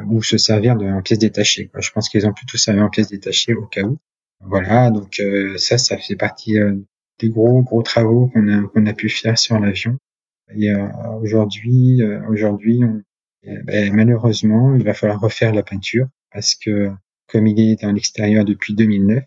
ou 0.09 0.23
se 0.23 0.39
servir 0.39 0.77
de, 0.77 0.87
en 0.87 1.03
pièces 1.03 1.19
détachées. 1.19 1.69
Quoi. 1.69 1.81
Je 1.81 1.91
pense 1.91 2.09
qu'ils 2.09 2.27
ont 2.27 2.33
plutôt 2.33 2.59
servi 2.59 2.81
en 2.81 2.91
pièces 2.91 3.09
détachées 3.09 3.55
au 3.55 3.67
cas 3.67 3.83
où. 3.83 3.99
Voilà, 4.41 4.91
donc 4.91 5.21
ça, 5.57 5.77
ça 5.79 5.97
fait 5.97 6.17
partie 6.17 6.57
des 7.19 7.29
gros 7.29 7.63
gros 7.63 7.83
travaux 7.83 8.29
qu'on 8.29 8.49
a 8.49 8.63
qu'on 8.69 8.87
a 8.87 8.93
pu 8.93 9.09
faire 9.09 9.39
sur 9.39 9.59
l'avion. 9.59 9.99
Et 10.55 10.73
aujourd'hui, 11.21 12.03
aujourd'hui, 12.29 12.81
ben, 13.43 13.95
malheureusement, 13.95 14.75
il 14.75 14.85
va 14.85 14.95
falloir 14.95 15.21
refaire 15.21 15.53
la 15.53 15.63
peinture 15.63 16.09
parce 16.33 16.55
que 16.55 16.91
comme 17.31 17.47
il 17.47 17.61
est 17.61 17.83
dans 17.83 17.93
l'extérieur 17.93 18.45
depuis 18.45 18.75
2009, 18.75 19.23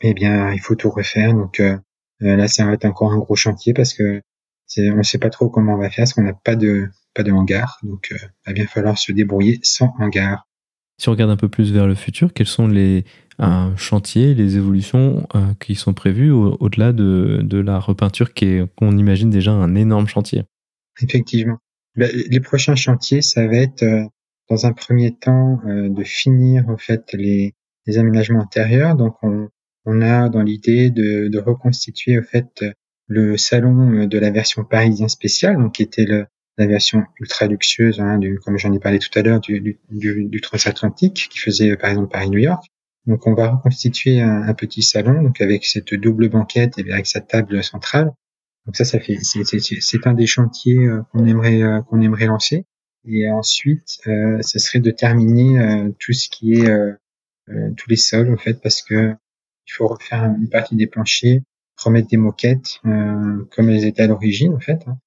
eh 0.00 0.14
bien, 0.14 0.52
il 0.52 0.60
faut 0.60 0.74
tout 0.74 0.90
refaire. 0.90 1.34
Donc 1.34 1.60
euh, 1.60 1.76
euh, 2.22 2.36
là, 2.36 2.48
ça 2.48 2.64
va 2.64 2.72
être 2.72 2.84
encore 2.84 3.12
un 3.12 3.18
gros 3.18 3.36
chantier 3.36 3.74
parce 3.74 3.94
que 3.94 4.22
on 4.76 4.96
ne 4.96 5.02
sait 5.02 5.18
pas 5.18 5.30
trop 5.30 5.48
comment 5.48 5.74
on 5.74 5.78
va 5.78 5.88
faire 5.88 6.02
parce 6.02 6.12
qu'on 6.12 6.22
n'a 6.22 6.34
pas 6.34 6.56
de 6.56 6.88
pas 7.14 7.22
de 7.22 7.32
hangar. 7.32 7.78
Donc, 7.82 8.08
euh, 8.12 8.16
il 8.20 8.48
va 8.48 8.52
bien 8.52 8.66
falloir 8.66 8.98
se 8.98 9.12
débrouiller 9.12 9.58
sans 9.62 9.94
hangar. 9.98 10.46
Si 11.00 11.08
on 11.08 11.12
regarde 11.12 11.30
un 11.30 11.36
peu 11.36 11.48
plus 11.48 11.72
vers 11.72 11.86
le 11.86 11.94
futur, 11.94 12.32
quels 12.32 12.46
sont 12.46 12.66
les 12.66 13.04
chantiers, 13.76 14.34
les 14.34 14.56
évolutions 14.56 15.28
qui 15.60 15.76
sont 15.76 15.94
prévues 15.94 16.32
au-delà 16.32 16.92
de, 16.92 17.38
de, 17.44 17.58
la 17.58 17.78
repeinture 17.78 18.34
qui 18.34 18.46
est 18.46 18.74
qu'on 18.74 18.98
imagine 18.98 19.30
déjà 19.30 19.52
un 19.52 19.76
énorme 19.76 20.08
chantier? 20.08 20.42
Effectivement. 21.00 21.58
Ben, 21.94 22.10
les 22.12 22.40
prochains 22.40 22.74
chantiers, 22.74 23.22
ça 23.22 23.46
va 23.46 23.58
être 23.58 23.84
dans 24.48 24.66
un 24.66 24.72
premier 24.72 25.14
temps 25.14 25.60
de 25.64 26.04
finir 26.04 26.68
en 26.68 26.76
fait 26.76 27.12
les, 27.12 27.54
les 27.86 27.98
aménagements 27.98 28.40
intérieurs. 28.40 28.94
Donc 28.96 29.16
on, 29.22 29.48
on 29.84 30.00
a 30.00 30.28
dans 30.28 30.42
l'idée 30.42 30.90
de, 30.90 31.28
de, 31.28 31.38
reconstituer 31.38 32.18
au 32.18 32.22
fait 32.22 32.64
le 33.06 33.36
salon 33.36 34.06
de 34.06 34.18
la 34.18 34.30
version 34.30 34.64
parisien 34.64 35.08
spécial, 35.08 35.56
donc 35.56 35.74
qui 35.74 35.82
était 35.82 36.04
le, 36.04 36.26
la 36.58 36.66
version 36.66 37.04
ultra 37.20 37.46
luxueuse, 37.46 38.00
hein, 38.00 38.18
du, 38.18 38.38
comme 38.40 38.58
j'en 38.58 38.72
ai 38.72 38.80
parlé 38.80 38.98
tout 38.98 39.16
à 39.16 39.22
l'heure, 39.22 39.40
du, 39.40 39.78
du, 39.90 40.24
du, 40.24 40.40
transatlantique, 40.40 41.28
qui 41.30 41.38
faisait 41.38 41.76
par 41.76 41.90
exemple 41.90 42.08
Paris-New 42.08 42.40
York. 42.40 42.64
Donc 43.06 43.26
on 43.26 43.34
va 43.34 43.48
reconstituer 43.48 44.20
un, 44.20 44.42
un, 44.42 44.54
petit 44.54 44.82
salon, 44.82 45.22
donc 45.22 45.40
avec 45.40 45.64
cette 45.64 45.94
double 45.94 46.28
banquette 46.28 46.78
et 46.78 46.92
avec 46.92 47.06
sa 47.06 47.20
table 47.20 47.62
centrale. 47.62 48.12
Donc 48.66 48.76
ça, 48.76 48.84
ça 48.84 48.98
fait, 49.00 49.16
c'est 49.22 50.06
un 50.06 50.12
des 50.12 50.26
chantiers 50.26 50.78
euh, 50.78 51.00
qu'on 51.12 51.24
aimerait 51.24 51.62
euh, 51.62 51.80
qu'on 51.82 52.02
aimerait 52.02 52.26
lancer. 52.26 52.66
Et 53.10 53.30
ensuite, 53.30 54.00
euh, 54.06 54.40
ce 54.42 54.58
serait 54.58 54.80
de 54.80 54.90
terminer 54.90 55.58
euh, 55.58 55.90
tout 55.98 56.12
ce 56.12 56.28
qui 56.28 56.54
est 56.54 56.68
euh, 56.68 57.70
tous 57.76 57.88
les 57.88 57.96
sols 57.96 58.32
en 58.32 58.36
fait, 58.36 58.60
parce 58.62 58.82
que 58.82 59.14
il 59.66 59.72
faut 59.72 59.86
refaire 59.86 60.24
une 60.24 60.48
partie 60.48 60.76
des 60.76 60.86
planchers, 60.86 61.40
remettre 61.76 62.08
des 62.08 62.16
moquettes 62.16 62.80
euh, 62.86 63.44
comme 63.54 63.68
elles 63.68 63.84
étaient 63.84 64.02
à 64.02 64.06
l'origine 64.06 64.54
en 64.54 64.60
fait. 64.60 64.82
Hein. 64.86 64.98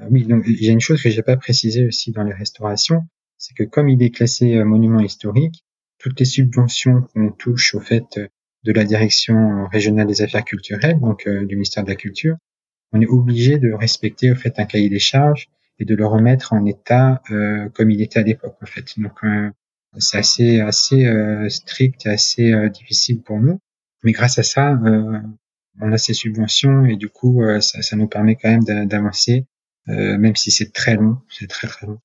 Euh, 0.00 0.06
oui, 0.10 0.24
donc 0.24 0.44
il 0.46 0.62
y 0.64 0.68
a 0.68 0.72
une 0.72 0.80
chose 0.80 1.02
que 1.02 1.10
j'ai 1.10 1.22
pas 1.22 1.36
précisé 1.36 1.86
aussi 1.86 2.12
dans 2.12 2.22
les 2.22 2.32
restaurations, 2.32 3.02
c'est 3.38 3.54
que 3.54 3.64
comme 3.64 3.88
il 3.88 4.02
est 4.02 4.10
classé 4.10 4.56
euh, 4.56 4.64
monument 4.64 5.00
historique, 5.00 5.64
toutes 5.98 6.18
les 6.18 6.26
subventions 6.26 7.02
qu'on 7.02 7.30
touche 7.30 7.74
au 7.74 7.80
fait 7.80 8.20
de 8.64 8.72
la 8.72 8.84
direction 8.84 9.66
régionale 9.66 10.06
des 10.06 10.22
affaires 10.22 10.44
culturelles, 10.44 10.98
donc 10.98 11.28
du 11.28 11.54
ministère 11.54 11.84
de 11.84 11.88
la 11.88 11.96
Culture, 11.96 12.36
on 12.92 13.00
est 13.00 13.06
obligé 13.06 13.58
de 13.58 13.72
respecter 13.72 14.30
au 14.30 14.34
fait 14.34 14.58
un 14.58 14.64
cahier 14.64 14.88
des 14.88 14.98
charges 14.98 15.48
et 15.78 15.84
de 15.84 15.94
le 15.94 16.06
remettre 16.06 16.52
en 16.52 16.64
état 16.64 17.22
euh, 17.30 17.68
comme 17.70 17.90
il 17.90 18.00
était 18.00 18.20
à 18.20 18.22
l'époque 18.22 18.56
en 18.62 18.66
fait. 18.66 18.98
Donc 18.98 19.20
c'est 19.98 20.18
assez 20.18 20.60
assez 20.60 21.06
strict 21.48 22.06
et 22.06 22.10
assez 22.10 22.70
difficile 22.70 23.22
pour 23.22 23.40
nous. 23.40 23.60
Mais 24.04 24.12
grâce 24.12 24.38
à 24.38 24.42
ça, 24.42 24.72
euh, 24.72 25.18
on 25.80 25.92
a 25.92 25.98
ces 25.98 26.14
subventions 26.14 26.84
et 26.84 26.96
du 26.96 27.08
coup, 27.08 27.42
euh, 27.42 27.60
ça, 27.60 27.82
ça, 27.82 27.96
nous 27.96 28.06
permet 28.06 28.36
quand 28.36 28.50
même 28.50 28.86
d'avancer, 28.86 29.46
euh, 29.88 30.18
même 30.18 30.36
si 30.36 30.50
c'est 30.50 30.72
très 30.72 30.94
long, 30.94 31.18
c'est 31.30 31.48
très 31.48 31.66
très 31.66 31.86
long. 31.86 31.98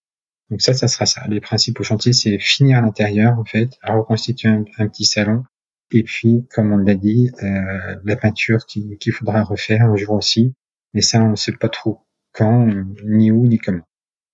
Donc 0.49 0.61
ça, 0.61 0.73
ça 0.73 0.87
sera 0.87 1.05
ça. 1.05 1.27
Les 1.27 1.41
principaux 1.41 1.83
chantiers, 1.83 2.13
c'est 2.13 2.39
finir 2.39 2.81
l'intérieur, 2.81 3.37
en 3.37 3.45
fait, 3.45 3.77
à 3.83 3.93
reconstituer 3.93 4.49
un, 4.49 4.87
petit 4.87 5.05
salon. 5.05 5.43
Et 5.91 6.03
puis, 6.03 6.47
comme 6.51 6.71
on 6.71 6.77
l'a 6.77 6.95
dit, 6.95 7.31
euh, 7.43 7.95
la 8.03 8.15
peinture 8.15 8.65
qu'il 8.65 9.13
faudra 9.13 9.43
refaire 9.43 9.83
un 9.83 9.95
jour 9.95 10.15
aussi. 10.15 10.53
Mais 10.93 11.01
ça, 11.01 11.21
on 11.21 11.31
ne 11.31 11.35
sait 11.35 11.51
pas 11.51 11.69
trop 11.69 12.01
quand, 12.39 12.69
ni 13.05 13.31
où, 13.31 13.45
ni 13.45 13.57
comment. 13.57 13.83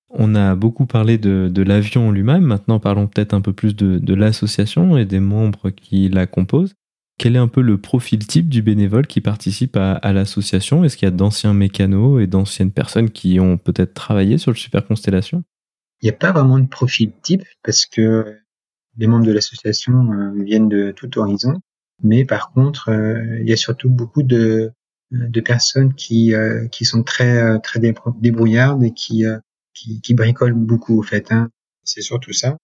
On 0.09 0.35
a 0.35 0.55
beaucoup 0.55 0.85
parlé 0.85 1.17
de, 1.17 1.49
de 1.51 1.61
l'avion 1.63 2.11
lui-même. 2.11 2.43
Maintenant, 2.43 2.79
parlons 2.79 3.07
peut-être 3.07 3.33
un 3.33 3.41
peu 3.41 3.51
plus 3.51 3.75
de, 3.75 3.97
de 3.97 4.13
l'association 4.13 4.97
et 4.97 5.05
des 5.05 5.19
membres 5.19 5.71
qui 5.71 6.07
la 6.07 6.27
composent. 6.27 6.75
Quel 7.17 7.35
est 7.35 7.39
un 7.39 7.47
peu 7.47 7.61
le 7.61 7.79
profil 7.79 8.25
type 8.27 8.49
du 8.49 8.61
bénévole 8.61 9.07
qui 9.07 9.21
participe 9.21 9.77
à, 9.77 10.13
l'association? 10.13 10.83
Est-ce 10.83 10.97
qu'il 10.97 11.05
y 11.05 11.11
a 11.11 11.15
d'anciens 11.15 11.53
mécanos 11.53 12.21
et 12.21 12.27
d'anciennes 12.27 12.71
personnes 12.71 13.09
qui 13.09 13.39
ont 13.39 13.57
peut-être 13.57 13.93
travaillé 13.93 14.37
sur 14.37 14.51
le 14.51 14.57
Super 14.57 14.85
Constellation? 14.85 15.43
Il 16.01 16.05
n'y 16.05 16.09
a 16.09 16.17
pas 16.17 16.33
vraiment 16.33 16.59
de 16.59 16.67
profil 16.67 17.13
type 17.21 17.43
parce 17.63 17.85
que 17.85 18.37
les 18.97 19.07
membres 19.07 19.25
de 19.25 19.31
l'association 19.31 20.11
euh, 20.11 20.43
viennent 20.43 20.69
de 20.69 20.91
tout 20.91 21.17
horizon. 21.17 21.61
Mais 22.03 22.25
par 22.25 22.51
contre, 22.51 22.89
euh, 22.89 23.39
il 23.41 23.47
y 23.47 23.53
a 23.53 23.57
surtout 23.57 23.89
beaucoup 23.89 24.23
de, 24.23 24.73
de 25.11 25.41
personnes 25.41 25.93
qui, 25.93 26.33
euh, 26.33 26.67
qui 26.67 26.85
sont 26.85 27.03
très, 27.03 27.59
très 27.59 27.79
débrouillardes 27.79 28.83
et 28.83 28.91
qui, 28.91 29.23
qui, 29.73 30.01
qui 30.01 30.13
bricolent 30.13 30.53
beaucoup, 30.53 30.99
au 30.99 31.03
fait. 31.03 31.31
Hein. 31.31 31.49
C'est 31.83 32.01
surtout 32.01 32.33
ça 32.33 32.57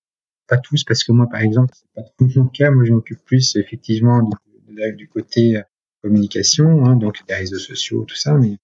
pas 0.51 0.57
tous, 0.57 0.83
parce 0.83 1.05
que 1.05 1.13
moi, 1.13 1.27
par 1.31 1.39
exemple, 1.39 1.73
c'est 1.73 1.89
pas 1.95 2.01
trop 2.01 2.27
mon 2.35 2.47
cas. 2.47 2.71
Moi, 2.71 2.83
je 2.83 2.91
m'occupe 2.91 3.23
plus 3.23 3.55
effectivement 3.55 4.29
du, 4.97 5.07
côté 5.07 5.55
euh, 5.55 5.61
communication, 6.03 6.85
hein, 6.85 6.97
donc 6.97 7.25
des 7.25 7.35
réseaux 7.35 7.57
sociaux, 7.57 8.03
tout 8.03 8.17
ça. 8.17 8.33
Mais 8.33 8.57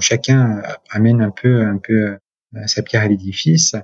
chacun 0.00 0.58
euh, 0.58 0.62
amène 0.90 1.22
un 1.22 1.30
peu, 1.30 1.62
un 1.62 1.78
peu 1.78 2.18
euh, 2.54 2.66
sa 2.66 2.82
pierre 2.82 3.02
à 3.02 3.08
l'édifice. 3.08 3.74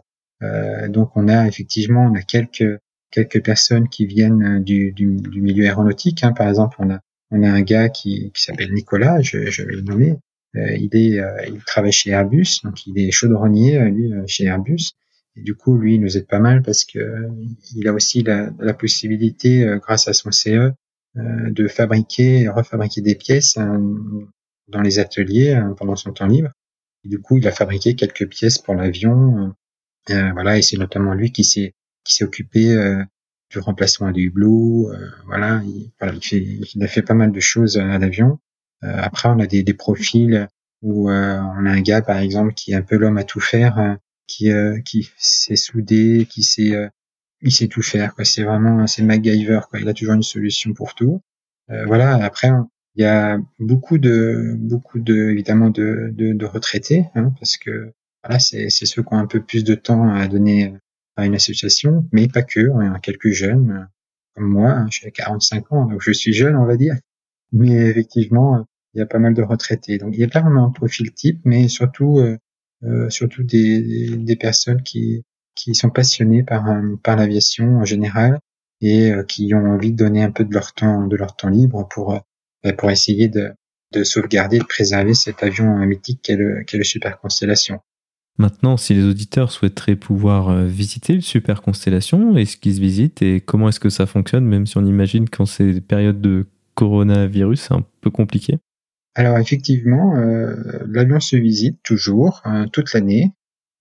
Euh, 0.43 0.89
donc, 0.89 1.17
on 1.17 1.29
a 1.29 1.49
effectivement, 1.49 2.05
on 2.05 2.15
a 2.15 2.23
quelques 2.23 2.79
quelques 3.11 3.43
personnes 3.43 3.89
qui 3.89 4.05
viennent 4.05 4.63
du, 4.63 4.93
du, 4.93 5.17
du 5.17 5.41
milieu 5.41 5.65
aéronautique. 5.65 6.23
Hein. 6.25 6.33
Par 6.33 6.49
exemple, 6.49 6.77
on 6.81 6.91
a 6.91 7.01
on 7.31 7.43
a 7.43 7.51
un 7.51 7.62
gars 7.62 7.89
qui, 7.89 8.31
qui 8.33 8.43
s'appelle 8.43 8.73
Nicolas, 8.73 9.21
je, 9.21 9.51
je 9.51 9.62
vais 9.62 9.75
le 9.75 9.83
nommer. 9.83 10.17
Euh, 10.57 10.77
il 10.77 10.91
est, 10.95 11.21
il 11.49 11.62
travaille 11.65 11.93
chez 11.93 12.11
Airbus, 12.11 12.61
donc 12.65 12.87
il 12.87 12.99
est 12.99 13.11
chaudronnier 13.11 13.79
lui 13.91 14.12
chez 14.27 14.45
Airbus. 14.45 14.95
Et 15.37 15.43
du 15.43 15.55
coup, 15.55 15.77
lui, 15.77 15.97
il 15.97 16.01
nous 16.01 16.17
aide 16.17 16.27
pas 16.27 16.39
mal 16.39 16.62
parce 16.62 16.85
que 16.85 16.99
euh, 16.99 17.29
il 17.75 17.87
a 17.89 17.93
aussi 17.93 18.23
la, 18.23 18.51
la 18.59 18.75
possibilité, 18.75 19.65
euh, 19.65 19.79
grâce 19.79 20.09
à 20.09 20.15
son 20.15 20.31
CE, 20.31 20.49
euh, 20.49 20.73
de 21.17 21.69
fabriquer, 21.69 22.49
refabriquer 22.49 23.03
des 23.03 23.15
pièces 23.15 23.59
dans 24.69 24.83
les 24.83 24.99
ateliers 24.99 25.59
pendant 25.79 25.97
son 25.97 26.12
temps 26.12 26.27
libre. 26.27 26.51
Et 27.05 27.09
du 27.09 27.21
coup, 27.21 27.39
il 27.39 27.47
a 27.47 27.53
fabriqué 27.53 27.95
quelques 27.95 28.29
pièces 28.29 28.59
pour 28.59 28.75
l'avion. 28.75 29.55
voilà, 30.09 30.59
et 30.59 30.62
c'est 30.62 30.77
notamment 30.77 31.15
lui 31.15 31.33
qui 31.33 31.45
s'est 31.45 31.75
qui 32.05 32.15
s'est 32.15 32.25
occupé 32.25 32.77
du 33.51 33.59
remplacement 33.59 34.11
des 34.11 34.23
hublots. 34.23 34.91
voilà, 35.27 35.63
il, 35.65 35.93
voilà, 36.01 36.15
il, 36.15 36.25
fait, 36.25 36.45
il 36.75 36.83
a 36.83 36.89
fait 36.89 37.03
pas 37.03 37.15
mal 37.15 37.33
de 37.33 37.41
choses 37.41 37.79
à 37.79 37.99
l'avion. 37.99 38.39
après, 38.83 39.29
on 39.29 39.39
a 39.39 39.47
des, 39.47 39.63
des 39.63 39.75
profils 39.75 40.49
où 40.83 41.11
on 41.11 41.67
a 41.67 41.71
un 41.71 41.81
gars, 41.81 42.03
par 42.03 42.19
exemple, 42.19 42.55
qui 42.55 42.73
est 42.73 42.75
un 42.75 42.83
peu 42.83 42.97
l'homme 42.97 43.19
à 43.19 43.25
tout 43.25 43.41
faire 43.41 43.99
qui 44.27 44.51
euh, 44.51 44.81
qui 44.81 45.11
s'est 45.17 45.57
soudé, 45.57 46.27
qui 46.29 46.75
euh, 46.75 46.89
il 47.41 47.53
sait 47.53 47.69
tout 47.69 47.83
faire 47.83 48.15
quoi. 48.15 48.25
C'est 48.25 48.45
vraiment 48.45 48.87
c'est 48.87 49.03
MacGyver 49.03 49.61
quoi. 49.71 49.81
Il 49.81 49.89
a 49.89 49.95
toujours 49.95 50.15
une 50.15 50.23
solution 50.23 50.73
pour 50.75 50.95
tout. 50.95 51.23
Euh, 51.71 51.85
voilà. 51.87 52.15
Après 52.25 52.51
il 52.97 53.03
y 53.03 53.05
a 53.05 53.39
beaucoup 53.59 53.99
de 53.99 54.55
beaucoup 54.59 55.01
de 55.01 55.31
évidemment 55.31 55.71
de 55.71 56.11
de, 56.13 56.33
de 56.33 56.47
retraités 56.47 57.05
hein, 57.15 57.33
parce 57.39 57.57
que 57.57 57.93
voilà 58.23 58.39
c'est 58.39 58.71
c'est 58.71 58.87
ceux 58.87 59.03
qui 59.03 59.15
ont 59.15 59.19
un 59.19 59.27
peu 59.27 59.43
plus 59.43 59.65
de 59.65 59.75
temps 59.75 60.13
à 60.15 60.27
donner 60.29 60.75
à 61.16 61.26
une 61.26 61.35
association, 61.35 62.09
mais 62.12 62.29
pas 62.29 62.42
que. 62.42 62.70
A 62.94 62.98
quelques 63.00 63.31
jeunes 63.31 63.88
comme 64.35 64.48
moi. 64.48 64.70
Hein, 64.70 64.87
j'ai 64.90 65.11
45 65.11 65.72
ans 65.72 65.87
donc 65.87 66.02
je 66.02 66.12
suis 66.12 66.33
jeune 66.33 66.57
on 66.57 66.66
va 66.66 66.76
dire. 66.76 66.94
Mais 67.52 67.72
effectivement 67.90 68.66
il 68.94 68.98
y 68.98 69.02
a 69.02 69.07
pas 69.07 69.18
mal 69.18 69.35
de 69.35 69.42
retraités. 69.42 69.98
Donc 69.98 70.14
il 70.14 70.20
y 70.20 70.24
a 70.24 70.40
vraiment 70.40 70.66
un 70.66 70.70
profil 70.70 71.12
type, 71.12 71.40
mais 71.44 71.68
surtout 71.68 72.20
euh, 72.85 73.09
surtout 73.09 73.42
des, 73.42 74.16
des, 74.16 74.37
personnes 74.37 74.83
qui, 74.83 75.24
qui 75.55 75.74
sont 75.74 75.88
passionnées 75.88 76.42
par, 76.42 76.68
euh, 76.68 76.96
par 77.02 77.16
l'aviation 77.16 77.79
en 77.79 77.85
général 77.87 78.38
et 78.83 79.10
euh, 79.10 79.25
qui 79.25 79.54
ont 79.54 79.67
envie 79.73 79.92
de 79.92 79.96
donner 79.96 80.23
un 80.23 80.31
peu 80.31 80.44
de 80.44 80.52
leur 80.52 80.75
temps, 80.75 81.06
de 81.06 81.17
leur 81.17 81.35
temps 81.37 81.48
libre 81.48 81.88
pour, 81.88 82.21
bah, 82.62 82.73
pour 82.75 82.90
essayer 82.90 83.29
de, 83.29 83.54
de 83.92 84.04
sauvegarder, 84.04 84.58
de 84.58 84.64
préserver 84.64 85.14
cet 85.14 85.42
avion 85.42 85.79
mythique 85.79 86.21
qu'est 86.23 86.37
le, 86.37 86.64
qu'est 86.64 86.77
le 86.77 86.85
Super 86.85 87.19
Constellation. 87.19 87.81
Maintenant, 88.39 88.77
si 88.77 88.95
les 88.95 89.05
auditeurs 89.05 89.51
souhaiteraient 89.51 89.97
pouvoir 89.97 90.55
visiter 90.65 91.15
le 91.15 91.23
Super 91.23 91.63
Constellation, 91.63 92.37
est-ce 92.37 92.57
qu'ils 92.57 92.75
se 92.75 92.81
visitent 92.81 93.23
et 93.23 93.41
comment 93.41 93.69
est-ce 93.69 93.81
que 93.81 93.89
ça 93.89 94.07
fonctionne, 94.07 94.45
même 94.45 94.67
si 94.67 94.77
on 94.77 94.85
imagine 94.85 95.29
qu'en 95.29 95.47
ces 95.47 95.81
périodes 95.81 96.21
de 96.21 96.47
coronavirus, 96.75 97.61
c'est 97.61 97.75
un 97.75 97.85
peu 98.03 98.11
compliqué 98.11 98.59
alors 99.17 99.39
effectivement, 99.39 100.15
euh, 100.17 100.55
l'avion 100.87 101.21
se 101.21 101.37
visite 101.37 101.83
toujours, 101.83 102.43
hein, 102.45 102.67
toute 102.71 102.93
l'année. 102.93 103.33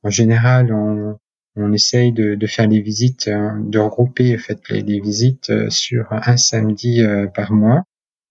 En 0.02 0.10
général, 0.10 0.72
on, 0.72 1.18
on 1.58 1.74
essaye 1.74 2.14
de, 2.14 2.36
de, 2.36 2.48
faire 2.48 2.70
les 2.70 2.80
visites, 2.80 3.28
hein, 3.28 3.62
de 3.62 3.78
regrouper 3.78 4.34
en 4.34 4.40
fait, 4.40 4.62
les, 4.70 4.82
les, 4.82 5.02
visites 5.02 5.50
euh, 5.50 5.70
sur 5.70 6.08
un 6.12 6.38
samedi 6.38 7.02
euh, 7.02 7.28
par 7.28 7.52
mois, 7.52 7.84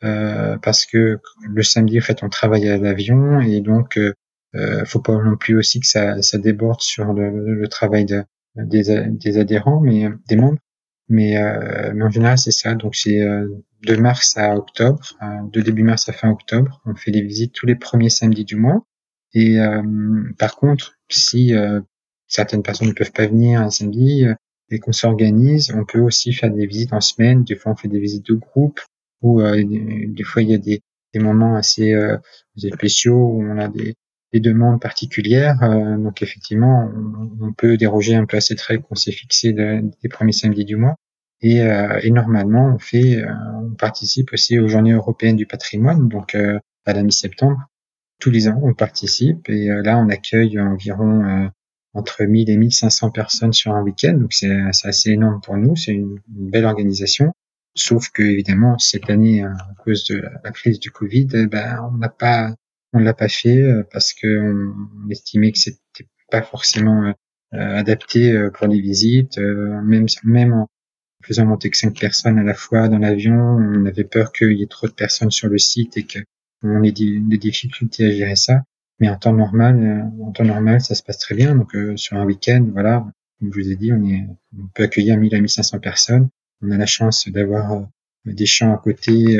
euh, 0.03 0.57
parce 0.63 0.87
que 0.87 1.21
le 1.43 1.63
samedi, 1.63 1.99
en 1.99 2.03
fait, 2.03 2.23
on 2.23 2.31
travaille 2.31 2.67
à 2.69 2.79
l'avion 2.79 3.39
et 3.39 3.61
donc 3.61 3.99
euh, 3.99 4.15
faut 4.85 5.01
pas 5.01 5.21
non 5.23 5.37
plus 5.37 5.57
aussi 5.57 5.81
que 5.81 5.87
ça, 5.87 6.21
ça 6.23 6.39
déborde 6.39 6.81
sur 6.81 7.13
le, 7.13 7.55
le 7.55 7.69
travail 7.69 8.05
de, 8.05 8.25
des, 8.57 9.07
des 9.11 9.39
adhérents, 9.39 9.81
mais 9.81 10.09
des 10.29 10.37
membres. 10.37 10.59
Mais, 11.09 11.37
euh, 11.37 11.93
mais 11.95 12.03
en 12.05 12.11
général, 12.11 12.39
c'est 12.39 12.51
ça. 12.51 12.75
Donc, 12.75 12.95
c'est 12.97 13.21
euh, 13.21 13.47
de 13.87 13.97
mars 13.97 14.37
à 14.37 14.57
octobre, 14.57 15.19
de 15.53 15.61
début 15.61 15.83
mars 15.83 16.09
à 16.09 16.13
fin 16.13 16.31
octobre. 16.31 16.81
On 16.87 16.95
fait 16.95 17.11
des 17.11 17.21
visites 17.21 17.53
tous 17.53 17.67
les 17.67 17.75
premiers 17.77 18.09
samedis 18.11 18.45
du 18.45 18.57
mois. 18.57 18.87
Et 19.35 19.59
par 20.39 20.55
contre, 20.55 20.95
si 21.11 21.53
certaines 22.29 22.63
personnes 22.63 22.87
ne 22.87 22.93
peuvent 22.93 23.11
pas 23.11 23.27
venir 23.27 23.61
un 23.61 23.69
samedi 23.69 24.25
et 24.71 24.79
qu'on 24.79 24.93
s'organise, 24.93 25.73
on 25.75 25.85
peut 25.85 25.99
aussi 25.99 26.33
faire 26.33 26.53
des 26.53 26.67
visites 26.67 26.93
en 26.93 27.01
semaine. 27.01 27.43
Des 27.43 27.57
fois, 27.57 27.73
on 27.73 27.77
fait 27.77 27.89
des 27.89 27.99
visites 27.99 28.25
de 28.27 28.35
groupe 28.35 28.81
ou 29.23 29.43
des 29.43 30.23
fois, 30.23 30.41
il 30.41 30.51
y 30.51 30.55
a 30.55 30.59
des, 30.59 30.83
des 31.13 31.19
moments 31.19 31.57
assez 31.57 31.95
spéciaux 32.57 33.17
où 33.17 33.43
on 33.43 33.59
a 33.59 33.67
des, 33.67 33.95
des 34.35 34.41
demandes 34.41 34.81
particulières. 34.81 35.63
Euh, 35.63 35.97
donc 35.97 36.21
effectivement, 36.21 36.91
on, 37.41 37.53
peut 37.53 37.77
déroger 37.77 38.17
un 38.17 38.27
peu 38.27 38.37
à 38.37 38.41
cette 38.41 38.61
règle 38.61 38.83
qu'on 38.83 38.97
s'est 38.97 39.13
fixée 39.13 39.53
des 39.53 40.09
premiers 40.11 40.33
samedis 40.33 40.65
du 40.65 40.75
mois. 40.75 40.97
Et, 41.41 41.63
euh, 41.63 42.01
et 42.03 42.11
normalement, 42.11 42.75
on 42.75 42.79
fait, 42.79 43.23
euh, 43.23 43.33
on 43.63 43.75
participe 43.77 44.33
aussi 44.33 44.59
aux 44.59 44.67
Journées 44.67 44.93
européennes 44.93 45.37
du 45.37 45.47
patrimoine, 45.47 46.09
donc 46.09 46.35
à 46.35 46.93
la 46.93 47.03
mi-septembre. 47.05 47.59
Tous 48.19 48.31
les 48.31 48.49
ans, 48.49 48.61
on 48.63 48.75
participe 48.75 49.49
et 49.49 49.69
là, 49.69 49.99
on 49.99 50.09
accueille 50.09 50.59
environ 50.59 51.51
entre 51.93 52.25
1000 52.25 52.51
et 52.51 52.57
1500 52.57 53.11
personnes 53.11 53.53
sur 53.53 53.73
un 53.73 53.83
week-end. 53.83 54.15
Donc 54.15 54.33
c'est 54.33 54.51
assez 54.83 55.11
énorme 55.11 55.41
pour 55.43 55.57
nous, 55.57 55.77
c'est 55.77 55.93
une, 55.93 56.19
belle 56.29 56.65
organisation. 56.65 57.33
Sauf 57.77 58.09
que 58.11 58.23
évidemment 58.23 58.79
cette 58.79 59.11
année, 59.11 59.45
à 59.45 59.57
cause 59.85 60.05
de 60.07 60.25
la, 60.43 60.51
crise 60.53 60.81
du 60.81 60.91
Covid, 60.91 61.27
ben 61.51 61.89
on 61.93 61.99
n'a 61.99 62.09
pas 62.09 62.55
on 62.95 63.01
l'a 63.01 63.13
pas 63.13 63.29
fait 63.29 63.61
euh, 63.61 63.83
parce 63.93 64.13
que 64.15 64.41
on 65.07 65.11
estimait 65.11 65.53
que 65.53 65.59
c'était 65.59 66.09
pas 66.31 66.43
forcément 66.43 67.05
euh, 67.05 67.13
adapté 67.53 68.33
euh, 68.33 68.51
pour 68.51 68.69
les 68.69 68.81
visites. 68.81 69.39
même 69.39 70.07
même 70.23 70.53
en 70.55 70.69
faisant 71.23 71.47
monter 71.47 71.71
que 71.71 71.77
cinq 71.77 71.99
personnes 71.99 72.39
à 72.39 72.43
la 72.43 72.55
fois 72.55 72.89
dans 72.89 72.99
l'avion, 72.99 73.35
on 73.35 73.87
avait 73.87 74.05
peur 74.05 74.33
qu'il 74.33 74.53
y 74.53 74.63
ait 74.63 74.69
trop 74.69 74.87
de 74.87 74.93
personnes 74.93 75.31
sur 75.31 75.49
le 75.49 75.59
site 75.59 75.97
et 75.97 76.05
que 76.05 76.19
on 76.63 76.83
ait 76.83 76.93
des, 76.93 77.39
difficultés 77.39 78.07
à 78.07 78.11
gérer 78.11 78.37
ça. 78.37 78.63
Mais 79.01 79.09
en 79.09 79.17
temps 79.17 79.33
normal, 79.33 80.11
en 80.23 80.33
temps 80.33 80.45
normal, 80.45 80.81
ça 80.81 80.95
se 80.95 81.03
passe 81.03 81.19
très 81.19 81.35
bien. 81.35 81.55
Donc 81.55 81.77
sur 81.97 82.17
un 82.17 82.25
week-end, 82.25 82.67
voilà, 82.73 83.07
comme 83.39 83.53
je 83.53 83.61
vous 83.61 83.71
ai 83.71 83.77
dit, 83.77 83.93
on, 83.93 84.03
est, 84.05 84.27
on 84.59 84.67
peut 84.75 84.85
accueillir 84.85 85.19
1000 85.19 85.35
à 85.35 85.41
1500 85.41 85.79
personnes. 85.81 86.29
On 86.63 86.71
a 86.71 86.79
la 86.79 86.87
chance 86.87 87.29
d'avoir 87.29 87.87
des 88.25 88.47
champs 88.47 88.75
à 88.75 88.79
côté 88.79 89.39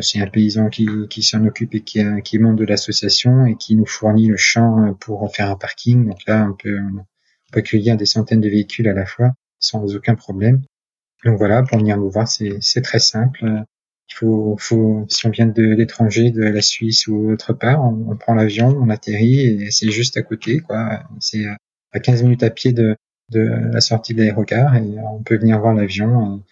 c'est 0.00 0.20
un 0.20 0.26
paysan 0.26 0.68
qui, 0.68 0.86
qui 1.10 1.22
s'en 1.22 1.44
occupe 1.44 1.74
et 1.74 1.80
qui, 1.82 2.00
qui 2.24 2.36
est 2.36 2.38
membre 2.38 2.56
de 2.56 2.64
l'association 2.64 3.46
et 3.46 3.56
qui 3.56 3.74
nous 3.74 3.86
fournit 3.86 4.28
le 4.28 4.36
champ 4.36 4.94
pour 5.00 5.34
faire 5.34 5.50
un 5.50 5.56
parking. 5.56 6.06
Donc 6.06 6.18
là, 6.26 6.46
on 6.48 6.54
peut, 6.54 6.78
on 6.78 7.04
peut 7.52 7.60
accueillir 7.60 7.96
des 7.96 8.06
centaines 8.06 8.40
de 8.40 8.48
véhicules 8.48 8.88
à 8.88 8.92
la 8.92 9.06
fois 9.06 9.32
sans 9.58 9.96
aucun 9.96 10.14
problème. 10.14 10.62
Donc 11.24 11.38
voilà, 11.38 11.62
pour 11.62 11.78
venir 11.78 11.96
nous 11.96 12.10
voir, 12.10 12.28
c'est 12.28 12.82
très 12.82 12.98
simple. 12.98 13.44
Il 14.10 14.14
faut, 14.14 14.56
faut, 14.58 15.06
si 15.08 15.26
on 15.26 15.30
vient 15.30 15.46
de 15.46 15.62
l'étranger, 15.62 16.30
de 16.30 16.42
la 16.42 16.60
Suisse 16.60 17.06
ou 17.06 17.30
autre 17.30 17.54
part, 17.54 17.82
on, 17.82 18.14
prend 18.16 18.34
l'avion, 18.34 18.68
on 18.68 18.90
atterrit 18.90 19.40
et 19.40 19.70
c'est 19.70 19.90
juste 19.90 20.16
à 20.18 20.22
côté, 20.22 20.60
quoi. 20.60 21.02
C'est 21.20 21.46
à 21.92 22.00
15 22.00 22.22
minutes 22.22 22.42
à 22.42 22.50
pied 22.50 22.72
de, 22.72 22.96
de 23.30 23.40
la 23.40 23.80
sortie 23.80 24.12
de 24.14 24.22
l'aérogare 24.22 24.76
et 24.76 24.98
on 25.10 25.22
peut 25.22 25.38
venir 25.38 25.58
voir 25.58 25.74
l'avion. 25.74 26.42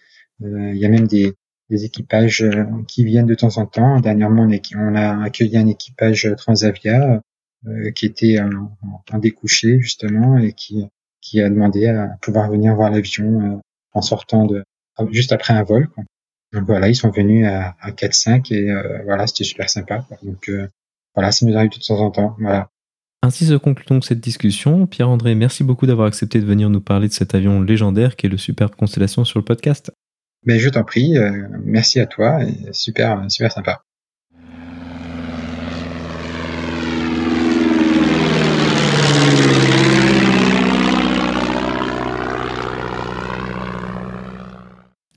Euh, 0.43 0.71
il 0.73 0.77
y 0.77 0.85
a 0.85 0.89
même 0.89 1.07
des, 1.07 1.35
des 1.73 1.85
équipages 1.85 2.43
euh, 2.43 2.65
qui 2.87 3.03
viennent 3.03 3.25
de 3.25 3.35
temps 3.35 3.57
en 3.57 3.65
temps. 3.65 3.99
Dernièrement, 3.99 4.47
on 4.75 4.95
a 4.95 5.23
accueilli 5.23 5.57
un 5.57 5.67
équipage 5.67 6.29
Transavia 6.37 7.21
euh, 7.67 7.91
qui 7.91 8.05
était 8.05 8.39
en, 8.39 9.17
découché 9.17 9.79
justement 9.79 10.37
et 10.37 10.53
qui, 10.53 10.89
a 11.41 11.49
demandé 11.49 11.87
à 11.87 12.17
pouvoir 12.21 12.51
venir 12.51 12.75
voir 12.75 12.91
l'avion 12.91 13.41
euh, 13.41 13.57
en 13.93 14.01
sortant 14.01 14.45
de 14.45 14.63
juste 15.09 15.31
après 15.31 15.53
un 15.53 15.63
vol. 15.63 15.89
Donc 16.51 16.65
voilà, 16.67 16.89
ils 16.89 16.95
sont 16.95 17.09
venus 17.09 17.47
à, 17.47 17.75
à 17.81 17.91
4-5 17.91 18.53
et 18.53 18.71
voilà, 19.05 19.25
c'était 19.25 19.43
super 19.43 19.69
sympa. 19.69 20.05
Donc 20.21 20.51
voilà, 21.15 21.31
ça 21.31 21.47
nous 21.47 21.57
arrive 21.57 21.71
de 21.71 21.79
temps 21.79 21.99
en 21.99 22.11
temps. 22.11 22.35
Voilà. 22.39 22.69
Ainsi 23.23 23.45
se 23.47 23.55
conclut 23.55 23.85
donc 23.87 24.05
cette 24.05 24.19
discussion. 24.19 24.85
Pierre-André, 24.85 25.33
merci 25.33 25.63
beaucoup 25.63 25.87
d'avoir 25.87 26.07
accepté 26.07 26.39
de 26.39 26.45
venir 26.45 26.69
nous 26.69 26.81
parler 26.81 27.07
de 27.07 27.13
cet 27.13 27.33
avion 27.33 27.61
légendaire 27.61 28.15
qui 28.15 28.27
est 28.27 28.29
le 28.29 28.37
Superbe 28.37 28.75
Constellation 28.75 29.23
sur 29.25 29.39
le 29.39 29.45
podcast. 29.45 29.91
Mais 30.45 30.59
je 30.59 30.69
t'en 30.69 30.83
prie, 30.83 31.17
euh, 31.17 31.47
merci 31.63 31.99
à 31.99 32.05
toi, 32.05 32.43
et 32.43 32.73
super, 32.73 33.31
super 33.31 33.51
sympa. 33.51 33.83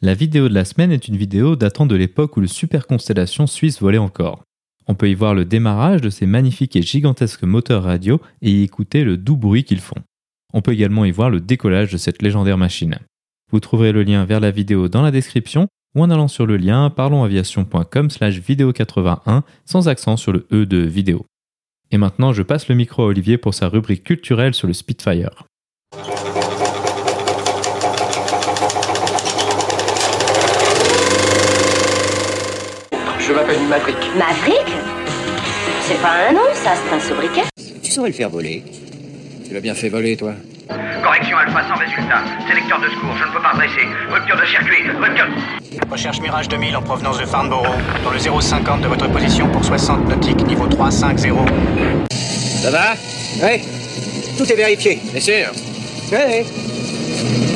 La 0.02 0.14
vidéo 0.14 0.48
de 0.48 0.54
la 0.54 0.64
semaine 0.64 0.92
est 0.92 1.08
une 1.08 1.16
vidéo 1.16 1.56
datant 1.56 1.86
de 1.86 1.96
l'époque 1.96 2.36
où 2.36 2.40
le 2.40 2.46
Super 2.46 2.86
Constellation 2.86 3.48
suisse 3.48 3.80
volait 3.80 3.98
encore. 3.98 4.44
On 4.86 4.94
peut 4.94 5.10
y 5.10 5.14
voir 5.14 5.34
le 5.34 5.44
démarrage 5.44 6.00
de 6.00 6.10
ces 6.10 6.26
magnifiques 6.26 6.76
et 6.76 6.82
gigantesques 6.82 7.42
moteurs 7.42 7.82
radio 7.82 8.20
et 8.40 8.52
y 8.52 8.62
écouter 8.62 9.02
le 9.02 9.16
doux 9.16 9.36
bruit 9.36 9.64
qu'ils 9.64 9.80
font. 9.80 9.96
On 10.52 10.62
peut 10.62 10.74
également 10.74 11.04
y 11.04 11.10
voir 11.10 11.30
le 11.30 11.40
décollage 11.40 11.90
de 11.90 11.96
cette 11.96 12.22
légendaire 12.22 12.58
machine. 12.58 13.00
Vous 13.52 13.60
trouverez 13.60 13.92
le 13.92 14.02
lien 14.02 14.24
vers 14.24 14.40
la 14.40 14.50
vidéo 14.50 14.88
dans 14.88 15.02
la 15.02 15.12
description 15.12 15.68
ou 15.94 16.02
en 16.02 16.10
allant 16.10 16.26
sur 16.26 16.46
le 16.46 16.56
lien 16.56 16.90
parlonsaviation.com 16.90 18.10
slash 18.10 18.38
vidéo 18.38 18.72
81 18.72 19.44
sans 19.64 19.88
accent 19.88 20.16
sur 20.16 20.32
le 20.32 20.46
E 20.52 20.66
de 20.66 20.78
vidéo. 20.78 21.24
Et 21.92 21.98
maintenant, 21.98 22.32
je 22.32 22.42
passe 22.42 22.68
le 22.68 22.74
micro 22.74 23.04
à 23.04 23.06
Olivier 23.06 23.38
pour 23.38 23.54
sa 23.54 23.68
rubrique 23.68 24.02
culturelle 24.02 24.52
sur 24.52 24.66
le 24.66 24.72
Spitfire. 24.72 25.44
Je 33.20 33.32
m'appelle 33.32 33.62
Maverick. 33.68 33.96
Maverick? 34.18 34.66
C'est 35.82 36.02
pas 36.02 36.28
un 36.28 36.32
nom, 36.32 36.40
ça, 36.52 36.74
c'est 36.74 36.94
un 36.94 37.00
sobriquet. 37.00 37.42
Tu 37.82 37.92
saurais 37.92 38.08
le 38.08 38.14
faire 38.14 38.30
voler. 38.30 38.64
Tu 39.46 39.54
l'as 39.54 39.60
bien 39.60 39.74
fait 39.74 39.88
voler, 39.88 40.16
toi. 40.16 40.34
Correction 40.68 41.36
Alpha 41.38 41.62
sans 41.68 41.76
résultat. 41.76 42.22
Sélecteur 42.48 42.80
de 42.80 42.88
secours, 42.88 43.16
je 43.16 43.24
ne 43.24 43.32
peux 43.32 43.40
pas 43.42 43.52
dresser. 43.54 43.86
Rupture 44.10 44.36
de 44.36 44.46
circuit, 44.46 44.88
rupture. 45.00 45.26
Recherche 45.90 46.20
Mirage 46.20 46.48
2000 46.48 46.76
en 46.76 46.82
provenance 46.82 47.18
de 47.18 47.24
Farnborough, 47.24 47.78
dans 48.04 48.10
le 48.10 48.18
050 48.18 48.80
de 48.80 48.88
votre 48.88 49.08
position 49.08 49.48
pour 49.48 49.64
60 49.64 50.08
nautiques, 50.08 50.44
niveau 50.46 50.66
350. 50.66 51.48
Ça 52.62 52.70
va? 52.70 52.94
Oui. 53.42 53.62
Tout 54.36 54.50
est 54.52 54.56
vérifié. 54.56 54.98
Bien 55.12 55.20
sûr. 55.20 55.46
Oui. 56.12 57.46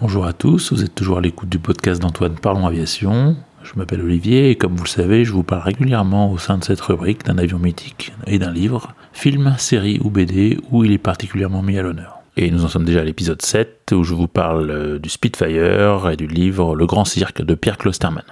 Bonjour 0.00 0.26
à 0.26 0.32
tous, 0.32 0.72
vous 0.72 0.84
êtes 0.84 0.94
toujours 0.94 1.18
à 1.18 1.20
l'écoute 1.20 1.48
du 1.48 1.58
podcast 1.58 2.02
d'Antoine 2.02 2.34
Parlons 2.34 2.66
Aviation. 2.66 3.36
Je 3.64 3.78
m'appelle 3.78 4.00
Olivier 4.00 4.50
et 4.50 4.56
comme 4.56 4.74
vous 4.74 4.84
le 4.84 4.88
savez, 4.88 5.24
je 5.24 5.32
vous 5.32 5.44
parle 5.44 5.62
régulièrement 5.62 6.32
au 6.32 6.38
sein 6.38 6.58
de 6.58 6.64
cette 6.64 6.80
rubrique 6.80 7.24
d'un 7.24 7.38
avion 7.38 7.58
mythique 7.58 8.12
et 8.26 8.38
d'un 8.38 8.50
livre, 8.50 8.94
film, 9.12 9.54
série 9.58 10.00
ou 10.02 10.10
BD 10.10 10.58
où 10.70 10.84
il 10.84 10.92
est 10.92 10.98
particulièrement 10.98 11.62
mis 11.62 11.78
à 11.78 11.82
l'honneur. 11.82 12.18
Et 12.36 12.50
nous 12.50 12.64
en 12.64 12.68
sommes 12.68 12.84
déjà 12.84 13.00
à 13.00 13.04
l'épisode 13.04 13.42
7 13.42 13.92
où 13.92 14.04
je 14.04 14.14
vous 14.14 14.28
parle 14.28 14.70
euh, 14.70 14.98
du 14.98 15.08
Spitfire 15.08 16.10
et 16.10 16.16
du 16.16 16.26
livre 16.26 16.74
Le 16.74 16.86
Grand 16.86 17.04
Cirque 17.04 17.42
de 17.42 17.54
Pierre 17.54 17.78
Klosterman. 17.78 18.24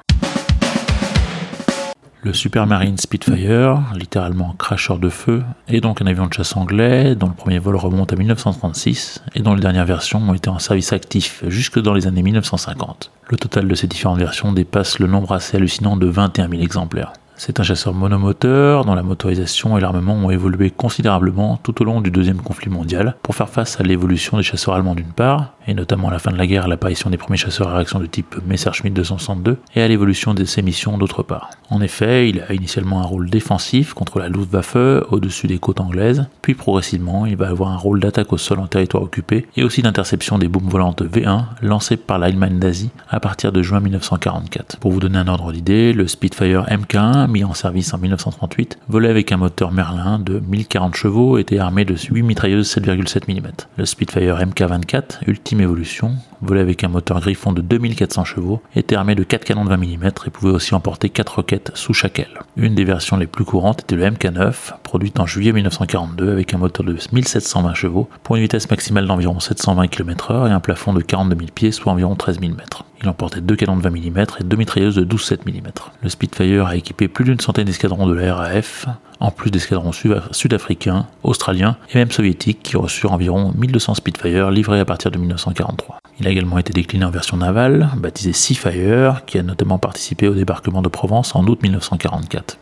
Le 2.22 2.34
Supermarine 2.34 2.98
Spitfire, 2.98 3.80
littéralement 3.94 4.52
cracheur 4.52 4.98
de 4.98 5.08
feu, 5.08 5.42
est 5.68 5.80
donc 5.80 6.02
un 6.02 6.06
avion 6.06 6.26
de 6.26 6.34
chasse 6.34 6.54
anglais 6.54 7.14
dont 7.14 7.28
le 7.28 7.32
premier 7.32 7.58
vol 7.58 7.76
remonte 7.76 8.12
à 8.12 8.16
1936 8.16 9.22
et 9.34 9.40
dont 9.40 9.54
les 9.54 9.62
dernières 9.62 9.86
versions 9.86 10.18
ont 10.18 10.34
été 10.34 10.50
en 10.50 10.58
service 10.58 10.92
actif 10.92 11.42
jusque 11.48 11.78
dans 11.80 11.94
les 11.94 12.06
années 12.06 12.22
1950. 12.22 13.10
Le 13.30 13.38
total 13.38 13.68
de 13.68 13.74
ces 13.74 13.86
différentes 13.86 14.18
versions 14.18 14.52
dépasse 14.52 14.98
le 14.98 15.06
nombre 15.06 15.32
assez 15.32 15.56
hallucinant 15.56 15.96
de 15.96 16.08
21 16.08 16.50
000 16.50 16.62
exemplaires. 16.62 17.14
C'est 17.42 17.58
un 17.58 17.62
chasseur 17.62 17.94
monomoteur 17.94 18.84
dont 18.84 18.94
la 18.94 19.02
motorisation 19.02 19.78
et 19.78 19.80
l'armement 19.80 20.12
ont 20.12 20.30
évolué 20.30 20.70
considérablement 20.70 21.58
tout 21.62 21.80
au 21.80 21.86
long 21.86 22.02
du 22.02 22.10
deuxième 22.10 22.42
conflit 22.42 22.68
mondial 22.68 23.16
pour 23.22 23.34
faire 23.34 23.48
face 23.48 23.80
à 23.80 23.82
l'évolution 23.82 24.36
des 24.36 24.42
chasseurs 24.42 24.74
allemands 24.74 24.94
d'une 24.94 25.06
part, 25.06 25.54
et 25.66 25.72
notamment 25.72 26.08
à 26.08 26.10
la 26.10 26.18
fin 26.18 26.32
de 26.32 26.36
la 26.36 26.46
guerre 26.46 26.66
à 26.66 26.68
l'apparition 26.68 27.08
des 27.08 27.16
premiers 27.16 27.38
chasseurs 27.38 27.68
à 27.68 27.76
réaction 27.76 27.98
de 27.98 28.04
type 28.04 28.36
Messerschmitt 28.46 28.92
262, 28.92 29.56
et 29.74 29.80
à 29.80 29.88
l'évolution 29.88 30.34
de 30.34 30.44
ses 30.44 30.60
missions 30.60 30.98
d'autre 30.98 31.22
part. 31.22 31.48
En 31.70 31.80
effet, 31.80 32.28
il 32.28 32.42
a 32.42 32.52
initialement 32.52 33.00
un 33.00 33.06
rôle 33.06 33.30
défensif 33.30 33.94
contre 33.94 34.18
la 34.18 34.28
Luftwaffe 34.28 34.76
au-dessus 35.10 35.46
des 35.46 35.58
côtes 35.58 35.80
anglaises, 35.80 36.26
puis 36.42 36.52
progressivement 36.52 37.24
il 37.24 37.36
va 37.36 37.48
avoir 37.48 37.70
un 37.70 37.78
rôle 37.78 38.00
d'attaque 38.00 38.34
au 38.34 38.38
sol 38.38 38.58
en 38.58 38.66
territoire 38.66 39.02
occupé 39.02 39.46
et 39.56 39.64
aussi 39.64 39.80
d'interception 39.80 40.36
des 40.36 40.48
bombes 40.48 40.70
volantes 40.70 41.00
V1 41.00 41.44
lancées 41.62 41.96
par 41.96 42.18
l'Allemagne 42.18 42.58
d'Asie 42.58 42.90
à 43.08 43.18
partir 43.18 43.50
de 43.50 43.62
juin 43.62 43.80
1944. 43.80 44.76
Pour 44.76 44.92
vous 44.92 45.00
donner 45.00 45.16
un 45.16 45.28
ordre 45.28 45.52
d'idée, 45.52 45.94
le 45.94 46.06
Spitfire 46.06 46.66
MK1 46.66 47.29
mis 47.30 47.44
en 47.44 47.54
service 47.54 47.94
en 47.94 47.98
1938, 47.98 48.78
volait 48.88 49.08
avec 49.08 49.32
un 49.32 49.36
moteur 49.36 49.72
Merlin 49.72 50.18
de 50.18 50.40
1040 50.40 50.94
chevaux 50.94 51.38
et 51.38 51.42
était 51.42 51.58
armé 51.58 51.84
de 51.84 51.96
8 51.96 52.22
mitrailleuses 52.22 52.74
7,7 52.76 53.32
mm. 53.32 53.50
Le 53.76 53.84
Spitfire 53.86 54.38
Mk24, 54.38 55.20
ultime 55.26 55.60
évolution, 55.60 56.14
volait 56.42 56.60
avec 56.60 56.84
un 56.84 56.88
moteur 56.88 57.20
Griffon 57.20 57.52
de 57.52 57.62
2400 57.62 58.24
chevaux, 58.24 58.60
était 58.74 58.96
armé 58.96 59.14
de 59.14 59.22
4 59.22 59.44
canons 59.44 59.64
de 59.64 59.70
20 59.70 59.76
mm 59.76 60.10
et 60.26 60.30
pouvait 60.30 60.52
aussi 60.52 60.74
emporter 60.74 61.08
4 61.08 61.36
roquettes 61.36 61.72
sous 61.74 61.92
chaque 61.92 62.18
aile. 62.18 62.40
Une 62.56 62.74
des 62.74 62.84
versions 62.84 63.16
les 63.16 63.26
plus 63.26 63.44
courantes 63.44 63.82
était 63.82 63.96
le 63.96 64.04
MK9, 64.04 64.74
produite 64.82 65.20
en 65.20 65.26
juillet 65.26 65.52
1942 65.52 66.32
avec 66.32 66.54
un 66.54 66.58
moteur 66.58 66.84
de 66.84 66.96
1720 67.12 67.74
chevaux 67.74 68.08
pour 68.22 68.36
une 68.36 68.42
vitesse 68.42 68.70
maximale 68.70 69.06
d'environ 69.06 69.40
720 69.40 69.88
km/h 69.88 70.48
et 70.48 70.52
un 70.52 70.60
plafond 70.60 70.92
de 70.92 71.00
42 71.00 71.36
000 71.36 71.48
pieds, 71.54 71.72
soit 71.72 71.92
environ 71.92 72.14
13 72.14 72.40
000 72.40 72.54
mètres. 72.54 72.84
Il 73.02 73.08
emportait 73.08 73.40
deux 73.40 73.56
canons 73.56 73.76
de 73.76 73.82
20 73.82 73.90
mm 73.90 74.18
et 74.40 74.44
deux 74.44 74.56
mitrailleuses 74.56 74.96
de 74.96 75.04
12-7 75.04 75.40
mm. 75.46 75.70
Le 76.02 76.08
Spitfire 76.08 76.66
a 76.66 76.76
équipé 76.76 77.08
plus 77.08 77.24
d'une 77.24 77.40
centaine 77.40 77.64
d'escadrons 77.64 78.06
de 78.06 78.14
la 78.14 78.34
RAF, 78.34 78.86
en 79.20 79.30
plus 79.30 79.50
d'escadrons 79.50 79.92
sud-africains, 79.92 81.06
australiens 81.22 81.76
et 81.92 81.98
même 81.98 82.10
soviétiques 82.10 82.62
qui 82.62 82.76
reçurent 82.76 83.12
environ 83.12 83.52
1200 83.56 83.94
Spitfire 83.94 84.50
livrés 84.50 84.80
à 84.80 84.84
partir 84.84 85.10
de 85.10 85.18
1943. 85.18 85.98
Il 86.18 86.26
a 86.26 86.30
également 86.30 86.58
été 86.58 86.72
décliné 86.72 87.04
en 87.04 87.10
version 87.10 87.36
navale, 87.36 87.90
baptisé 87.96 88.32
Seafire, 88.32 89.24
qui 89.26 89.38
a 89.38 89.42
notamment 89.42 89.78
participé 89.78 90.28
au 90.28 90.34
débarquement 90.34 90.82
de 90.82 90.88
Provence 90.88 91.34
en 91.34 91.46
août 91.46 91.62
1944. 91.62 92.58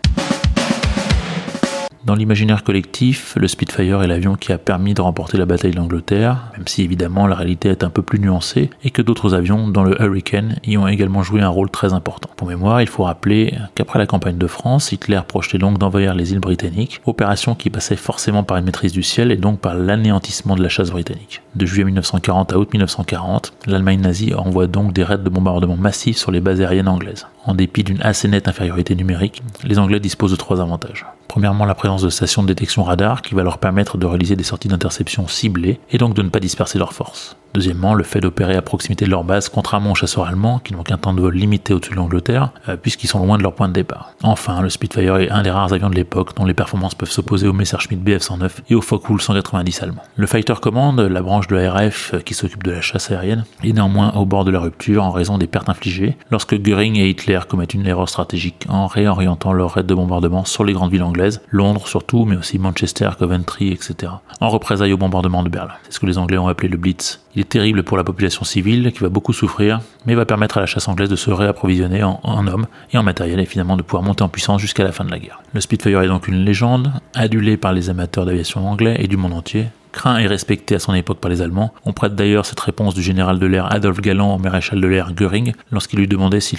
Dans 2.09 2.15
l'imaginaire 2.15 2.65
collectif, 2.65 3.37
le 3.37 3.49
Spitfire 3.49 4.03
est 4.03 4.07
l'avion 4.07 4.35
qui 4.37 4.51
a 4.51 4.57
permis 4.57 4.95
de 4.95 5.03
remporter 5.03 5.37
la 5.37 5.45
bataille 5.45 5.73
d'Angleterre, 5.73 6.51
même 6.57 6.67
si 6.67 6.81
évidemment 6.83 7.27
la 7.27 7.35
réalité 7.35 7.69
est 7.69 7.85
un 7.85 7.91
peu 7.91 8.01
plus 8.01 8.19
nuancée 8.19 8.71
et 8.83 8.91
que 8.91 9.03
d'autres 9.03 9.35
avions, 9.35 9.69
dont 9.69 9.83
le 9.83 10.01
Hurricane, 10.01 10.57
y 10.65 10.79
ont 10.79 10.89
également 10.89 11.23
joué 11.23 11.43
un 11.43 11.51
rôle 11.51 11.69
très 11.69 11.93
important. 11.93 12.31
Pour 12.35 12.49
mémoire, 12.49 12.81
il 12.81 12.89
faut 12.89 13.03
rappeler 13.03 13.53
qu'après 13.75 13.99
la 13.99 14.07
campagne 14.07 14.39
de 14.39 14.47
France, 14.47 14.91
Hitler 14.91 15.21
projetait 15.29 15.59
donc 15.59 15.77
d'envahir 15.77 16.15
les 16.15 16.33
îles 16.33 16.41
britanniques, 16.41 17.03
opération 17.05 17.55
qui 17.55 17.69
passait 17.69 17.95
forcément 17.95 18.43
par 18.43 18.57
une 18.57 18.65
maîtrise 18.65 18.93
du 18.93 19.03
ciel 19.03 19.31
et 19.31 19.37
donc 19.37 19.61
par 19.61 19.75
l'anéantissement 19.75 20.57
de 20.57 20.63
la 20.63 20.71
chasse 20.71 20.91
britannique. 20.91 21.43
De 21.57 21.67
juillet 21.67 21.85
1940 21.85 22.55
à 22.55 22.59
août 22.59 22.73
1940, 22.73 23.53
l'Allemagne 23.67 24.01
nazie 24.01 24.33
envoie 24.33 24.67
donc 24.67 24.95
des 24.95 25.05
raids 25.05 25.19
de 25.19 25.29
bombardement 25.29 25.77
massifs 25.77 26.17
sur 26.17 26.31
les 26.31 26.41
bases 26.41 26.63
aériennes 26.63 26.89
anglaises. 26.89 27.27
En 27.45 27.55
dépit 27.55 27.85
d'une 27.85 28.01
assez 28.01 28.29
nette 28.29 28.49
infériorité 28.49 28.95
numérique, 28.95 29.43
les 29.63 29.79
Anglais 29.79 30.01
disposent 30.01 30.31
de 30.31 30.37
trois 30.37 30.63
avantages. 30.63 31.05
Premièrement, 31.29 31.67
la 31.67 31.75
présence 31.75 32.03
de 32.03 32.11
stations 32.11 32.43
de 32.43 32.49
détection 32.49 32.83
radar 32.83 33.23
qui 33.23 33.35
va 33.35 33.43
leur 33.43 33.59
permettre 33.59 33.99
de 33.99 34.07
réaliser 34.07 34.35
des 34.35 34.45
sorties 34.45 34.69
d'interception 34.69 35.29
ciblées 35.29 35.79
et 35.91 35.99
donc 35.99 36.15
de 36.15 36.23
ne 36.23 36.31
pas 36.31 36.41
disperser 36.41 36.79
leurs 36.79 36.95
forces. 36.95 37.37
Deuxièmement, 37.55 37.95
le 37.95 38.05
fait 38.05 38.21
d'opérer 38.21 38.57
à 38.57 38.63
proximité 38.63 39.07
de 39.07 39.11
leur 39.11 39.25
base, 39.25 39.49
contrairement 39.49 39.93
aux 39.93 39.95
chasseurs 39.95 40.27
allemands 40.27 40.59
qui 40.59 40.75
n'ont 40.75 40.83
qu'un 40.83 40.99
temps 40.99 41.15
de 41.15 41.21
vol 41.21 41.35
limité 41.35 41.73
au-dessus 41.73 41.93
de 41.93 41.97
l'Angleterre, 41.97 42.51
euh, 42.69 42.77
puisqu'ils 42.77 43.07
sont 43.07 43.25
loin 43.25 43.39
de 43.39 43.43
leur 43.43 43.55
point 43.55 43.69
de 43.69 43.73
départ. 43.73 44.13
Enfin, 44.23 44.61
le 44.61 44.69
Spitfire 44.69 45.17
est 45.17 45.31
un 45.31 45.43
des 45.43 45.51
rares 45.51 45.73
avions 45.73 45.89
de 45.89 45.95
l'époque 45.95 46.37
dont 46.37 46.45
les 46.45 46.55
performances 46.55 46.95
peuvent 46.95 47.11
s'opposer 47.11 47.49
au 47.49 47.55
Messerschmitt 47.55 48.03
Bf-109 48.05 48.51
et 48.69 48.75
au 48.75 48.83
Focke-Wulf 48.83 49.23
190 49.23 49.83
allemand. 49.83 50.03
Le 50.17 50.27
Fighter 50.27 50.55
Command, 50.61 51.01
la 51.01 51.23
branche 51.23 51.47
de 51.49 51.57
la 51.57 51.73
RF 51.73 52.15
euh, 52.15 52.21
qui 52.21 52.35
s'occupe 52.35 52.63
de 52.63 52.71
la 52.71 52.81
chasse 52.83 53.11
aérienne, 53.11 53.45
est 53.65 53.73
néanmoins 53.73 54.13
au 54.13 54.27
bord 54.27 54.45
de 54.45 54.51
la 54.51 54.61
rupture 54.61 55.03
en 55.03 55.11
raison 55.11 55.39
des 55.39 55.47
pertes 55.47 55.71
infligées 55.71 56.17
lorsque 56.31 56.55
Göring 56.55 56.97
et 56.97 57.09
Hitler 57.09 57.41
commettent 57.49 57.75
une 57.75 57.87
erreur 57.87 58.09
stratégique 58.09 58.67
en 58.69 58.87
réorientant 58.87 59.53
leur 59.55 59.73
raid 59.73 59.87
de 59.87 59.95
bombardement 59.95 60.45
sur 60.45 60.65
les 60.65 60.75
grandes 60.75 60.93
villes 60.93 61.03
anglaises, 61.03 61.18
Londres 61.51 61.87
surtout, 61.89 62.25
mais 62.25 62.37
aussi 62.37 62.59
Manchester, 62.59 63.11
Coventry, 63.19 63.73
etc., 63.73 64.13
en 64.41 64.49
représailles 64.49 64.93
au 64.93 64.97
bombardement 64.97 65.43
de 65.43 65.49
Berlin. 65.49 65.75
C'est 65.85 65.93
ce 65.93 66.01
que 66.01 66.07
les 66.07 66.19
Anglais 66.19 66.39
ont 66.39 66.49
appelé 66.49 66.69
le 66.69 66.77
Blitz. 66.77 67.21
Il 67.35 67.41
est 67.41 67.49
terrible 67.49 67.83
pour 67.83 67.97
la 67.97 68.05
population 68.05 68.45
civile 68.45 68.93
qui 68.93 69.01
va 69.01 69.09
beaucoup 69.09 69.33
souffrir, 69.33 69.81
mais 70.07 70.15
va 70.15 70.25
permettre 70.25 70.59
à 70.59 70.61
la 70.61 70.67
chasse 70.67 70.89
anglaise 70.89 71.09
de 71.09 71.17
se 71.17 71.31
réapprovisionner 71.31 72.03
en, 72.03 72.47
hommes 72.47 72.67
et 72.93 72.99
en 72.99 73.03
matériel 73.03 73.41
et 73.41 73.47
finalement 73.47 73.77
de 73.77 73.83
pouvoir 73.83 74.03
monter 74.03 74.23
en 74.23 74.29
puissance 74.29 74.61
jusqu'à 74.61 74.85
la 74.85 74.93
fin 74.93 75.05
de 75.05 75.11
la 75.11 75.19
guerre. 75.19 75.41
Le 75.55 75.61
Spitfire 75.61 76.03
est 76.03 76.09
donc 76.09 76.29
une 76.29 76.45
légende, 76.45 76.93
adulé 77.15 77.57
par 77.57 77.73
les 77.73 77.91
amateurs 77.91 78.27
d'aviation 78.27 78.67
anglais 78.69 78.97
et 78.99 79.09
du 79.09 79.17
monde 79.17 79.33
entier, 79.33 79.67
craint 79.99 80.19
et 80.19 80.29
respecté 80.29 80.77
à 80.77 80.79
son 80.79 80.95
époque 80.95 81.19
par 81.19 81.29
les 81.29 81.43
Allemands. 81.43 81.75
On 81.85 81.93
prête 81.93 82.15
d'ailleurs 82.15 82.47
cette 82.47 82.61
réponse 82.61 82.95
du 82.95 83.03
général 83.03 83.41
de 83.41 83.47
l'air 83.47 83.73
Adolphe 83.73 84.01
Galland 84.01 84.37
au 84.37 84.39
maréchal 84.39 84.81
de 84.81 84.87
l'air 84.87 85.13
Göring 85.13 85.53
lorsqu'il 85.73 85.99
lui 85.99 86.07
demandait 86.07 86.41
ce 86.41 86.55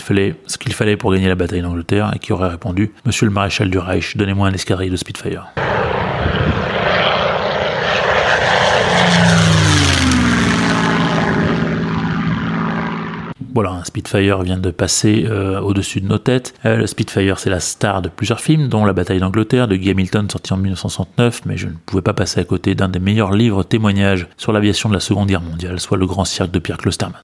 qu'il 0.58 0.74
fallait 0.74 0.98
pour 0.98 1.14
gagner 1.14 1.30
la 1.30 1.36
bataille 1.36 1.62
d'Angleterre 1.62 2.12
et 2.14 2.20
qui 2.20 2.34
aurait 2.34 2.50
répondu 2.50 2.92
Monsieur 3.06 3.26
le 3.28 3.32
maréchal 3.32 3.70
du 3.70 3.78
Reich, 3.78 4.18
donnez-moi 4.18 4.50
un 4.50 4.54
escadrille 4.54 4.90
de 4.90 4.98
Spitfire. 4.98 5.54
Voilà, 13.62 13.74
un 13.74 13.84
Spitfire 13.84 14.42
vient 14.42 14.58
de 14.58 14.72
passer 14.72 15.26
euh, 15.28 15.60
au-dessus 15.60 16.00
de 16.00 16.08
nos 16.08 16.18
têtes. 16.18 16.54
Euh, 16.66 16.78
le 16.78 16.88
Spitfire, 16.88 17.40
c'est 17.40 17.50
la 17.50 17.60
star 17.60 18.02
de 18.02 18.08
plusieurs 18.08 18.40
films, 18.40 18.70
dont 18.70 18.86
La 18.86 18.94
bataille 18.94 19.20
d'Angleterre 19.20 19.68
de 19.68 19.76
Guy 19.76 19.90
Hamilton, 19.90 20.30
sorti 20.30 20.54
en 20.54 20.56
1969, 20.56 21.42
mais 21.46 21.58
je 21.58 21.68
ne 21.68 21.74
pouvais 21.86 22.02
pas 22.02 22.14
passer 22.14 22.40
à 22.40 22.46
côté 22.46 22.74
d'un 22.74 22.88
des 22.88 23.00
meilleurs 23.00 23.34
livres 23.34 23.64
témoignages 23.64 24.28
sur 24.38 24.54
l'aviation 24.54 24.88
de 24.88 24.94
la 24.94 25.02
Seconde 25.02 25.28
Guerre 25.28 25.42
mondiale, 25.42 25.78
soit 25.82 25.98
Le 25.98 26.06
Grand 26.06 26.24
Cirque 26.24 26.52
de 26.52 26.60
Pierre 26.60 26.78
Klosterman. 26.78 27.20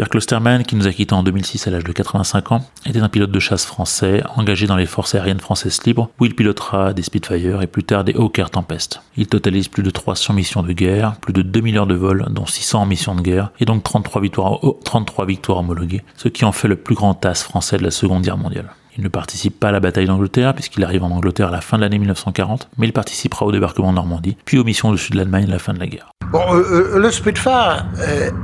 Pierre 0.00 0.08
Klosterman, 0.08 0.62
qui 0.64 0.76
nous 0.76 0.86
a 0.86 0.92
quittés 0.94 1.12
en 1.12 1.22
2006 1.22 1.66
à 1.66 1.70
l'âge 1.70 1.84
de 1.84 1.92
85 1.92 2.52
ans, 2.52 2.64
était 2.86 3.00
un 3.00 3.10
pilote 3.10 3.30
de 3.30 3.38
chasse 3.38 3.66
français 3.66 4.22
engagé 4.34 4.66
dans 4.66 4.76
les 4.76 4.86
forces 4.86 5.14
aériennes 5.14 5.40
françaises 5.40 5.82
libres, 5.84 6.08
où 6.18 6.24
il 6.24 6.34
pilotera 6.34 6.94
des 6.94 7.02
Spitfire 7.02 7.60
et 7.60 7.66
plus 7.66 7.84
tard 7.84 8.02
des 8.02 8.14
Hawker 8.14 8.48
Tempest. 8.48 9.02
Il 9.18 9.26
totalise 9.26 9.68
plus 9.68 9.82
de 9.82 9.90
300 9.90 10.32
missions 10.32 10.62
de 10.62 10.72
guerre, 10.72 11.16
plus 11.16 11.34
de 11.34 11.42
2000 11.42 11.76
heures 11.76 11.86
de 11.86 11.96
vol, 11.96 12.24
dont 12.30 12.46
600 12.46 12.80
en 12.80 12.86
missions 12.86 13.14
de 13.14 13.20
guerre, 13.20 13.52
et 13.60 13.66
donc 13.66 13.84
33 13.84 14.22
victoires, 14.22 14.58
33 14.84 15.26
victoires 15.26 15.58
homologuées, 15.58 16.02
ce 16.16 16.28
qui 16.28 16.46
en 16.46 16.52
fait 16.52 16.68
le 16.68 16.76
plus 16.76 16.94
grand 16.94 17.22
as 17.26 17.42
français 17.42 17.76
de 17.76 17.82
la 17.82 17.90
Seconde 17.90 18.22
Guerre 18.22 18.38
mondiale. 18.38 18.70
Il 18.96 19.04
ne 19.04 19.08
participe 19.08 19.60
pas 19.60 19.68
à 19.68 19.72
la 19.72 19.80
bataille 19.80 20.06
d'Angleterre 20.06 20.54
puisqu'il 20.54 20.82
arrive 20.82 21.04
en 21.04 21.10
Angleterre 21.10 21.48
à 21.48 21.52
la 21.52 21.60
fin 21.60 21.76
de 21.76 21.82
l'année 21.82 21.98
1940, 21.98 22.70
mais 22.78 22.86
il 22.86 22.94
participera 22.94 23.44
au 23.44 23.52
débarquement 23.52 23.90
de 23.90 23.96
Normandie, 23.96 24.38
puis 24.46 24.58
aux 24.58 24.64
missions 24.64 24.88
au 24.88 24.96
sud 24.96 25.12
de 25.12 25.18
l'Allemagne 25.18 25.44
à 25.44 25.50
la 25.50 25.58
fin 25.58 25.74
de 25.74 25.78
la 25.78 25.86
guerre. 25.86 26.12
Bon, 26.32 26.42
euh, 26.54 26.94
euh, 26.94 26.98
le 26.98 27.10
Spitfire 27.10 27.86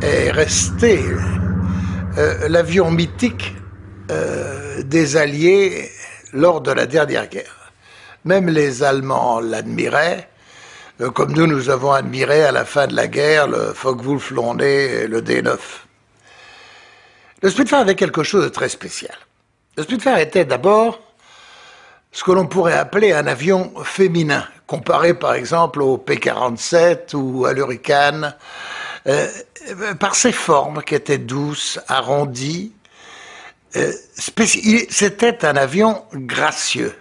est, 0.03 0.31
resté 0.33 1.01
euh, 2.19 2.49
l'avion 2.49 2.91
mythique 2.91 3.55
des 4.85 5.17
Alliés 5.17 5.91
lors 6.33 6.61
de 6.61 6.71
la 6.71 6.87
dernière 6.87 7.27
guerre. 7.27 7.73
Même 8.25 8.49
les 8.49 8.85
Allemands 8.85 9.41
l'admiraient, 9.41 10.29
comme 11.15 11.33
nous, 11.33 11.47
nous 11.47 11.71
avons 11.71 11.93
admiré 11.93 12.45
à 12.45 12.53
la 12.53 12.65
fin 12.65 12.87
de 12.87 12.95
la 12.95 13.07
guerre 13.07 13.49
le 13.49 13.73
Focke-Wulf 13.75 14.33
et 14.61 15.07
le 15.09 15.21
D9. 15.21 15.59
Le 17.43 17.51
Spitfire 17.51 17.79
avait 17.79 17.95
quelque 17.95 18.23
chose 18.23 18.45
de 18.45 18.49
très 18.49 18.71
spécial. 18.71 19.15
Le 19.77 19.83
Spitfire 19.83 20.17
était 20.17 20.47
d'abord 20.47 21.01
ce 22.13 22.25
que 22.25 22.33
l'on 22.33 22.47
pourrait 22.47 22.79
appeler 22.79 23.13
un 23.13 23.27
avion 23.27 23.73
féminin, 23.85 24.47
comparé 24.67 25.13
par 25.13 25.35
exemple 25.35 25.83
au 25.83 25.99
P-47 25.99 27.15
ou 27.15 27.45
à 27.45 27.53
l'Hurricane, 27.53 28.35
euh, 29.07 29.29
par 29.99 30.15
ses 30.15 30.33
formes 30.33 30.83
qui 30.83 30.95
étaient 30.95 31.19
douces, 31.19 31.79
arrondies. 31.89 32.73
Euh, 33.77 33.93
C'était 34.15 35.45
un 35.45 35.57
avion 35.57 36.03
gracieux. 36.15 36.95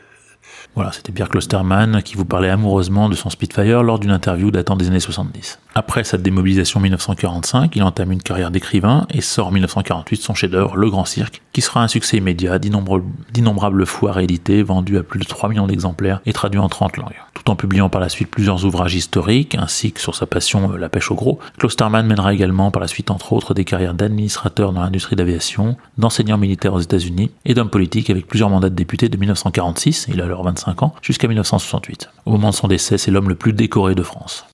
Voilà, 0.75 0.91
c'était 0.91 1.13
Pierre 1.13 1.29
Klosterman 1.29 2.01
qui 2.03 2.15
vous 2.15 2.25
parlait 2.25 2.49
amoureusement 2.49 3.07
de 3.07 3.15
son 3.15 3.29
Spitfire 3.29 3.81
lors 3.81 3.97
d'une 3.97 4.11
interview 4.11 4.51
datant 4.51 4.75
des 4.75 4.87
années 4.87 4.99
70. 4.99 5.59
Après 5.77 6.05
sa 6.05 6.17
démobilisation 6.17 6.79
1945, 6.79 7.75
il 7.75 7.83
entame 7.83 8.13
une 8.13 8.21
carrière 8.21 8.49
d'écrivain 8.49 9.05
et 9.13 9.19
sort 9.19 9.47
en 9.47 9.51
1948 9.51 10.21
son 10.21 10.33
chef-d'œuvre 10.33 10.77
Le 10.77 10.89
Grand 10.89 11.03
Cirque, 11.03 11.41
qui 11.51 11.59
sera 11.59 11.83
un 11.83 11.89
succès 11.89 12.15
immédiat, 12.15 12.59
d'innombrables 12.59 13.85
fois 13.85 14.13
réédité, 14.13 14.63
vendu 14.63 14.97
à 14.97 15.03
plus 15.03 15.19
de 15.19 15.25
3 15.25 15.49
millions 15.49 15.67
d'exemplaires 15.67 16.21
et 16.25 16.31
traduit 16.31 16.61
en 16.61 16.69
30 16.69 16.95
langues. 16.95 17.21
Tout 17.33 17.51
en 17.51 17.57
publiant 17.57 17.89
par 17.89 17.99
la 17.99 18.07
suite 18.07 18.31
plusieurs 18.31 18.63
ouvrages 18.63 18.95
historiques, 18.95 19.55
ainsi 19.55 19.91
que 19.91 19.99
sur 19.99 20.15
sa 20.15 20.25
passion 20.25 20.71
euh, 20.71 20.77
la 20.77 20.87
pêche 20.87 21.11
au 21.11 21.15
gros, 21.15 21.39
Klosterman 21.57 22.07
mènera 22.07 22.33
également 22.33 22.71
par 22.71 22.81
la 22.81 22.87
suite 22.87 23.11
entre 23.11 23.33
autres 23.33 23.53
des 23.53 23.65
carrières 23.65 23.95
d'administrateur 23.95 24.71
dans 24.71 24.79
l'industrie 24.79 25.17
d'aviation, 25.17 25.75
d'enseignant 25.97 26.37
militaire 26.37 26.73
aux 26.73 26.79
États-Unis 26.79 27.31
et 27.43 27.53
d'homme 27.53 27.69
politique 27.69 28.09
avec 28.09 28.27
plusieurs 28.27 28.49
mandats 28.49 28.69
de 28.69 28.75
député 28.75 29.09
de 29.09 29.17
1946, 29.17 30.07
il 30.07 30.21
a 30.21 30.23
alors 30.23 30.43
25 30.43 30.83
ans, 30.83 30.95
jusqu'à 31.01 31.27
1968. 31.27 32.11
Au 32.25 32.31
moment 32.31 32.51
de 32.51 32.55
son 32.55 32.69
décès, 32.69 32.97
c'est 32.97 33.11
l'homme 33.11 33.27
le 33.27 33.35
plus 33.35 33.51
décoré 33.51 33.93
de 33.93 34.03
France. 34.03 34.45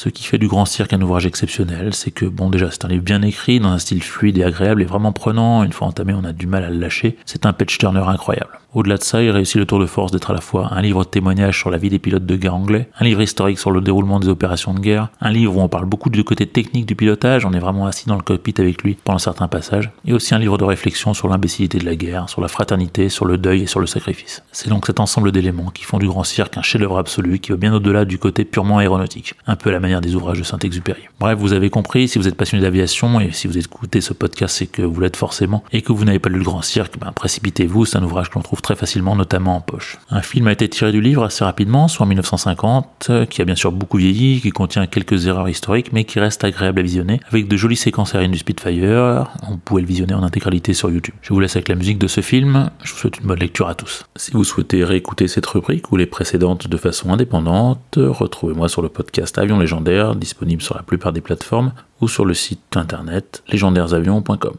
Ce 0.00 0.08
qui 0.08 0.22
fait 0.22 0.38
du 0.38 0.46
Grand 0.46 0.64
Cirque 0.64 0.92
un 0.92 1.02
ouvrage 1.02 1.26
exceptionnel, 1.26 1.92
c'est 1.92 2.12
que, 2.12 2.24
bon, 2.24 2.50
déjà, 2.50 2.70
c'est 2.70 2.84
un 2.84 2.88
livre 2.88 3.02
bien 3.02 3.20
écrit, 3.22 3.58
dans 3.58 3.70
un 3.70 3.80
style 3.80 4.00
fluide 4.00 4.38
et 4.38 4.44
agréable 4.44 4.80
et 4.80 4.84
vraiment 4.84 5.10
prenant. 5.10 5.64
Une 5.64 5.72
fois 5.72 5.88
entamé, 5.88 6.14
on 6.14 6.22
a 6.22 6.32
du 6.32 6.46
mal 6.46 6.62
à 6.62 6.70
le 6.70 6.78
lâcher. 6.78 7.18
C'est 7.26 7.46
un 7.46 7.52
patch 7.52 7.78
turner 7.78 8.04
incroyable. 8.06 8.60
Au-delà 8.74 8.98
de 8.98 9.02
ça, 9.02 9.22
il 9.22 9.30
réussit 9.30 9.56
le 9.56 9.64
tour 9.64 9.78
de 9.78 9.86
force 9.86 10.12
d'être 10.12 10.30
à 10.30 10.34
la 10.34 10.42
fois 10.42 10.68
un 10.74 10.82
livre 10.82 11.02
de 11.02 11.08
témoignage 11.08 11.58
sur 11.58 11.70
la 11.70 11.78
vie 11.78 11.88
des 11.88 11.98
pilotes 11.98 12.26
de 12.26 12.36
guerre 12.36 12.54
anglais, 12.54 12.90
un 13.00 13.04
livre 13.06 13.22
historique 13.22 13.58
sur 13.58 13.70
le 13.70 13.80
déroulement 13.80 14.20
des 14.20 14.28
opérations 14.28 14.74
de 14.74 14.80
guerre, 14.80 15.08
un 15.22 15.30
livre 15.30 15.56
où 15.56 15.60
on 15.60 15.68
parle 15.68 15.86
beaucoup 15.86 16.10
du 16.10 16.22
côté 16.22 16.46
technique 16.46 16.84
du 16.84 16.94
pilotage, 16.94 17.46
on 17.46 17.54
est 17.54 17.58
vraiment 17.60 17.86
assis 17.86 18.06
dans 18.06 18.16
le 18.16 18.20
cockpit 18.20 18.52
avec 18.58 18.82
lui 18.82 18.98
pendant 19.02 19.18
certains 19.18 19.48
passages, 19.48 19.90
et 20.04 20.12
aussi 20.12 20.34
un 20.34 20.38
livre 20.38 20.58
de 20.58 20.64
réflexion 20.64 21.14
sur 21.14 21.28
l'imbécilité 21.28 21.78
de 21.78 21.86
la 21.86 21.96
guerre, 21.96 22.28
sur 22.28 22.42
la 22.42 22.48
fraternité, 22.48 23.08
sur 23.08 23.24
le 23.24 23.38
deuil 23.38 23.62
et 23.62 23.66
sur 23.66 23.80
le 23.80 23.86
sacrifice. 23.86 24.42
C'est 24.52 24.68
donc 24.68 24.84
cet 24.84 25.00
ensemble 25.00 25.32
d'éléments 25.32 25.70
qui 25.70 25.84
font 25.84 25.98
du 25.98 26.06
Grand 26.06 26.24
Cirque 26.24 26.58
un 26.58 26.62
chef-d'œuvre 26.62 26.98
absolu 26.98 27.38
qui 27.38 27.52
va 27.52 27.56
bien 27.56 27.72
au-delà 27.72 28.04
du 28.04 28.18
côté 28.18 28.44
purement 28.44 28.78
aéronautique, 28.78 29.32
un 29.46 29.56
peu 29.56 29.70
à 29.70 29.72
la 29.72 29.80
manière 29.80 30.02
des 30.02 30.14
ouvrages 30.14 30.40
de 30.40 30.44
Saint-Exupéry. 30.44 31.04
Bref, 31.20 31.38
vous 31.38 31.54
avez 31.54 31.70
compris, 31.70 32.06
si 32.06 32.18
vous 32.18 32.28
êtes 32.28 32.36
passionné 32.36 32.62
d'aviation 32.62 33.18
et 33.18 33.32
si 33.32 33.48
vous 33.48 33.56
écoutez 33.56 34.02
ce 34.02 34.12
podcast, 34.12 34.56
c'est 34.58 34.66
que 34.66 34.82
vous 34.82 35.00
l'êtes 35.00 35.16
forcément, 35.16 35.64
et 35.72 35.80
que 35.80 35.92
vous 35.92 36.04
n'avez 36.04 36.18
pas 36.18 36.28
lu 36.28 36.36
le 36.36 36.44
Grand 36.44 36.60
Cirque, 36.60 36.98
ben, 36.98 37.12
précipitez-vous, 37.12 37.86
c'est 37.86 37.96
un 37.96 38.04
ouvrage 38.04 38.28
que 38.28 38.34
l'on 38.34 38.42
trouve 38.42 38.57
très 38.62 38.76
facilement, 38.76 39.16
notamment 39.16 39.56
en 39.56 39.60
poche. 39.60 39.98
Un 40.10 40.22
film 40.22 40.46
a 40.48 40.52
été 40.52 40.68
tiré 40.68 40.92
du 40.92 41.00
livre 41.00 41.24
assez 41.24 41.44
rapidement, 41.44 41.88
soit 41.88 42.04
en 42.04 42.08
1950, 42.08 43.10
qui 43.30 43.42
a 43.42 43.44
bien 43.44 43.54
sûr 43.54 43.72
beaucoup 43.72 43.98
vieilli, 43.98 44.40
qui 44.40 44.50
contient 44.50 44.86
quelques 44.86 45.26
erreurs 45.26 45.48
historiques, 45.48 45.92
mais 45.92 46.04
qui 46.04 46.20
reste 46.20 46.44
agréable 46.44 46.80
à 46.80 46.82
visionner, 46.82 47.20
avec 47.30 47.48
de 47.48 47.56
jolies 47.56 47.76
séquences 47.76 48.14
aériennes 48.14 48.32
du 48.32 48.38
Spitfire. 48.38 49.28
On 49.48 49.56
pouvait 49.56 49.82
le 49.82 49.88
visionner 49.88 50.14
en 50.14 50.22
intégralité 50.22 50.74
sur 50.74 50.90
YouTube. 50.90 51.14
Je 51.22 51.32
vous 51.32 51.40
laisse 51.40 51.56
avec 51.56 51.68
la 51.68 51.74
musique 51.74 51.98
de 51.98 52.08
ce 52.08 52.20
film. 52.20 52.70
Je 52.82 52.92
vous 52.92 52.98
souhaite 52.98 53.18
une 53.18 53.26
bonne 53.26 53.38
lecture 53.38 53.68
à 53.68 53.74
tous. 53.74 54.04
Si 54.16 54.32
vous 54.32 54.44
souhaitez 54.44 54.84
réécouter 54.84 55.28
cette 55.28 55.46
rubrique 55.46 55.92
ou 55.92 55.96
les 55.96 56.06
précédentes 56.06 56.68
de 56.68 56.76
façon 56.76 57.12
indépendante, 57.12 57.96
retrouvez-moi 57.96 58.68
sur 58.68 58.82
le 58.82 58.88
podcast 58.88 59.38
Avion 59.38 59.58
Légendaire, 59.58 60.14
disponible 60.14 60.62
sur 60.62 60.76
la 60.76 60.82
plupart 60.82 61.12
des 61.12 61.20
plateformes, 61.20 61.72
ou 62.00 62.08
sur 62.08 62.24
le 62.24 62.34
site 62.34 62.76
internet 62.76 63.42
légendairesavions.com. 63.48 64.54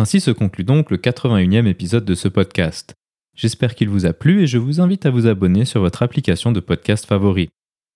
Ainsi 0.00 0.18
se 0.18 0.30
conclut 0.30 0.64
donc 0.64 0.90
le 0.90 0.96
81e 0.96 1.66
épisode 1.66 2.06
de 2.06 2.14
ce 2.14 2.26
podcast. 2.26 2.94
J'espère 3.36 3.74
qu'il 3.74 3.90
vous 3.90 4.06
a 4.06 4.14
plu 4.14 4.42
et 4.42 4.46
je 4.46 4.56
vous 4.56 4.80
invite 4.80 5.04
à 5.04 5.10
vous 5.10 5.26
abonner 5.26 5.66
sur 5.66 5.82
votre 5.82 6.02
application 6.02 6.52
de 6.52 6.60
podcast 6.60 7.04
favori. 7.04 7.50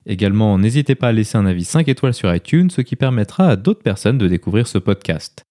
Également, 0.04 0.58
n'hésitez 0.58 0.96
pas 0.96 1.08
à 1.08 1.12
laisser 1.12 1.38
un 1.38 1.46
avis 1.46 1.64
5 1.64 1.88
étoiles 1.88 2.12
sur 2.12 2.34
iTunes, 2.34 2.68
ce 2.68 2.82
qui 2.82 2.94
permettra 2.94 3.48
à 3.48 3.56
d'autres 3.56 3.82
personnes 3.82 4.18
de 4.18 4.28
découvrir 4.28 4.66
ce 4.66 4.76
podcast. 4.76 5.44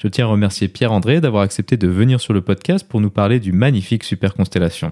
Je 0.00 0.08
tiens 0.08 0.24
à 0.24 0.30
remercier 0.30 0.66
Pierre-André 0.66 1.20
d'avoir 1.20 1.44
accepté 1.44 1.76
de 1.76 1.86
venir 1.86 2.20
sur 2.20 2.34
le 2.34 2.42
podcast 2.42 2.88
pour 2.88 3.00
nous 3.00 3.10
parler 3.10 3.38
du 3.38 3.52
magnifique 3.52 4.02
Super 4.02 4.34
Constellation. 4.34 4.90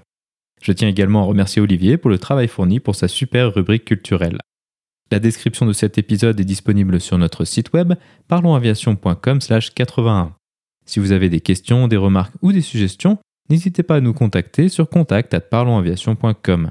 Je 0.62 0.70
tiens 0.70 0.86
également 0.86 1.22
à 1.22 1.26
remercier 1.26 1.60
Olivier 1.60 1.96
pour 1.96 2.10
le 2.10 2.20
travail 2.20 2.46
fourni 2.46 2.78
pour 2.78 2.94
sa 2.94 3.08
super 3.08 3.52
rubrique 3.52 3.86
culturelle. 3.86 4.38
La 5.10 5.18
description 5.18 5.66
de 5.66 5.72
cet 5.72 5.98
épisode 5.98 6.38
est 6.38 6.44
disponible 6.44 7.00
sur 7.00 7.18
notre 7.18 7.44
site 7.44 7.72
web 7.72 7.94
parlonsaviation.com/81. 8.28 10.37
Si 10.88 11.00
vous 11.00 11.12
avez 11.12 11.28
des 11.28 11.40
questions, 11.40 11.86
des 11.86 11.98
remarques 11.98 12.32
ou 12.40 12.50
des 12.50 12.62
suggestions, 12.62 13.18
n'hésitez 13.50 13.82
pas 13.82 13.96
à 13.96 14.00
nous 14.00 14.14
contacter 14.14 14.70
sur 14.70 14.88
contact@parlonsaviation.com. 14.88 16.70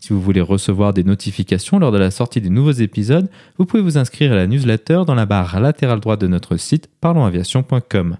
Si 0.00 0.12
vous 0.12 0.20
voulez 0.20 0.40
recevoir 0.40 0.94
des 0.94 1.02
notifications 1.02 1.80
lors 1.80 1.90
de 1.90 1.98
la 1.98 2.12
sortie 2.12 2.40
des 2.40 2.48
nouveaux 2.48 2.70
épisodes, 2.70 3.28
vous 3.58 3.66
pouvez 3.66 3.82
vous 3.82 3.98
inscrire 3.98 4.30
à 4.30 4.36
la 4.36 4.46
newsletter 4.46 5.02
dans 5.04 5.16
la 5.16 5.26
barre 5.26 5.58
latérale 5.58 5.98
droite 5.98 6.20
de 6.20 6.28
notre 6.28 6.56
site 6.58 6.88
parlonsaviation.com. 7.00 8.16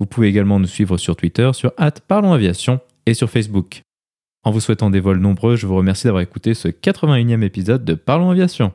Vous 0.00 0.06
pouvez 0.06 0.28
également 0.28 0.58
nous 0.58 0.66
suivre 0.66 0.96
sur 0.96 1.16
Twitter 1.16 1.50
sur 1.52 1.72
@parlonsaviation 2.08 2.80
et 3.04 3.12
sur 3.12 3.28
Facebook. 3.28 3.82
En 4.42 4.52
vous 4.52 4.60
souhaitant 4.60 4.88
des 4.88 5.00
vols 5.00 5.20
nombreux, 5.20 5.56
je 5.56 5.66
vous 5.66 5.76
remercie 5.76 6.04
d'avoir 6.04 6.22
écouté 6.22 6.54
ce 6.54 6.68
81e 6.68 7.42
épisode 7.42 7.84
de 7.84 7.92
Parlons 7.92 8.30
Aviation. 8.30 8.72